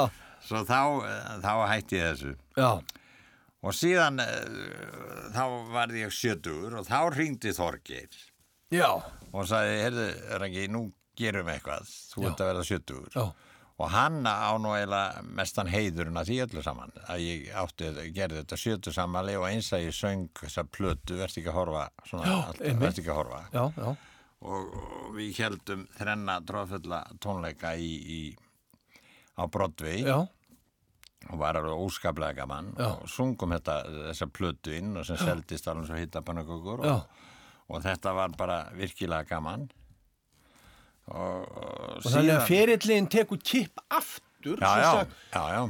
[0.46, 0.80] Svo þá,
[1.10, 2.34] eh, þá hætti ég þessu.
[2.60, 2.70] já,
[3.66, 5.42] Og síðan, eh, þá
[5.74, 8.14] varði ég sjötugur og þá ringdi Þorgeir
[8.70, 8.90] já,
[9.32, 10.04] og sagði, heyrðu,
[10.38, 10.84] Rangi, nú
[11.18, 13.10] gerum við eitthvað, þú ert að vera sjötugur.
[13.16, 13.24] já,
[13.76, 18.40] og hann á nú eiginlega mestan heiðurinn að því öllu saman að ég átti, gerði
[18.40, 21.82] þetta sjötu samali og eins að ég söng þessa plötu verðt ekki að horfa
[23.12, 23.42] að horfa.
[23.52, 23.90] Já, já,
[24.46, 28.20] og, og við heldum þrenna tróðfulla tónleika í, í
[29.36, 30.18] á já,
[31.26, 35.90] og var alveg óskaplega gaman og sungum þetta, þessa plötu inn og sem seldist alveg
[35.90, 37.24] svo hitta pannakökur já, og,
[37.68, 39.68] og þetta var bara virkilega gaman
[41.08, 44.92] og, þannig að ferillin tekur kipp aftur já, já,
[45.34, 45.66] já, já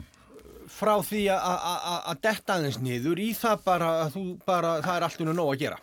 [0.77, 5.21] frá því að- detta aðeins niður í það bara að þú bara, það er allt
[5.23, 5.77] unni nóg að gera.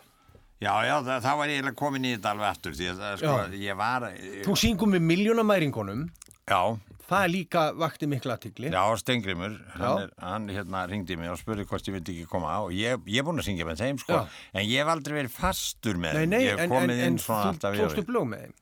[0.62, 3.76] Já, já, það, það var ég komin í þetta alveg aftur því að sko, ég
[3.76, 4.06] var
[4.44, 6.04] Þú syngum með miljónamæringunum,
[6.44, 6.60] Já,
[7.08, 8.70] það er líka vakti mikla aðtikli.
[8.72, 12.58] já, Stengrimur hann, er, hann hérna ringdi mig og spurði hvort ég vildi ekki koma
[12.64, 14.26] og ég, ég er búin að syngja með þeim, sko Já.
[14.54, 17.18] en ég hef aldrei verið fastur með Nei, þeim nei, ég hef en, en, en
[17.24, 18.54] þú alltaf tókst upp lög með þeim.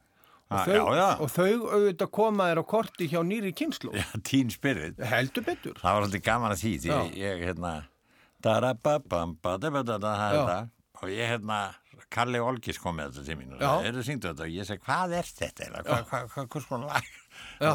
[0.53, 1.07] Og Ah, þau, já, já.
[1.25, 1.47] og þau
[1.77, 3.93] auðvitað komaðir á korti hjá nýri kynslu.
[3.97, 4.99] Já, Teen Spirit.
[5.01, 5.79] Heldur betur.
[5.81, 6.93] Það var svolítið gaman að því því
[7.23, 7.73] ég, hérna
[10.51, 10.69] það
[11.03, 11.61] og ég, hérna
[12.13, 14.45] Kalli Olgis kom með þetta til mín og sagði, eru syngdu þetta?
[14.45, 15.69] Og ég segi, hvað er þetta?
[15.87, 17.07] Hvað, hvað, hvað, hvers konar lag,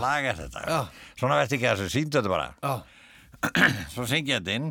[0.04, 0.82] lag er þetta?
[1.18, 2.48] Svona verðt ekki að þessu, syngdu þetta bara.
[2.62, 2.76] Já,
[3.96, 4.70] svo syngi ég þetta inn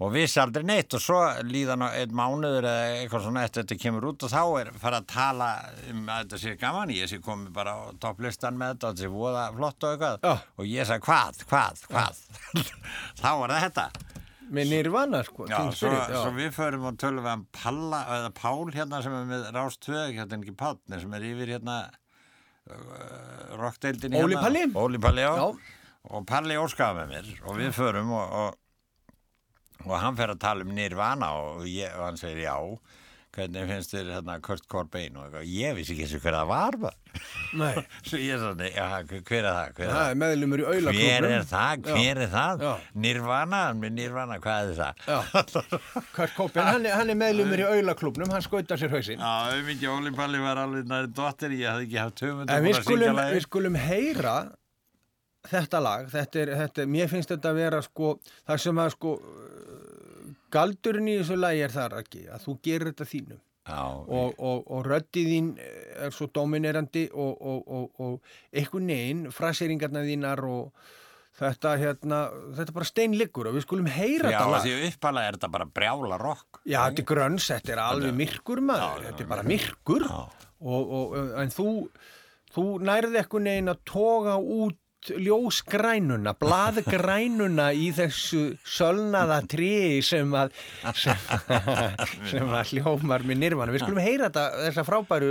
[0.00, 0.94] og vissi aldrei neitt.
[0.96, 4.42] Og svo líðan á einn mánuður eða eitthvað svona eftir þetta kemur út og þá
[4.60, 5.48] er fara að tala
[5.92, 6.94] um að þetta sé gaman.
[6.96, 10.24] Ég sé komið bara á topplistan með þetta og þetta sé voða flott og eitthvað.
[10.24, 10.54] Já.
[10.56, 12.24] og ég sagði hvað, hvað, hvað?
[13.20, 13.88] Þá var það þetta.
[14.50, 15.44] Með nýrvana sko.
[15.46, 19.14] já, svo, Spirit, svo við förum og tölum við um Palla eða Pál hérna sem
[19.14, 24.42] er með Rástvöð hérna ekki Pálni sem er yfir hérna uh, rockdeildin Óli hérna.
[24.48, 24.64] Palli?
[24.74, 27.30] Óli Palli, og Palli óskaði með mér.
[27.44, 28.58] Og við förum og, og,
[29.86, 32.56] og hann fer að tala um Nirvana og, ég, og hann segir já
[33.30, 36.48] hvernig finnst þér hérna Kurt Cobain og eitthvað, ég vissi ekki eins og hver það
[36.50, 37.20] var bara.
[38.08, 41.34] Svo ég er svona, já, hver er það, hver er er meðlumur í Hver auðlaklubnum.
[41.36, 41.84] er það?
[41.86, 42.64] Hver er það?
[42.66, 42.72] Já.
[43.06, 43.60] Nirvana?
[44.00, 45.04] Nirvana, hvað er það?
[45.06, 45.18] Já.
[46.16, 49.22] Kurt Cobain, hann, hann er meðlumur í auðlaklubnum, hann skautar sér hausinn.
[49.22, 52.80] Já, auðvitað Óli Palli var alveg næri dóttir, ég hafði ekki haft höfund En við
[52.82, 54.36] skulum, við skulum heyra
[55.48, 58.10] þetta lag, þetta er, þetta, er- mér finnst þetta að vera sko,
[58.48, 59.14] það sem að sko,
[60.52, 63.38] galdurinn í þessu lagi er þar ekki, að þú gerir þetta þínu
[63.70, 69.20] Já, og, og, og röddið þín er svo dominerandi og, og, og, og einhvern veginn,
[69.34, 70.88] fraseringarna þínar og
[71.40, 72.20] þetta hérna,
[72.56, 74.64] þetta er bara steinliggur og við skulum heyra já þetta lag.
[74.64, 76.62] því uppalega er þetta bara brjála rock.
[76.64, 80.20] Já, þetta er grönns, þetta er alveg myrkur maður, þetta er bara myrkur Já.
[80.60, 81.68] og, og, en þú,
[82.56, 90.52] þú nærði eitthvað neginn að toga út ljósgrænuna, blaðgrænuna í þessu sölnaða tríi sem að
[90.94, 91.28] sem,
[92.32, 93.74] sem að hljómar með nirvana.
[93.74, 95.30] Við skulum heyra þetta, þessa frábæru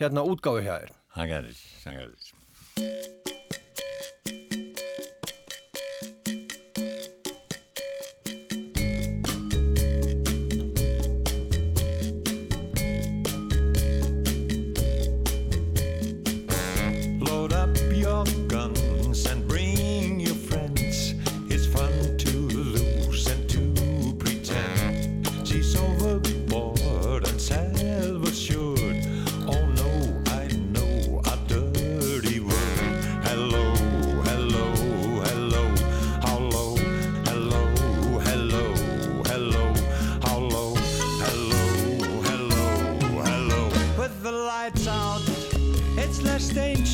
[0.00, 0.96] hérna útgáfu hjá þér.
[1.16, 3.14] Það gerðist, það gerðist.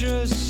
[0.02, 0.41] dangerous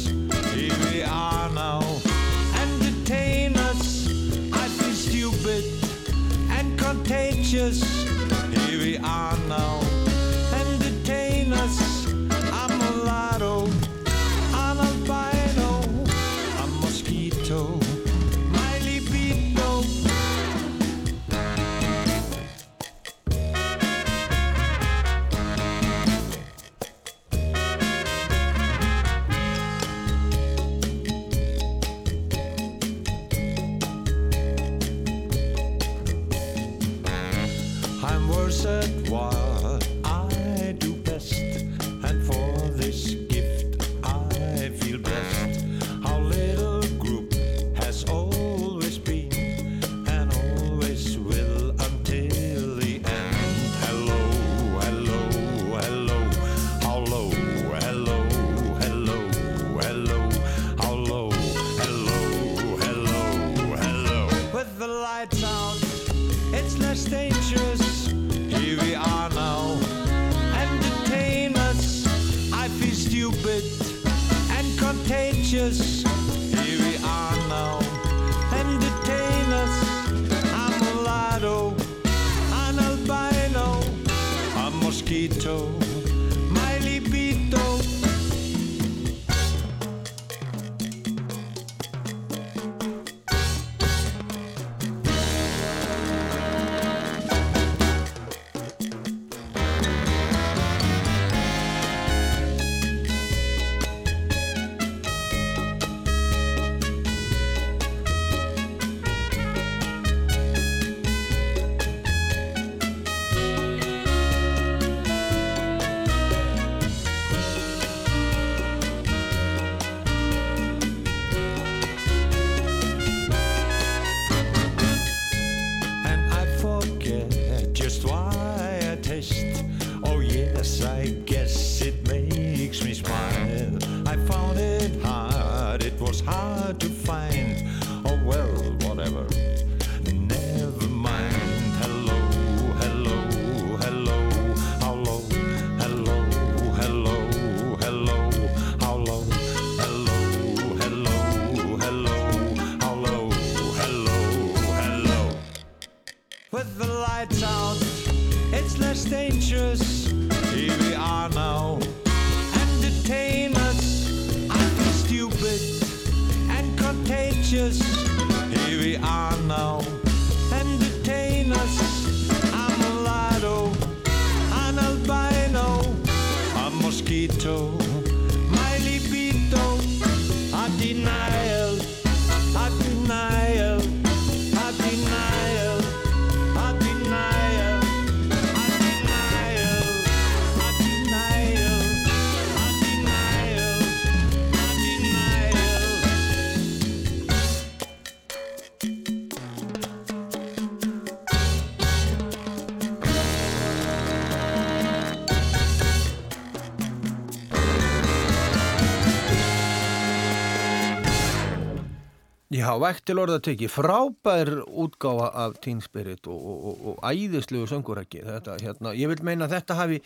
[212.62, 217.66] Já, vægt til orða teki, frábær útgáfa af Teen Spirit og, og, og, og æðislegu
[217.66, 218.20] söngurækki.
[218.62, 219.98] Hérna, ég vil meina að þetta hafi,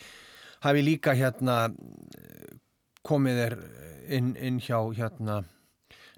[0.65, 1.57] hafi líka hérna
[3.05, 3.55] komið er
[4.09, 5.43] inn, inn hjá hérna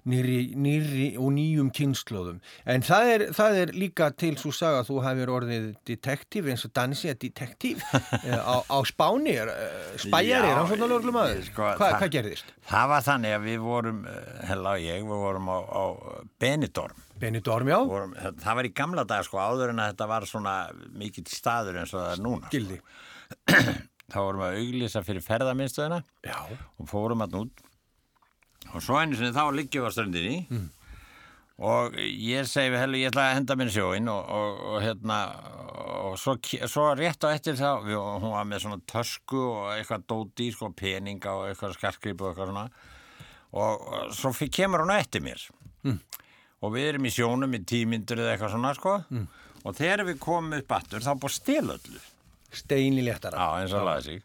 [0.08, 2.38] nýri, nýri og nýjum kynnslóðum.
[2.64, 6.64] En það er, það er líka til svo saga að þú hafir orðið detektív eins
[6.68, 7.84] og dansi að detektív
[8.52, 9.52] á, á Spáni, eh,
[10.00, 11.44] spæjari, Já, rannsóknarlöglu maður.
[11.50, 12.54] sko, Hva, hvað gerðist?
[12.70, 15.84] Það var þannig að við vorum, eh, hella og ég, við vorum á, á
[16.40, 17.06] Benidorm.
[17.20, 20.54] Benidorm, já, Vorum, það var í gamla dag sko áður en að þetta var svona
[20.96, 22.48] mikill staður eins og það er núna.
[22.54, 22.78] gildi.
[24.10, 26.38] Þá vorum við að auglýsa fyrir ferðaminstöðina Já,
[26.80, 27.60] og fórum hann út
[28.74, 30.36] og svo einu sinni þá liggjum við á ströndinni
[31.60, 35.18] og ég segi við hellu ég ætla að henda í sjóin og, og, og hérna
[36.10, 36.36] og svo,
[36.68, 40.70] svo rétt á eftir þá við, hún var með svona tösku og eitthvað dóti sko
[40.76, 42.64] peninga og eitthvað skarkrip og eitthvað svona.
[43.50, 43.84] Og,
[44.14, 45.42] svo fyrir kemur hún á eftir mér.
[46.60, 48.96] Og við erum í sjónum í tímyndur eða eitthvað svona sko.
[49.64, 52.02] Og þegar við komum upp aftur þá búið stil öllu.
[52.50, 53.36] Steini léttara.
[53.38, 54.22] Já, eins og laði sig.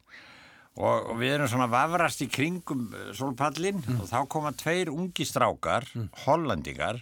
[0.75, 5.23] Og, og við erum svona vafrast í kringum uh, sólpallin og þá koma tveir ungi
[5.23, 5.85] strákar,
[6.25, 6.99] hollandingar,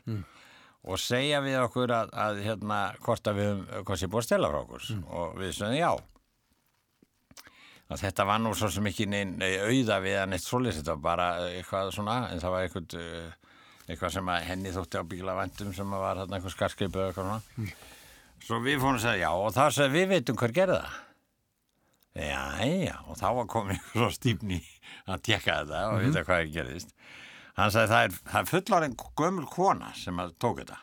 [0.84, 4.50] og segja við okkur að, að hérna, hvort að við hvað sé búið að stela
[4.52, 4.90] frá okkur.
[5.10, 5.92] Og við sögum já.
[7.94, 11.02] Að þetta var nú svo sem ekki nei, auða við að neitt svoleiðis, þetta var
[11.08, 15.36] bara eitthvað svona, en það var eitthvað, uh, eitthvað sem að henni þótti á bíla
[15.40, 17.74] vandum sem að var þarna eitthvað skarskripu eða eitthvað svona.
[18.44, 21.02] Svo við fórum að segja já og þá sagði við veitum hver gerði það.
[22.14, 24.60] Já, já, og þá var komið svo stífni
[25.10, 26.92] að tekka þetta og vita hvað ekki gerðist.
[27.58, 30.78] Hann sagði það er, það er fullarinn gömul kona sem að tók þetta.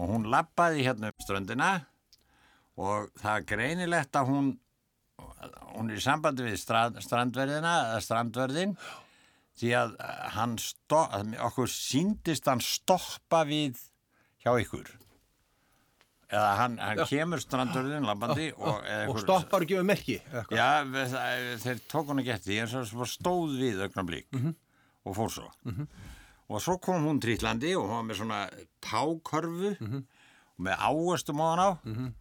[0.00, 1.70] Og hún lappaði hérna upp ströndina
[2.80, 4.50] og það er greinilegt að hún,
[5.76, 8.74] hún er í sambandi við strand, strandverðina, eða strandverðin,
[9.60, 9.94] því að
[10.38, 13.78] hann sto, að okkur síndist hann stoppa við
[14.42, 14.88] hjá ykkur
[16.32, 18.80] eða hann, hann kemur strandurðin labbandi og,
[19.12, 20.16] Og stoppar og gefur merki.
[20.32, 20.56] eða hvað?
[20.56, 20.70] Já,
[21.12, 24.54] það- þeir tók hún ekki eftir því, en svo svo stóð við augnablík Mhm.
[25.04, 25.50] og fór svo.
[26.48, 28.40] Og svo kom hún trýtlandi og hún var með svona
[28.82, 30.02] tákörfu Mhm.
[30.58, 32.12] og með áherstum á hann á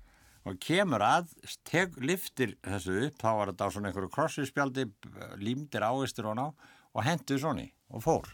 [0.45, 1.27] og kemur að,
[1.63, 4.91] tek, liftir þessu upp, þá var þetta á svona einhverju krossispjaldi,
[5.37, 6.53] límdir áherstur á hann á
[6.95, 8.25] og hendur svona í og fór.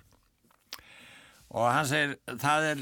[1.56, 2.82] Og hann segir, það er,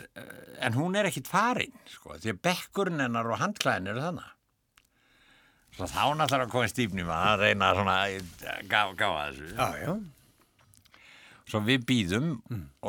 [0.65, 4.31] en hún er ekkit farin, sko, því að bekkurinn hennar og handklæðin eru þannig.
[5.75, 8.29] Svo þá náttúrulega komið stífnum að reyna svona að
[8.71, 9.49] gá, gáða þessu.
[9.53, 9.95] Já, já.
[11.45, 12.29] Svo við býðum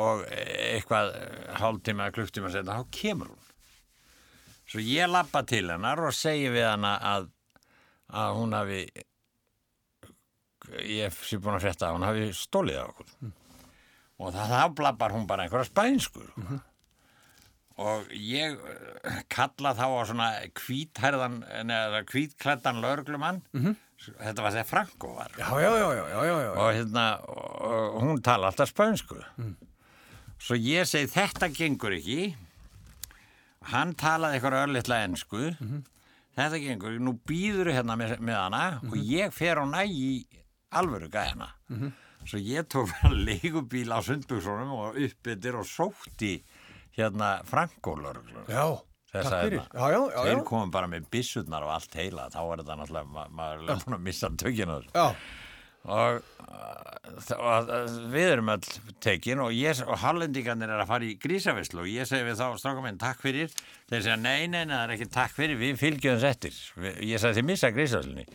[0.01, 1.11] og eitthvað
[1.59, 3.43] hálftíma, klukktíma setna, þá kemur hún.
[4.67, 7.27] Svo ég lappa til hennar og segi við hana að,
[8.09, 8.79] að hún hafi,
[10.89, 13.13] ég sé búin að frétta að hún hafi stólið á okkur.
[14.17, 16.23] Og það, þá blappar hún bara einhverja spænsku.
[16.31, 16.59] sko.
[17.77, 21.35] Og ég eh, kalla þá á svona hvíthærðan,
[21.69, 23.43] neða hvítklættan lauruglumann.
[24.07, 25.31] Þetta var þegar Franko var.
[25.37, 26.49] Já, já, já, já, já, já, já.
[26.53, 29.17] og hérna og hún tala alltaf spönsku
[30.37, 32.35] svo ég segi þetta gengur ekki.
[33.73, 35.47] Hann talaði eitthvað örlittla ensku.
[36.37, 40.09] Þetta gengur ekki, nú býður hérna með, með hana og ég fer á næ í
[40.77, 41.49] alvöru gæjana
[42.27, 46.35] svo ég tók bara leigubíl á sundbuksunum og uppbyttir og sótti
[46.97, 48.77] hérna Frankólur Já,
[49.13, 49.63] takk fyrir.
[49.63, 53.11] Já, já, já, þeir komum bara með byssurnar og allt heila þá er þetta náttúrulega,
[53.13, 55.07] ma maður er búin að missa tökina Já,
[55.87, 57.71] og, uh, og
[58.11, 58.69] við erum öll
[59.03, 59.55] tekin og,
[59.87, 63.21] og hollendingarnir er að fara í grísavislu og ég segi við þá stráka minn takk
[63.23, 63.53] fyrir.
[63.87, 66.61] Þeir segja nei, nei, nei, það er ekki takk fyrir við fylgjum þess eftir.
[67.07, 68.27] Ég sagði þið missa grísavislunni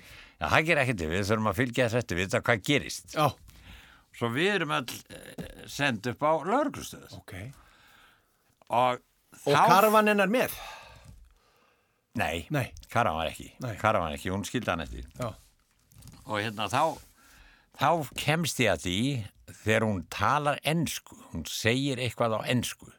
[0.43, 3.15] það ekki til, við þurfum að fylgja þess eftir við þetta hvað gerist.
[3.15, 3.27] Já,
[4.17, 7.35] svo við erum öll uh, send upp á lauruglustöð ok.
[8.69, 9.03] og,
[9.47, 10.53] Og karvan hennar með?
[12.21, 12.67] nei, Nei.
[12.93, 13.47] Karan var ekki.
[13.65, 13.77] Nei.
[13.81, 15.07] Karan var ekki, hún skildi hann eftir.
[15.17, 15.31] Já,
[16.27, 16.99] og hérna þá
[17.81, 17.89] þá
[18.21, 18.99] kemst ég að því
[19.63, 22.91] þegar hún talar ensku hún segir eitthvað á ensku.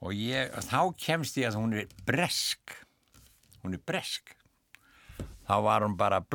[0.00, 2.72] Og ég, þá kemst ég að hún er bresk.
[3.62, 4.34] Hún er bresk.
[5.46, 6.28] Þá var hún bara að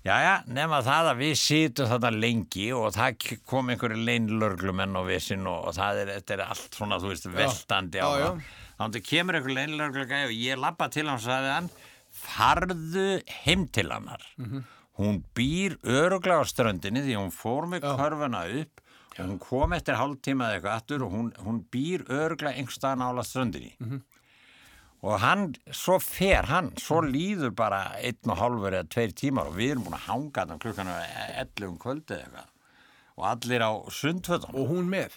[0.00, 5.10] blöffa Jæja, nema það að við sýtum þarna lengi og það kom einhverju leinlörglumenn og
[5.10, 8.24] vissin og, og það er, þetta er allt svona, þú veist, veltandi á já, já.
[8.24, 8.44] það.
[8.80, 11.68] Þannig kemur einhverju leinlörglugæði og ég lappa til hann og sagði hann,
[12.22, 13.08] farðu
[13.42, 14.24] heim til hannar.
[15.00, 18.80] Hún býr öruglega á ströndinni því hún fór með körfuna upp
[19.18, 23.24] og hún kom eftir hálftíma eða eitthvað aftur og hún, hún býr öruglega einhverstaðan ála
[23.28, 23.74] ströndinni.
[25.00, 29.56] Og hann, svo fer hann, svo líður bara einn og hálfur eða tveir tímar og
[29.56, 32.50] við erum búin að hanga þannig klukkan 11 um kvöldið eða eitthvað.
[33.20, 34.56] Og allir á sundfötum.
[34.56, 35.16] og hún með?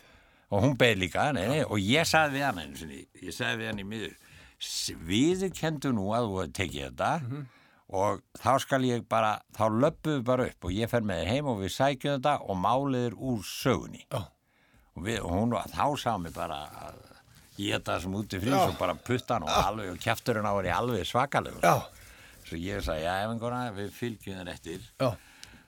[0.54, 3.60] Og hún beð líka, nei, nei, og ég sagði við hann einu sinni, ég sagði
[3.60, 4.16] við hann í miður,
[5.08, 7.12] viðu kendu nú að þú tekið þetta
[7.94, 11.32] og þá skal ég bara, þá löpum við bara upp og ég fer með þér
[11.32, 14.06] heim og við sækjum þetta og máliður úr sögunni.
[14.08, 14.22] Já.
[14.94, 17.02] Og, við, og hún var, þá sá mig bara að
[17.62, 20.70] ég það sem úti frýs og bara putta hann og, alveg, og kjafturinn á er
[20.70, 21.66] í alveg svakalegur.
[22.44, 24.88] Svo ég sagði, já, ef einhverja, við fylgjum þér eftir.
[25.00, 25.12] já,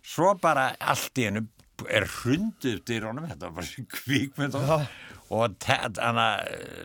[0.06, 1.46] Svo bara allt í hennu
[1.92, 5.42] er hrundið upp dyrunum, þetta var bara sem kvíkmynd og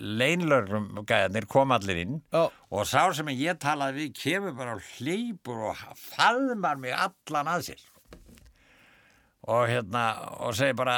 [0.00, 2.46] leinlörgum gæðarnir kom allir inn Já.
[2.48, 7.66] og sá sem ég talaði við kemur bara og hleypur og faðmar mig allan að
[7.68, 7.84] sér.
[9.50, 10.04] Og hérna
[10.40, 10.96] og segir bara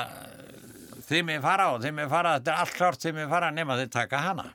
[1.13, 3.79] þið mig fara og þið mig fara þetta er allt klart þið mig fara nema
[3.81, 4.49] þið taka hana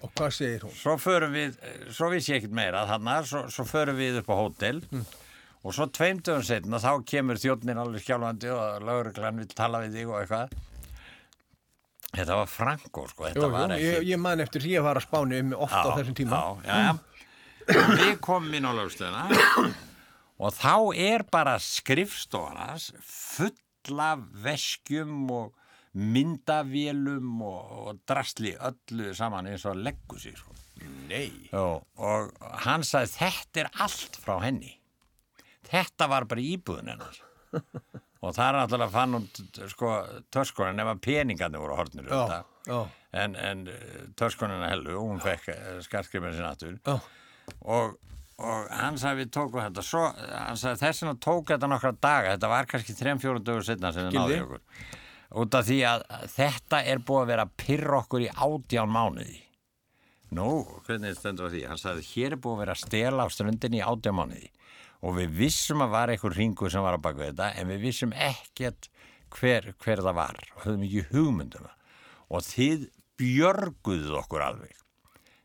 [0.00, 0.76] og hvað segir hún?
[0.80, 1.58] svo förum við,
[1.92, 4.80] svo vissi ég ekkert meira þannig, svo, svo förum við upp á hótel
[5.60, 10.08] og svo tveimtöðum setna þá kemur þjónnin alveg skjálfandi og lauruglan vil tala við þig
[10.14, 10.54] og eitthvað
[12.16, 15.02] þetta var Franko sko, þetta Jú, var ekki ég, ég man eftir því að fara
[15.02, 16.40] að spáni um oft á þessum tíma.
[16.40, 17.84] já, já, já.
[18.00, 19.70] við komum inn á lögstöðuna
[20.40, 25.52] og þá er bara skrifstofanas full af veskjum og
[25.96, 30.54] myndavélum og, og drastli öllu saman eins og leggu sig sko.
[31.10, 31.30] Nei.
[31.52, 32.30] Jó, og
[32.64, 34.76] hann sagði þetta er allt frá henni.
[35.70, 37.18] Þetta var bara íbúðin hennar.
[38.20, 39.26] Og það er náttúrulega fann hún
[39.72, 39.90] sko
[40.34, 42.66] törskoninn nema peningarnir voru hortnir um Já, þetta.
[42.68, 42.80] já,
[43.22, 43.62] en, en
[44.20, 45.46] törskonina hellu og hún fekk
[45.86, 46.74] skarskriminn sinna aftur.
[46.84, 46.98] Já,
[47.64, 47.94] og,
[48.44, 49.84] og hann sagði við tókum þetta.
[49.88, 50.02] Svo,
[50.34, 54.10] hann sagði þess vegna tók þetta nokkra daga, þetta var kannski 3-4 dögur setna sem
[54.12, 54.20] Gildi.
[54.20, 54.99] náði okkur
[55.30, 56.04] út af því að
[56.34, 59.38] þetta er búið að vera að pyrra okkur í átján mánuði
[60.30, 61.64] Nú, hvernig stendur á því?
[61.66, 64.50] Hann sagði, hér er búið að vera að stela á ströndinni í átján mánuði
[65.00, 68.12] og við vissum að var einhver ringur sem var á baku þetta en við vissum
[68.14, 68.90] ekkert
[69.34, 71.96] hver, hver það var og höfum ekki hugmyndum það
[72.30, 72.86] og þið
[73.20, 74.76] björguðuð okkur alveg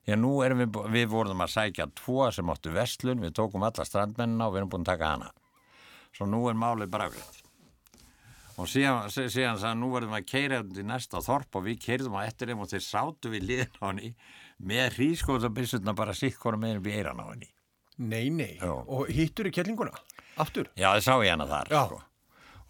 [0.06, 3.86] Já, nú erum við, við vorum að sækja tvo sem áttu vestlun, við tókum alla
[3.88, 5.32] strandmennina og við erum búin að taka hana.
[6.14, 7.45] Svo nú er málið bara afgreitt.
[8.58, 11.80] Og síðan, sí- síðan sagði nú verðum við að keira í næsta þorp og við
[11.84, 14.12] keirðum á eftir þeim og þeir sátu við liðin á henni
[14.64, 17.50] með hrískóðabissutna bara hvora með henni eiran á henni.
[17.98, 18.58] Nei, nei.
[18.62, 18.72] Já.
[18.88, 19.92] Og hittur í kellinguna?
[20.40, 20.68] Aftur?
[20.76, 22.02] Já, það sá ég hana þar, sko.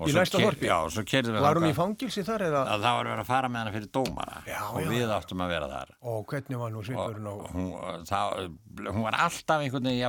[0.06, 0.68] Í næsta þorpi?
[0.68, 2.62] Já, og svo keirðum við Var hún í fangilsi þar eða?
[2.68, 5.14] að það var verið að fara með hana fyrir dómara Já, og já, við já.
[5.16, 5.94] áttum að vera þar.
[6.12, 7.70] Og hvernig var nú svipurinn á hún,
[8.92, 10.02] hún var alltaf einhvern veginn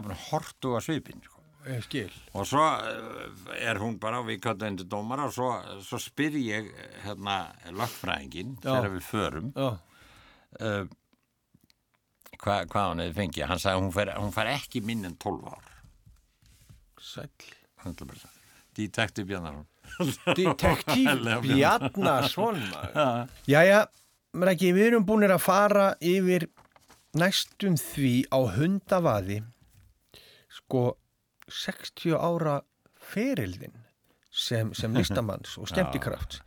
[1.67, 2.13] á eh, skil?
[2.39, 5.51] Og svo eh, er hún bara, við kallum henni til dómara og svo,
[5.85, 6.71] svo spyr ég
[7.05, 7.41] hérna
[7.75, 8.71] lögfræðingin Já.
[8.71, 10.87] þegar við förum uh,
[12.37, 13.47] hva, hvað hann hefði fengið.
[13.51, 15.73] Hann sagði að hún fer ekki minn en 12 ár.
[17.03, 17.51] Sæll.
[18.77, 19.67] Detektiv Bjarnarsson.
[21.47, 23.31] Bjarnason maður.
[23.49, 23.87] Jæja,
[24.37, 26.49] Rækki, við erum búinir að fara yfir
[27.17, 29.39] næstum því á hundavaði
[30.53, 30.83] sko
[31.49, 32.61] 60 ára
[33.13, 33.77] ferildin
[34.31, 36.43] sem, sem listamanns og skemmtikraft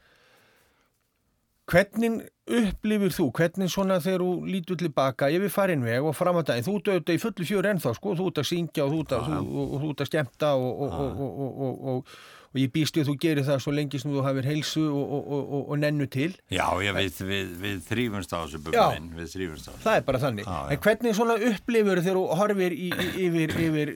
[1.69, 6.47] Hvernig upplifir þú, hvernig svona þegar þú lítur tilbaka yfir farin veg og fram að
[6.49, 9.13] daginn, þú auðvitað í fullu fjör ennþá sko, þú ert að syngja og þú ert
[9.13, 12.15] að, þú, og, og, þú ert að skemmta og, og, og, og, og, og,
[12.49, 15.53] og ég býst við að þú gerir það svo lengi sem þú hafir heilsu og,
[15.59, 16.31] og nennu til.
[16.49, 17.21] Já, já, við,
[17.61, 19.83] við, þrýfumst á þessu bubbi við þrýfumst á þessu.
[19.83, 20.49] Það er bara þannig.
[20.49, 20.57] Já.
[20.73, 23.93] En hvernig svona upplifur þegar þú horfir í, í, yfir, yfir,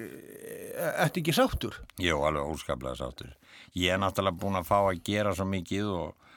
[0.74, 1.80] eftir ekki sáttur?
[2.02, 3.34] Jú, alveg óskaplega sáttur.
[3.78, 6.30] Ég er náttúrulega búin að fá að gera svo mikið og,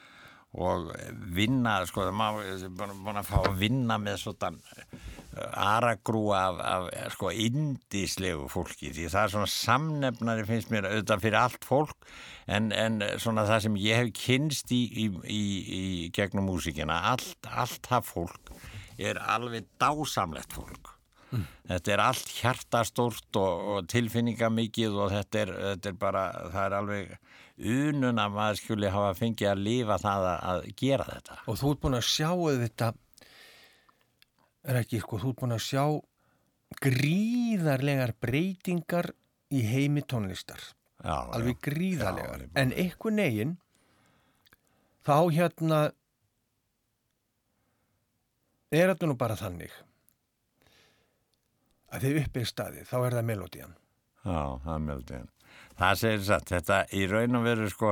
[0.57, 0.89] og
[1.37, 4.55] vinna, sko, maður er búin að fá að vinna með svona
[5.53, 11.39] aragrúa af, af sko, indislegu fólki því það er svona samnefnari finnst mér auðvitað fyrir
[11.41, 12.09] allt fólk
[12.47, 15.43] en, en svona það sem ég hef kynst í, í, í,
[15.79, 15.83] í
[16.15, 18.53] gegnum músíkina allt, allt það fólk
[18.97, 20.96] er alveg dásamlegt fólk
[21.67, 26.23] Þetta er allt hjartastórt og, og tilfinningamikið og þetta er, þetta er bara,
[26.53, 27.11] það er alveg
[27.57, 31.39] unun að maður skuli hafa fengið að lifa það að, að gera þetta.
[31.51, 32.89] Og þú ert búin að sjá þetta,
[34.67, 35.83] er ekki, sko, þú ert búin að sjá
[36.83, 39.11] gríðarlegar breytingar
[39.55, 40.61] í heimi tónlistar.
[41.03, 41.63] Já, Alveg já.
[41.69, 42.45] gríðarlegar.
[42.45, 43.57] Já, en einhvern veginn,
[45.07, 45.81] þá hérna,
[48.71, 49.75] er þetta nú bara þannig
[51.93, 53.75] að þið upp er staðið, þá er það melodían.
[54.27, 55.27] Já, það er mjöldin.
[55.77, 57.91] Það segir satt, þetta í raun og veru sko,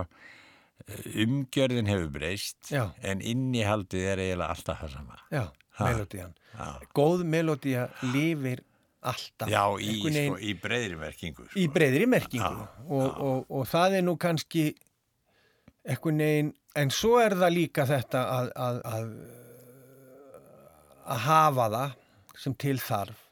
[1.25, 2.89] umgjörðin hefur breyst Já.
[3.05, 5.19] en innihaldið er eiginlega alltaf það sama.
[5.31, 5.45] Já,
[5.75, 5.85] Ha.
[5.91, 6.33] melodían.
[6.55, 8.61] Já, Góð melodía lifir
[9.03, 9.49] alltaf.
[9.49, 11.47] já í, sko, í breyðri merkingu.
[11.49, 11.59] Sko.
[11.59, 14.73] í breyðri merkingu Já, og, og, og það er nú kannski
[15.85, 19.09] einhvern veginn en svo er það líka þetta að, að, að,
[21.05, 21.97] að hafa það
[22.45, 23.24] sem til þarf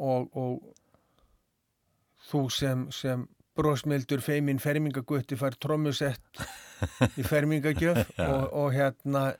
[0.00, 0.62] og, og
[2.30, 6.42] þú sem, sem brósmildur feimin fermingagutti fær trommusett
[7.20, 9.30] í fermingagjöf og, og hérna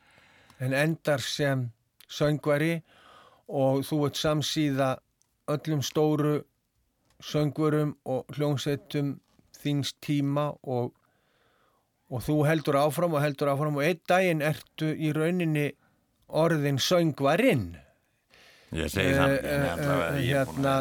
[0.61, 1.69] en endar sem
[2.11, 2.81] söngvari
[3.49, 4.91] og þú ert samsíða
[5.51, 6.41] öllum stóru
[7.25, 9.19] söngvurum og hljómsettum
[9.61, 10.93] þíns tíma og,
[12.11, 15.71] og þú heldur áfram og heldur áfram og einn daginn ertu í rauninni
[16.29, 17.73] orðin söngvarinn
[18.71, 20.75] Ég segi það, er búin hérna,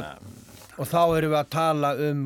[0.77, 2.25] og þá erum við að tala um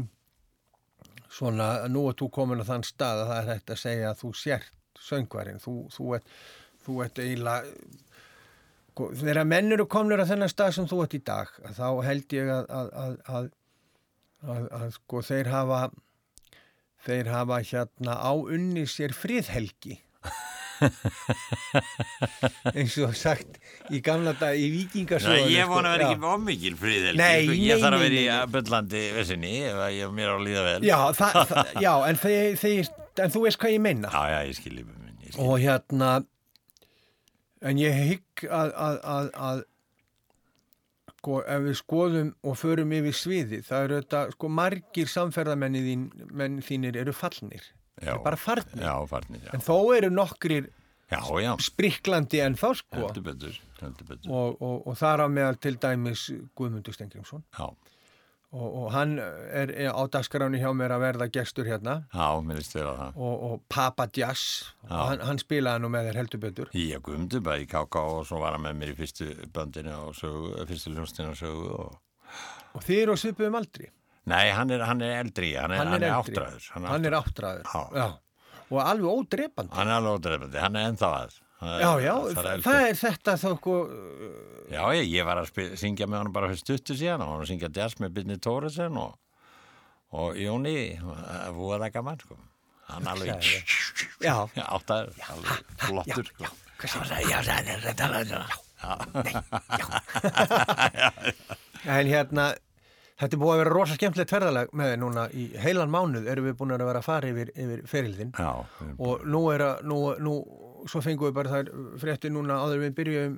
[1.33, 4.23] svona, nú ert þú komin á þann stað að það er hægt að segja að
[4.23, 6.33] þú sért söngvarinn, þú, þú, ert,
[6.85, 7.73] þú ert eiginlega
[8.93, 12.37] sko, þegar menn eru komnir á þennan stað sem þú ert í dag, þá held
[12.37, 13.51] ég að, að, að, að,
[14.43, 15.83] að, að sko þeir hafa
[17.03, 19.97] þeir hafa hérna áunni sér friðhelgi
[22.73, 23.59] eins og sagt
[23.93, 26.93] í gamla dag í vikingasögunni ég vona að vera sko, ekki ómikil sko.
[27.19, 30.97] nei, Ég þarf að vera í byllandi vissinni ég mér á að líða vel Já,
[31.17, 32.93] það, það, já en, þeir, þeir,
[33.25, 34.13] en þú veist hvað ég meina.
[34.13, 34.87] já, já, ég skilji.
[35.41, 36.09] Og hérna,
[37.65, 39.63] en ég hygg að, að, að, að
[41.23, 46.03] sko, ef við skoðum og förum yfir sviði, það eru þetta, sko, margir samferðamenni þín,
[46.67, 47.63] þínir eru fallnir.
[48.01, 48.15] Já.
[48.25, 48.81] Bara farnir.
[48.81, 50.69] Já, farnir, já En þó eru nokkrir
[51.13, 52.97] Já, já, spriklandi en þá, sko.
[53.03, 56.23] heldur betur, heldur betur Og, og, og þar á meðal til dæmis
[56.57, 57.43] Guðmundur Stengrimsson.
[57.53, 57.67] Já,
[58.53, 62.03] Og, og hann er, er á dagskráni hjá mér að verða gestur hérna.
[62.13, 64.43] já, mér þér á það og, og Papa Jazz
[64.85, 68.27] og hann, hann spilaði nú með þér heldur betur Ég gumdi bara í KK og
[68.29, 71.97] svo var hann með mér í fyrstu bandinu og sögu, fyrstu hljómsdina og sögu og...
[72.77, 73.89] og þið eru á svipuðum aldri
[74.31, 76.35] Nei, hann er, hann er eldri, hann er, hann er, eldri.
[76.39, 77.65] áttræður hann er áttræður.
[77.97, 78.05] Já.
[78.69, 79.75] og alveg ódrepandi.
[79.75, 81.39] Hann er alveg ódreifandi, hann er ennþá að.
[81.63, 83.73] Já, já, það það er þetta þá sko,
[84.73, 87.45] Já, ég, ég var að syngja með honum bara fyrir stuttu síðan og hann var
[87.45, 89.13] að syngja jazz með Byrni Tóruðsen og,
[90.17, 90.73] og Jóni,
[91.03, 92.39] það voða það gaman, sko.
[92.89, 93.47] Hann alveg,
[94.23, 95.55] já, já, áttaður, alveg
[95.85, 96.45] flottur, sko.
[97.23, 97.39] já,
[101.85, 102.49] en hérna,
[103.21, 106.47] þetta er búið að vera rosa skemmtilegt ferðalag með þér núna í heilan mánuð erum
[106.49, 108.49] við búin að vera að fara yfir, yfir ferilðin Já,
[108.97, 110.33] og nú er að, nú, nú,
[110.89, 111.71] svo fengum við bara þær
[112.01, 113.37] frétti núna áður við byrjum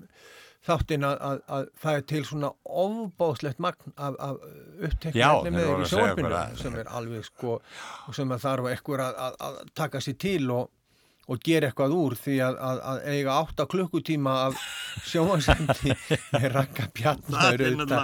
[0.66, 4.40] þáttinn að, að, að það er til svona ofbáðslegt magn af, af
[4.82, 5.90] þeir með þér í
[6.40, 7.58] að- sem er alveg sko
[8.18, 10.72] sem að þarf ekkur að, að, að taka sér til og,
[11.26, 14.60] og gera eitthvað úr því að, að, að eiga átta klukkutíma af
[15.10, 15.96] sjónvarsendi
[16.36, 16.88] með rakka
[17.50, 17.64] er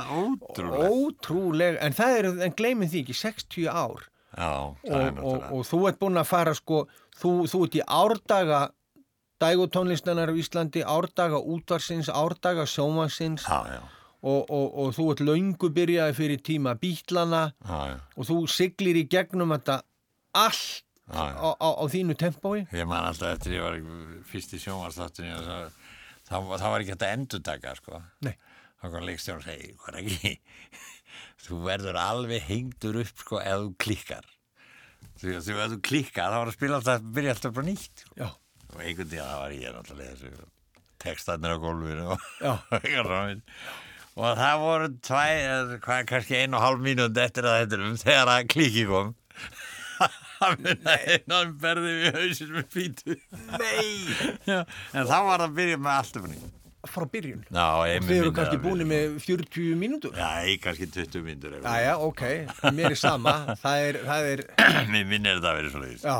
[0.10, 0.90] ótrúlegt.
[0.90, 4.52] ótrúlega en það er, en gleymið því ekki 60 ár já,
[4.88, 6.84] það er og, og, og þú ert búinn að fara sko,
[7.22, 8.62] þú, þú ert í árdaga
[9.42, 12.68] dægutónlistanar á Íslandi, árdaga útvarsins, árdaga
[13.46, 13.82] já,
[14.22, 16.76] og, og, og þú ert löngu byrjaði fyrir tíma
[17.66, 19.82] já, og þú siglir í gegnum þetta
[20.38, 20.86] allt.
[21.12, 22.60] Á, á, á þínu tempói.
[22.72, 23.76] Ég man alltaf eftir ég var
[24.32, 25.64] fyrst í sjónvarsþáttunni og það,
[26.30, 27.94] það, var- það var ekki hægt að endurtaka, sko.
[28.82, 30.32] Þá kom leikstjórn og segi, hvað er ekki
[31.46, 34.26] þú verður alveg hengdur upp sko ef þú klikkar.
[35.22, 38.14] Þú, þú ef þú klikkar þá var að spila alltaf byrja alltaf bara nýtt sko.
[38.18, 38.30] Já,
[38.72, 40.32] og einhvern tíðan það var ég náttúrulega þessu
[41.02, 42.20] textarnir á gólfinu og,
[44.42, 45.22] það voru tvæ,
[45.86, 49.08] hvað, kannski ein og hálf mínúnd eftir að þetta um þegar að klikki kom
[50.42, 53.16] það minna einan berði við hausinn með fítu
[53.62, 54.34] Nei!
[54.50, 56.58] Já, en þá var það að byrja með allt nýtt
[56.90, 57.44] frá byrjun.
[57.54, 60.16] Já, Og þið eru kannski búin með 40 mínútur.
[60.18, 60.30] Já,
[60.64, 62.24] kannski 20 myndur Jæja, ok,
[62.74, 64.44] mér er sama, það er, það er,
[64.96, 66.16] Mér minnir þetta að vera svo leiðis já,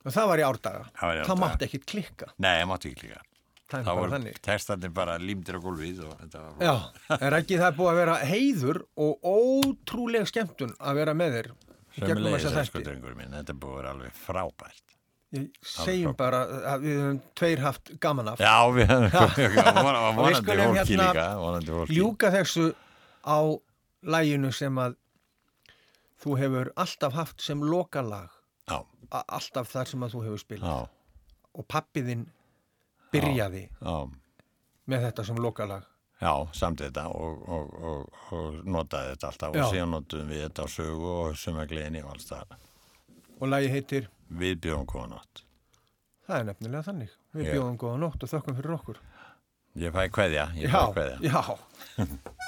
[0.00, 0.82] og það var í árdaga.
[0.88, 0.94] Mm.
[0.98, 1.40] Það í Það árdaga.
[1.44, 3.22] mátti ekkit klikka, Nei, ég mátti ekki líka
[3.70, 6.72] það er voru textarnir bara límdir á gólfið og þetta var Já,
[7.20, 11.50] en ekki það er búið að vera heiður og ótrúleg skemmtun að vera með þér
[11.98, 14.84] Sömulegis, þessa sko, drengur minn, þetta er búið að vera alveg frábært.
[15.30, 16.40] Ég segjum bara
[16.74, 18.40] að við höfum tveir haft gaman af.
[18.42, 21.10] Já, við höfum við vonandi fólki hérna
[21.60, 22.64] líka Ljúka þessu
[23.22, 23.38] á
[24.02, 24.96] læginu sem að
[26.24, 28.30] þú hefur alltaf haft sem lokalag,
[28.70, 28.80] Já,
[29.26, 30.70] alltaf þar sem að þú hefur spilað.
[30.70, 32.26] já, Og pappiðinn
[33.14, 33.96] byrjaði já.
[34.90, 35.86] með þetta sem lokalag.
[36.20, 39.62] Já, samt þetta og, og, og, og notaði þetta alltaf Já.
[39.64, 42.58] og síðan notuðum við þetta á sögu og sumagliðinni og alls það
[43.40, 45.46] Og lagi heitir, Við bjóðum góða nótt
[46.30, 47.14] það er nefnilega þannig.
[47.34, 47.52] Við Já.
[47.56, 49.00] bjóðum góða nótt og þökkum fyrir okkur.
[49.80, 51.42] Ég fæ kveðja, ég Já, fæ kveðja já.
[51.96, 52.14] Við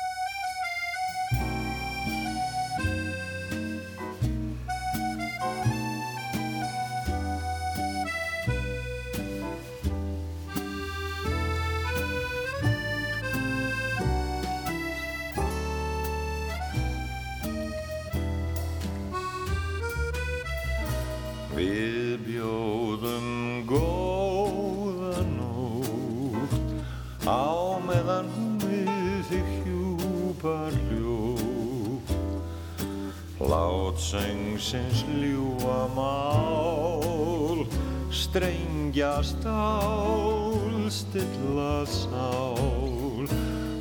[34.62, 37.66] Látsöngsins ljúa mál
[38.10, 43.26] strengja stál stilla sál.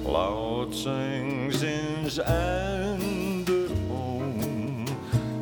[0.10, 4.84] Látsöngsins endur hóm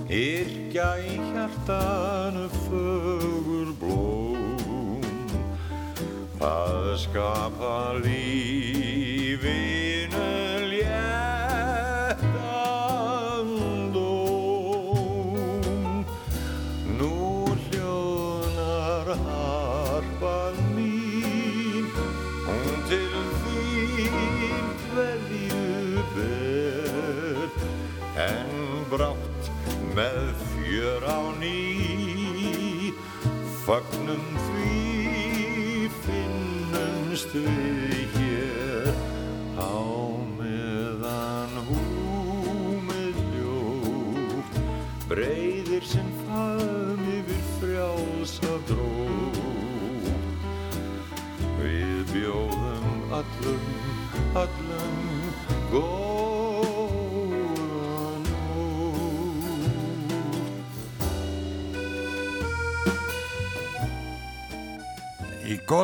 [0.09, 4.99] Yrkja í hjartanu fögur blóm.
[6.35, 8.48] Það skapa lífinu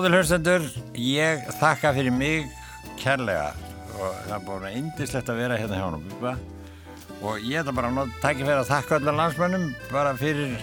[0.05, 0.65] góður hlustendur,
[1.01, 2.43] ég þakka fyrir mig
[3.01, 3.47] kærlega
[3.95, 7.63] og það er búin að indislegt að vera hérna hjá hann og búið og ég
[7.63, 10.53] ætla bara að takja fyrir að þakka allar landsmönnum bara fyrir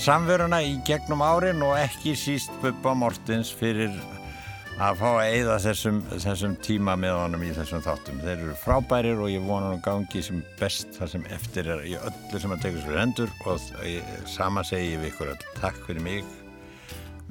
[0.00, 3.92] samveruna í gegnum árin og ekki síst Bubba Mortins fyrir
[4.80, 8.24] að fá að eigða þessum, þessum tíma með honum í þessum þáttum.
[8.24, 11.98] Þeir eru frábærir og ég vona hann gangi sem best það sem eftir er í
[12.00, 13.60] öllu sem að tekja sér hendur og
[14.38, 15.50] sama segi ég við ykkur all.
[15.60, 16.39] Takk fyrir mig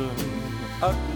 [0.00, 0.10] 分
[0.80, 1.09] あっ